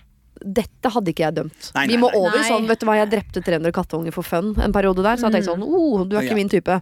[0.41, 1.67] Dette hadde ikke jeg dømt.
[1.77, 2.17] Nei, Vi må nei.
[2.17, 2.47] over Nei.
[2.49, 5.19] sånn Vet du hva, jeg drepte 300 katteunger for fun en periode der.
[5.21, 6.39] Så jeg tenkte sånn oh, du er ikke Ja.
[6.39, 6.79] min type.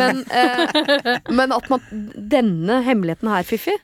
[0.00, 1.84] Men, eh, men at man
[2.34, 3.76] Denne hemmeligheten her, Fiffi,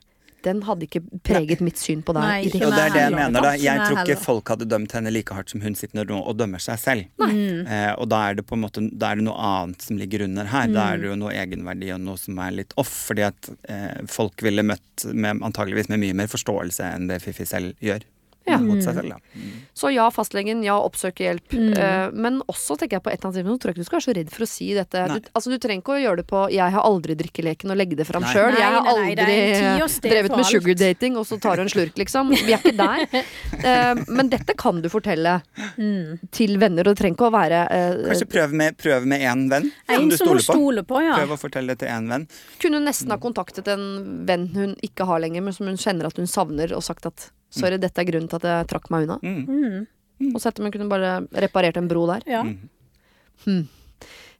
[0.45, 2.25] den hadde ikke preget mitt syn på deg.
[2.25, 3.53] Nei, ikke Og det er det jeg mener, da.
[3.61, 6.63] Jeg tror ikke folk hadde dømt henne like hardt som hun sitter nå og dømmer
[6.63, 7.11] seg selv.
[7.21, 7.65] Mm.
[7.65, 10.27] Eh, og da er det på en måte Da er det noe annet som ligger
[10.29, 10.71] under her.
[10.73, 12.93] Da er det jo noe egenverdi og noe som er litt off.
[13.09, 17.47] Fordi at eh, folk ville møtt med, antageligvis med mye mer forståelse enn det Fifi
[17.49, 18.05] selv gjør.
[18.45, 18.59] Ja.
[18.61, 19.45] Mot seg selv, da.
[19.75, 21.55] Så ja, fastlegen, ja, oppsøke hjelp.
[21.57, 21.71] Mm.
[21.75, 23.99] Uh, men også tenker jeg på et eller annet tidspunkt, tror jeg ikke du skal
[23.99, 25.05] være så redd for å si dette.
[25.09, 27.97] Du, altså, du trenger ikke å gjøre det på 'jeg har aldri drikkeleken' og legge
[27.97, 28.33] det fram Nei.
[28.35, 28.53] sjøl.
[28.53, 31.73] Jeg har nei, nei, aldri og sted drevet med sugardating, og så tar du en
[31.73, 32.31] slurk, liksom.
[32.37, 33.25] Vi er ikke der.
[33.65, 35.41] Uh, men dette kan du fortelle
[35.79, 36.19] Mm.
[36.31, 39.49] til venner, og det trenger ikke å være uh, Kanskje prøv med, prøv med én
[39.51, 40.53] venn som En du som hun stoler på.
[40.53, 41.17] stoler på, ja.
[41.19, 42.27] Prøv å fortelle det til én venn.
[42.63, 43.87] Kunne hun nesten ha kontaktet en
[44.29, 47.31] venn hun ikke har lenger, men som hun kjenner at hun savner, og sagt at
[47.55, 49.19] 'sorry, dette er grunnen til at jeg trakk meg unna'.
[49.23, 49.87] Mm.
[50.21, 50.35] Mm.
[50.35, 52.23] Og sett om hun kunne bare reparert en bro der.
[52.27, 52.43] Ja.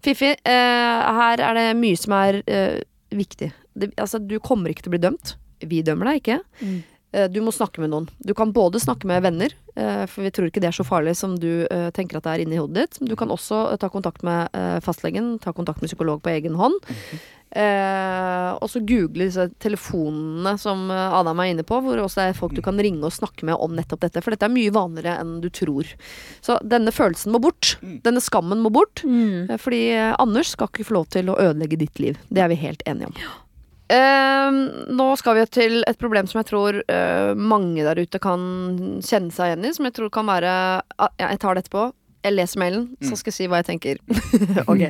[0.05, 2.83] Fiffi, eh, her er det mye som er eh,
[3.15, 3.53] viktig.
[3.75, 5.37] Det, altså, du kommer ikke til å bli dømt.
[5.65, 6.41] Vi dømmer deg ikke.
[6.61, 6.83] Mm.
[7.15, 8.09] Eh, Du må snakke med noen.
[8.19, 11.15] Du kan både snakke med venner, eh, for vi tror ikke det er så farlig
[11.17, 12.99] som du eh, tenker at det er inni hodet ditt.
[13.07, 14.51] Du kan også ta kontakt med
[14.85, 16.81] fastlegen, ta kontakt med psykolog på egen hånd.
[17.55, 22.39] Eh, og så google disse telefonene som Adam er inne på, hvor også det er
[22.41, 24.23] folk du kan ringe og snakke med om nettopp dette.
[24.25, 25.87] For dette er mye vanligere enn du tror.
[26.43, 27.77] Så denne følelsen må bort.
[28.03, 29.05] Denne skammen må bort.
[29.07, 29.55] Mm.
[29.61, 29.85] Fordi
[30.19, 32.19] Anders skal ikke få lov til å ødelegge ditt liv.
[32.27, 33.23] Det er vi helt enige om.
[33.93, 34.51] Eh,
[34.97, 38.41] nå skal vi til et problem som jeg tror uh, mange der ute kan
[39.05, 39.75] kjenne seg igjen i.
[39.77, 41.91] Som jeg tror kan være uh, ja, Jeg tar det etterpå.
[42.25, 43.99] Jeg leser mailen, så skal jeg si hva jeg tenker.
[44.73, 44.85] ok.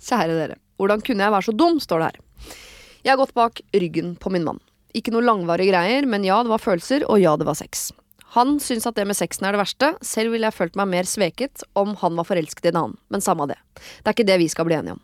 [0.00, 0.56] Kjære dere.
[0.80, 2.54] Hvordan kunne jeg være så dum, står det her.
[3.02, 4.62] Jeg har gått bak ryggen på min mann.
[4.96, 7.90] Ikke noe langvarige greier, men ja, det var følelser, og ja, det var sex.
[8.32, 11.08] Han syns at det med sexen er det verste, selv ville jeg følt meg mer
[11.08, 13.58] sveket om han var forelsket i en annen, men samme av det.
[13.76, 15.02] Det er ikke det vi skal bli enige om.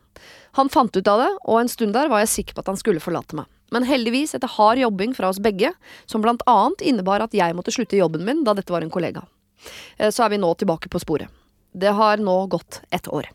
[0.56, 2.80] Han fant ut av det, og en stund der var jeg sikker på at han
[2.80, 3.44] skulle forlate meg.
[3.74, 5.74] Men heldigvis etter hard jobbing fra oss begge,
[6.09, 8.92] som blant annet innebar at jeg måtte slutte i jobben min da dette var en
[8.94, 9.26] kollega.
[9.98, 11.28] Eh, Så er vi nå tilbake på sporet.
[11.76, 13.28] Det har nå gått ett år.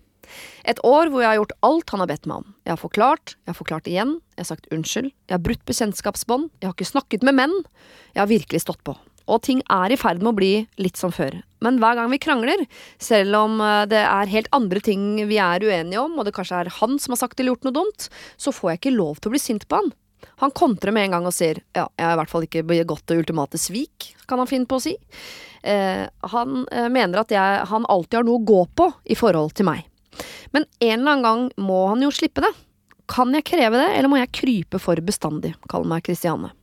[0.66, 2.56] Et år hvor jeg har gjort alt han har bedt meg om.
[2.66, 6.50] Jeg har forklart, jeg har forklart igjen, jeg har sagt unnskyld, jeg har brutt bekjentskapsbånd,
[6.60, 7.54] jeg har ikke snakket med menn.
[8.16, 8.98] Jeg har virkelig stått på.
[9.32, 11.38] Og ting er i ferd med å bli litt som før.
[11.64, 12.66] Men hver gang vi krangler,
[13.02, 16.64] selv om eh, det er helt andre ting vi er uenige om, og det kanskje
[16.64, 19.32] er han som har sagt eller gjort noe dumt, så får jeg ikke lov til
[19.32, 19.94] å bli sint på han.
[20.44, 23.06] Han kontrer med en gang og sier ja, jeg har i hvert fall ikke begått
[23.12, 24.96] det ultimate svik, kan han finne på å si.
[25.64, 29.56] Eh, han eh, mener at jeg, han alltid har noe å gå på i forhold
[29.56, 29.88] til meg.
[30.54, 32.52] Men en eller annen gang må han jo slippe det.
[33.10, 35.54] Kan jeg kreve det, eller må jeg krype for bestandig?
[35.72, 36.54] kaller meg Kristiane.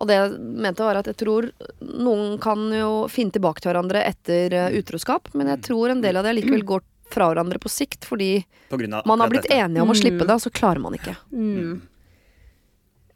[0.00, 1.50] Og det jeg mente var at jeg tror
[1.84, 6.16] noen kan jo finne tilbake til hverandre etter eh, utroskap, men jeg tror en del
[6.16, 9.58] av det likevel går fra hverandre på sikt, fordi På av man har blitt dette.
[9.60, 11.16] enige om å slippe det, og så klarer man ikke.
[11.34, 11.80] Mm.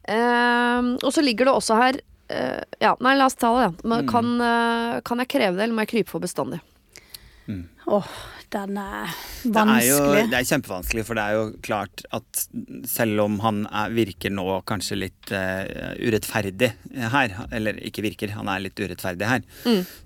[0.05, 1.95] Uh, og så ligger det også her
[2.29, 3.71] uh, Ja, nei, la oss ta det, ja.
[3.89, 6.59] Men Kan, uh, kan jeg kreve det, eller må jeg krype for bestandig?
[7.89, 8.11] Åh,
[8.55, 9.11] den er
[9.43, 10.23] Det er jo vanskelig.
[10.31, 12.45] det er kjempevanskelig, for det er jo klart at
[12.89, 16.71] selv om han er, virker nå kanskje litt uh, urettferdig
[17.13, 19.45] her, eller ikke virker, han er litt urettferdig her,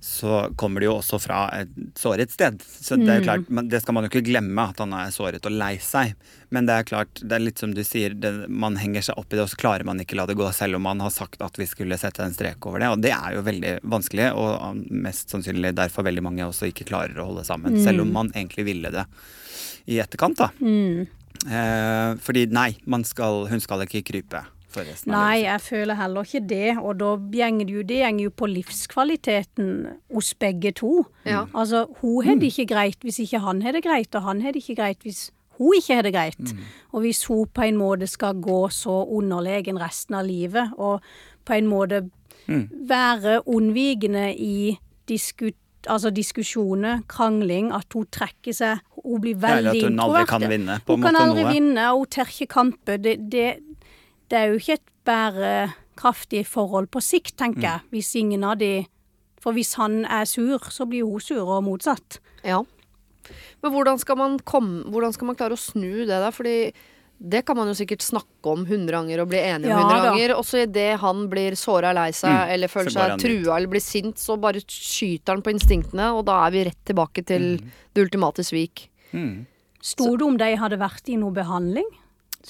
[0.03, 2.59] så kommer det jo også fra et såret sted.
[2.65, 5.13] Så det er jo klart, men det skal man jo ikke glemme, at han er
[5.15, 6.15] såret og lei seg.
[6.49, 9.29] Men det er klart, det er litt som du sier, det, man henger seg opp
[9.29, 11.43] i det, og så klarer man ikke la det gå, selv om man har sagt
[11.45, 12.89] at vi skulle sette en strek over det.
[12.89, 17.21] Og det er jo veldig vanskelig, og mest sannsynlig derfor veldig mange også ikke klarer
[17.21, 17.77] å holde sammen.
[17.85, 19.05] Selv om man egentlig ville det
[19.89, 20.49] i etterkant, da.
[21.39, 24.47] Eh, fordi nei, man skal, hun skal ikke krype
[25.09, 26.75] Nei, jeg føler heller ikke det.
[26.77, 29.71] Og da gjenger det jo det gjenger jo på livskvaliteten
[30.13, 30.91] hos begge to.
[31.25, 31.47] Ja.
[31.57, 34.53] Altså, hun har det ikke greit hvis ikke han har det greit, og han har
[34.53, 36.53] det ikke greit hvis hun ikke har det greit.
[36.95, 41.03] Og hvis hun på en måte skal gå så underlegen resten av livet, og
[41.45, 42.03] på en måte
[42.89, 44.77] være unnvikende i
[45.09, 45.51] disku,
[45.87, 50.79] altså diskusjoner, krangling, at hun trekker seg Hun blir veldig at hun aldri kan vinne,
[50.85, 51.53] på Hun kan aldri noe.
[51.53, 52.97] vinne, og hun tør ikke kampe.
[52.99, 53.45] Det, det,
[54.29, 58.85] det er jo ikke et bærekraftig forhold på sikt, tenker jeg, hvis ingen av de
[59.39, 62.19] For hvis han er sur, så blir hun sur, og motsatt.
[62.43, 62.57] Ja.
[63.63, 66.31] Men hvordan skal man komme Hvordan skal man klare å snu det der?
[66.35, 66.55] Fordi
[67.19, 69.97] det kan man jo sikkert snakke om hundre ganger og bli enig om Ja hundre
[69.97, 70.03] da.
[70.07, 70.33] ganger.
[70.37, 73.83] Og så idet han blir såra lei seg Mm, eller føler seg trua eller blir
[73.83, 78.05] sint, så bare skyter han på instinktene, og da er vi rett tilbake til det
[78.05, 78.85] ultimate svik.
[79.11, 79.45] Mm.
[79.83, 81.87] Sto det om de hadde vært i noe behandling?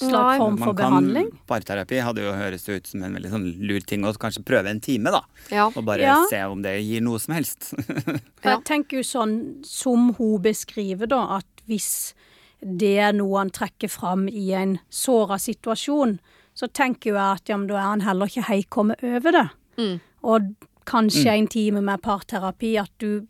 [0.00, 0.08] Nei.
[0.08, 1.30] Slags form for behandling?
[1.50, 4.78] parterapi hadde jo høres ut som en veldig sånn lur ting å kanskje prøve en
[4.80, 5.20] time, da.
[5.50, 5.66] Ja.
[5.74, 6.16] Og bare Ja.
[6.30, 7.72] se om det gir noe som helst.
[8.46, 12.14] Jeg tenker jo sånn som hun beskriver, da, at hvis
[12.62, 16.18] det er noe han trekker fram i en såra situasjon,
[16.54, 19.46] så tenker jo jeg at ja, men da er han heller ikke heikommet over det.
[19.78, 20.00] Mm.
[20.22, 20.48] Og
[20.88, 23.26] kanskje en time med parterapi, at du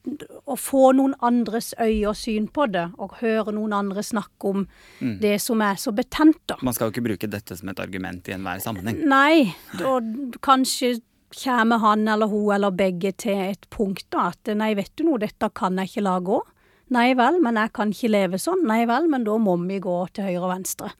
[0.50, 4.64] Å få noen andres øye og syn på det, og høre noen andre snakke om
[5.22, 6.56] det som er så betent, da.
[6.62, 8.98] Man skal jo ikke bruke dette som et argument i enhver sammenheng.
[9.06, 9.54] Nei,
[9.86, 10.96] og kanskje
[11.30, 15.20] kommer han eller hun eller begge til et punkt da, at nei, vet du noe,
[15.22, 16.40] dette kan jeg ikke la gå.
[16.90, 18.64] Nei vel, men jeg kan ikke leve sånn.
[18.66, 20.90] Nei vel, men da må vi gå til høyre og venstre.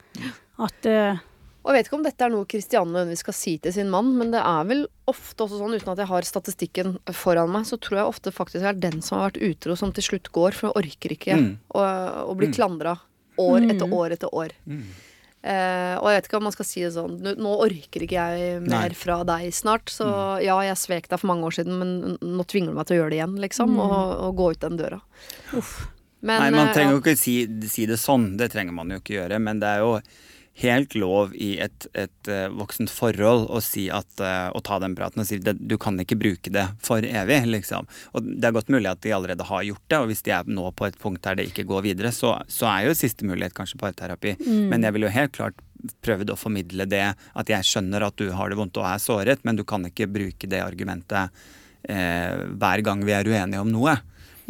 [0.62, 1.18] At eh,
[1.60, 4.14] Og jeg vet ikke om dette er noe Kristianne nødvendigvis skal si til sin mann,
[4.16, 7.76] men det er vel ofte også sånn, uten at jeg har statistikken foran meg, så
[7.76, 10.56] tror jeg ofte faktisk det er den som har vært utro, som til slutt går,
[10.56, 11.50] for hun orker ikke Mm.
[11.76, 11.84] å,
[12.32, 12.96] å bli klandra
[13.40, 14.56] år etter år etter år.
[14.66, 14.82] Mm.
[15.40, 18.12] Eh, og jeg vet ikke om man skal si det sånn Nå, nå orker ikke
[18.18, 18.88] jeg mer Nei.
[18.92, 18.96] Mm.
[19.00, 20.08] fra deg snart, så
[20.44, 23.00] ja, jeg svek deg for mange år siden, men nå tvinger du meg til å
[23.00, 23.94] gjøre det igjen, liksom, og,
[24.26, 25.00] og gå ut den døra.
[25.56, 25.78] uff.
[26.20, 27.38] Men, Nei, man eh, trenger jo ikke si,
[27.72, 29.94] si det sånn, det trenger man jo ikke gjøre, men det er jo
[30.60, 34.96] helt lov i et, et eh, voksent forhold å si at eh, å ta den
[34.98, 37.88] praten og si at du kan ikke bruke det for evig, liksom.
[38.12, 40.50] Og det er godt mulig at de allerede har gjort det, og hvis de er
[40.50, 43.56] nå på et punkt der det ikke går videre, så, så er jo siste mulighet
[43.56, 44.36] kanskje parterapi.
[44.70, 45.64] Men jeg vil jo helt klart
[46.04, 49.44] prøvd å formidle det, at jeg skjønner at du har det vondt og er såret,
[49.48, 51.40] men du kan ikke bruke det argumentet
[51.88, 53.96] eh, hver gang vi er uenige om noe.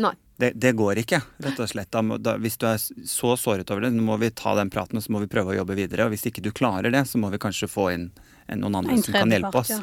[0.00, 0.16] Nei.
[0.40, 1.90] Det, det går ikke, rett og slett.
[1.92, 4.98] Da, da, hvis du er så såret over det, så må vi ta den praten
[4.98, 6.08] og så må vi prøve å jobbe videre.
[6.08, 8.10] Og hvis ikke du klarer det, så må vi kanskje få inn
[8.48, 9.74] eh, noen andre som kan hjelpe oss.
[9.76, 9.82] ja.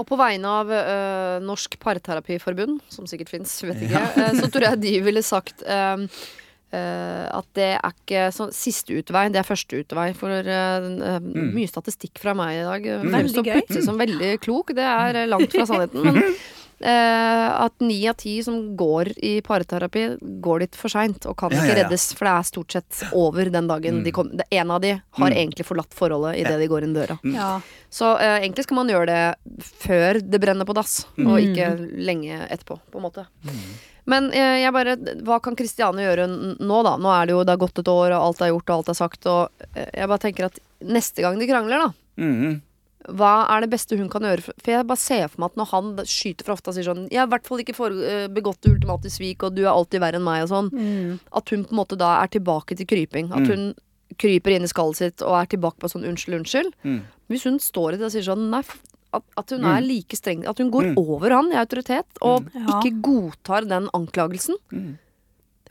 [0.00, 0.84] Og på vegne av ø,
[1.44, 4.30] Norsk Parterapiforbund, som sikkert fins, vet ikke, ja.
[4.40, 5.76] så tror jeg de ville sagt ø,
[6.72, 10.08] øh, at det er ikke så, siste utvei, det er første utvei.
[10.16, 10.88] For øh,
[11.28, 13.04] mye statistikk fra meg i dag Mm.
[13.04, 13.52] Veldig fremstår gøy.
[13.60, 14.72] plutselig som veldig klok.
[14.80, 16.08] Det er langt fra sannheten.
[16.08, 16.22] Men
[16.88, 21.58] at ni av ti som går i parterapi, går dit for seint og kan Ja,
[21.62, 21.84] ikke ja, ja.
[21.84, 22.06] reddes.
[22.14, 24.28] For det er stort sett over den dagen de kom.
[24.36, 25.36] det- En av de har Mm.
[25.36, 27.18] egentlig forlatt forholdet idet de går inn døra.
[27.24, 27.60] Ja.
[27.90, 31.54] Så uh, egentlig skal man gjøre det før det brenner på dass, og Mm.
[31.54, 33.26] ikke lenge etterpå, på en måte.
[34.04, 36.96] Men eh, jeg bare Hva kan Kristiane gjøre nå, da?
[36.96, 38.88] Nå er det jo det har gått et år, og alt er gjort, og alt
[38.88, 41.92] er sagt, og eh, jeg bare tenker at neste gang de krangler, da.
[42.18, 42.60] Mhm.
[43.08, 44.42] Hva er det beste hun kan gjøre?
[44.42, 46.84] For for jeg bare ser for meg at når han skyter fra hofta og sier
[46.86, 49.72] sånn 'Jeg har i hvert fall ikke eh, begått ultimatisk ultimate svik, og du er
[49.74, 50.70] alltid verre enn meg', og sånn.
[50.70, 51.20] Mm.
[51.32, 53.32] At hun på en måte da er tilbake til kryping.
[53.32, 53.46] At Mm.
[53.48, 53.74] hun
[54.18, 56.72] kryper inn i skallet sitt og er tilbake på sånn 'unnskyld, unnskyld'.
[56.84, 57.00] Mm.
[57.30, 58.62] Hvis hun står i det og sier sånn Nei,
[59.14, 59.76] at, at hun Mm.
[59.76, 60.98] er like streng At hun går Mm.
[60.98, 62.80] over han i autoritet og Ja.
[62.80, 64.54] ikke godtar den anklagelsen.
[64.72, 64.98] Mm.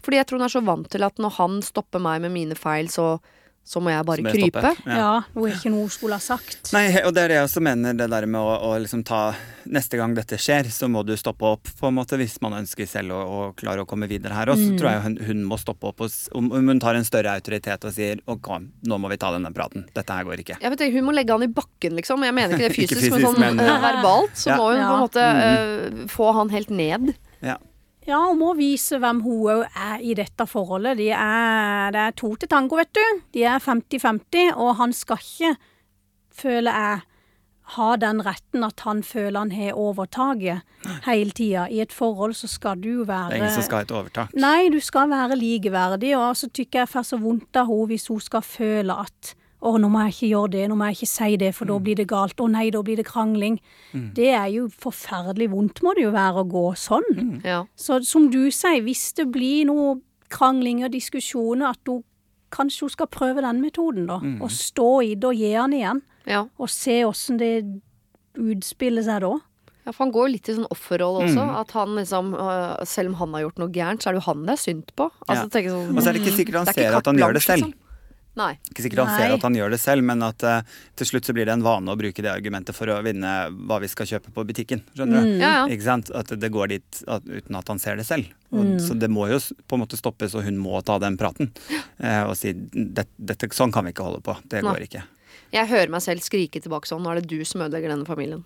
[0.04, 2.56] Fordi jeg tror hun er så vant til at når han stopper meg med mine
[2.56, 3.20] feil, så,
[3.64, 4.72] så må jeg bare krype.
[4.86, 4.96] Ja.
[4.98, 5.12] ja.
[5.38, 6.72] Noe ikke noe hun skulle ha sagt.
[6.74, 9.34] Nei, og det er det jeg også mener, det der med å, å liksom ta
[9.72, 12.88] Neste gang dette skjer, så må du stoppe opp, på en måte, hvis man ønsker
[12.90, 14.50] selv å, å klare å komme videre her.
[14.50, 14.78] Og så Mm.
[14.80, 17.94] tror jeg hun, hun må stoppe opp, og, om, hun tar en større autoritet og
[17.94, 18.50] sier OK,
[18.90, 19.86] nå må vi ta denne praten.
[19.94, 20.58] Dette her går ikke.
[20.60, 22.26] Jeg vet ikke, Hun må legge han i bakken, liksom.
[22.26, 24.34] Jeg mener ikke det Ikke fysisk, men sånn men- eh, verbalt.
[24.34, 24.58] Så Ja.
[24.58, 25.02] må hun på en Ja.
[25.06, 27.14] måte uh, få han helt ned.
[27.46, 27.58] Ja.
[28.08, 30.98] Ja, hun må vise hvem hun òg er i dette forholdet.
[30.98, 33.04] De er, det er to til tango, vet du.
[33.36, 35.56] De er 50-50, og han skal ikke,
[36.42, 37.02] føler jeg,
[37.72, 40.66] ha den retten at han føler han har overtaket
[41.06, 41.68] hele tida.
[41.72, 44.34] I et forhold så skal du være Det er ingen som skal ha et overtak.
[44.36, 48.10] Nei, du skal være likeverdig, og så tykker jeg får så vondt av henne hvis
[48.12, 51.10] hun skal føle at å, nå må jeg ikke gjøre det, nå må jeg ikke
[51.12, 52.40] si det, for da blir det galt.
[52.42, 53.60] Å nei, da blir det krangling.
[53.94, 57.42] Det er jo forferdelig vondt, må det jo være å gå sånn.
[57.46, 57.66] Ja.
[57.78, 62.04] Så som du sier, hvis det blir noe krangling og diskusjoner, at hun
[62.52, 64.18] kanskje hun skal prøve den metoden, da.
[64.42, 66.02] Og stå i det og gi den igjen.
[66.26, 66.46] ja.
[66.60, 67.54] Og se åssen det
[68.38, 69.32] utspiller seg da.
[69.82, 71.42] Ja, for han går jo litt i sånn offerrolle også.
[71.42, 71.54] Mm.
[71.58, 74.28] At han liksom, øh, selv om han har gjort noe gærent, så er det jo
[74.30, 75.08] han det er synd på.
[75.26, 75.72] Altså, Ja.
[75.72, 77.42] sånn, Og så er det ikke sikkert han det er ser at han gjør det
[77.42, 77.64] selv.
[77.66, 77.74] liksom.
[78.40, 78.54] Nei.
[78.72, 79.16] Ikke sikkert han Nei.
[79.20, 80.62] ser at han gjør det selv, men at uh,
[80.96, 83.32] til slutt så blir det en vane å bruke det argumentet for å vinne
[83.68, 84.84] hva vi skal kjøpe på butikken.
[84.96, 85.34] Skjønner du?
[85.42, 85.66] Ja, ja.
[85.68, 86.12] Ikke sant?
[86.16, 88.32] At det går dit at, uten at han ser det selv.
[88.52, 88.80] Og, Mm.
[88.84, 89.38] Så det må jo
[89.68, 91.52] på en måte stoppes, og hun må ta den praten.
[92.04, 94.36] uh, og si dette, dette, sånn kan vi ikke holde på.
[94.48, 94.72] Det Nei.
[94.72, 95.04] går ikke.
[95.52, 98.44] Jeg hører meg selv skrike tilbake sånn Nå er det du som ødelegger denne familien.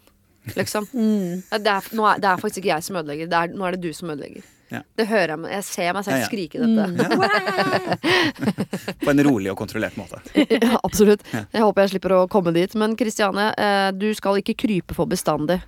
[0.56, 0.88] Liksom.
[0.96, 1.42] Mm.
[1.50, 3.28] Det, er, er, det er faktisk ikke jeg som ødelegger.
[3.32, 4.44] Det er, nå er det du som ødelegger.
[4.74, 4.80] Ja.
[4.98, 6.28] Det hører jeg meg Jeg ser meg selv Ja, ja.
[6.30, 6.86] skrike dette.
[9.04, 10.22] På en rolig og kontrollert måte.
[10.34, 11.26] ja, absolutt.
[11.34, 12.74] Jeg håper jeg slipper å komme dit.
[12.80, 15.60] Men Kristiane, eh, du skal ikke krype for bestandig.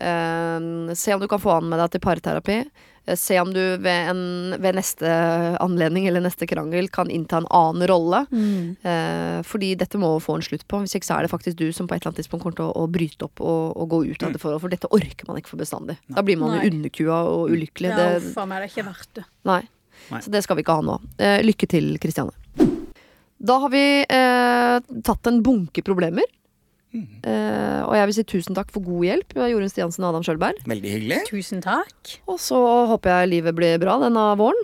[0.00, 2.58] Eh, se om du kan få han med deg til parterapi.
[3.08, 4.20] Eh, Se om du ved, en,
[4.60, 5.08] ved neste
[5.64, 8.20] anledning eller neste krangel kan innta en annen rolle.
[8.30, 8.76] Mm.
[8.84, 10.82] Eh, fordi dette må få en slutt på.
[10.84, 12.68] Hvis ikke så er det faktisk du som på et eller annet tidspunkt kommer til
[12.68, 14.62] å, å bryte opp og, og gå ut av det forholdet.
[14.66, 15.96] For dette orker man ikke for bestandig.
[16.12, 16.70] Da blir man jo Nei.
[16.72, 17.94] underkua og ulykkelig.
[17.94, 19.26] Ja, Det, for meg er det ikke verdt det.
[19.48, 19.62] Nei.
[20.12, 20.20] Nei.
[20.24, 20.98] Så det skal vi ikke ha nå.
[21.18, 22.32] Eh, lykke til, Kristiane.
[23.38, 26.26] Da har vi eh, tatt en bunke problemer.
[27.22, 30.60] Eh, og jeg vil si tusen takk for god hjelp, Jorunn Stiansen og Adam Sjølberg.
[30.68, 31.22] Veldig hyggelig.
[31.30, 32.14] Tusen takk.
[32.30, 32.58] Og så
[32.92, 34.62] håper jeg livet blir bra denne våren,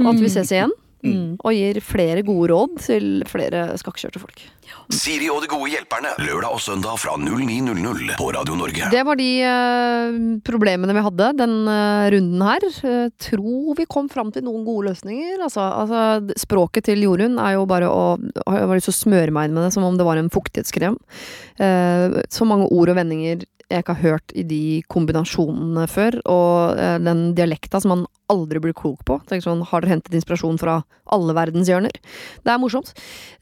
[0.00, 0.74] og at vi ses igjen.
[1.06, 1.32] Mm.
[1.40, 4.44] Og gir flere gode råd til flere skakkjørte folk.
[4.90, 6.12] Siri og de gode hjelperne.
[6.22, 8.90] Lørdag og søndag fra 09.00 på Radio Norge.
[8.92, 12.66] Det var de eh, problemene vi hadde den eh, runden her.
[12.66, 15.40] Eh, tror vi kom fram til noen gode løsninger.
[15.46, 19.34] Altså, altså, språket til Jorunn er jo bare å Jeg har lyst til å smøre
[19.34, 20.98] meg inn med det som om det var en fuktighetskrem.
[21.62, 26.20] Eh, så mange ord og vendinger jeg ikke har hørt i de kombinasjonene før.
[26.30, 29.18] Og eh, den dialekta som man aldri blir klok på.
[29.26, 30.80] Tenk sånn, Har dere hentet inspirasjon fra
[31.14, 31.98] alle verdenshjørner?
[32.46, 32.92] Det er morsomt.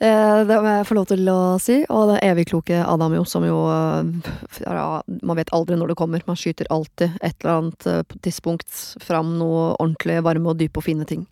[0.00, 1.78] Eh, det må jeg få lov til å si.
[1.92, 4.32] Og det evig kloke Adam, jo, som jo øh,
[4.64, 4.88] ja,
[5.20, 6.24] Man vet aldri når det kommer.
[6.28, 8.72] Man skyter alltid et eller annet tidspunkt
[9.04, 11.26] fram noe ordentlig varme og dype og fine ting.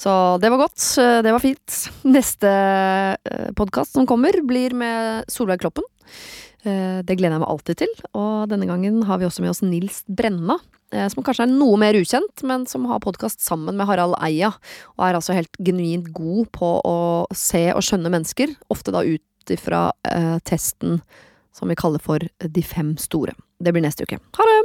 [0.00, 0.80] Så det var godt.
[0.96, 1.80] Det var fint.
[2.08, 2.52] Neste
[3.56, 5.84] podkast som kommer, blir med Solveig Kloppen.
[6.64, 9.62] Eh, Det gleder jeg meg alltid til, og denne gangen har vi også med oss
[9.62, 10.58] Nils Brenna.
[10.92, 14.52] eh, Som kanskje er noe mer ukjent, men som har podkast sammen med Harald Eia.
[14.98, 19.22] Og er altså helt genuint god på å se og skjønne mennesker, ofte da ut
[19.48, 21.00] ifra eh, testen
[21.52, 23.32] som vi kaller for De fem store.
[23.62, 24.18] Det blir neste uke.
[24.36, 24.59] Ha det!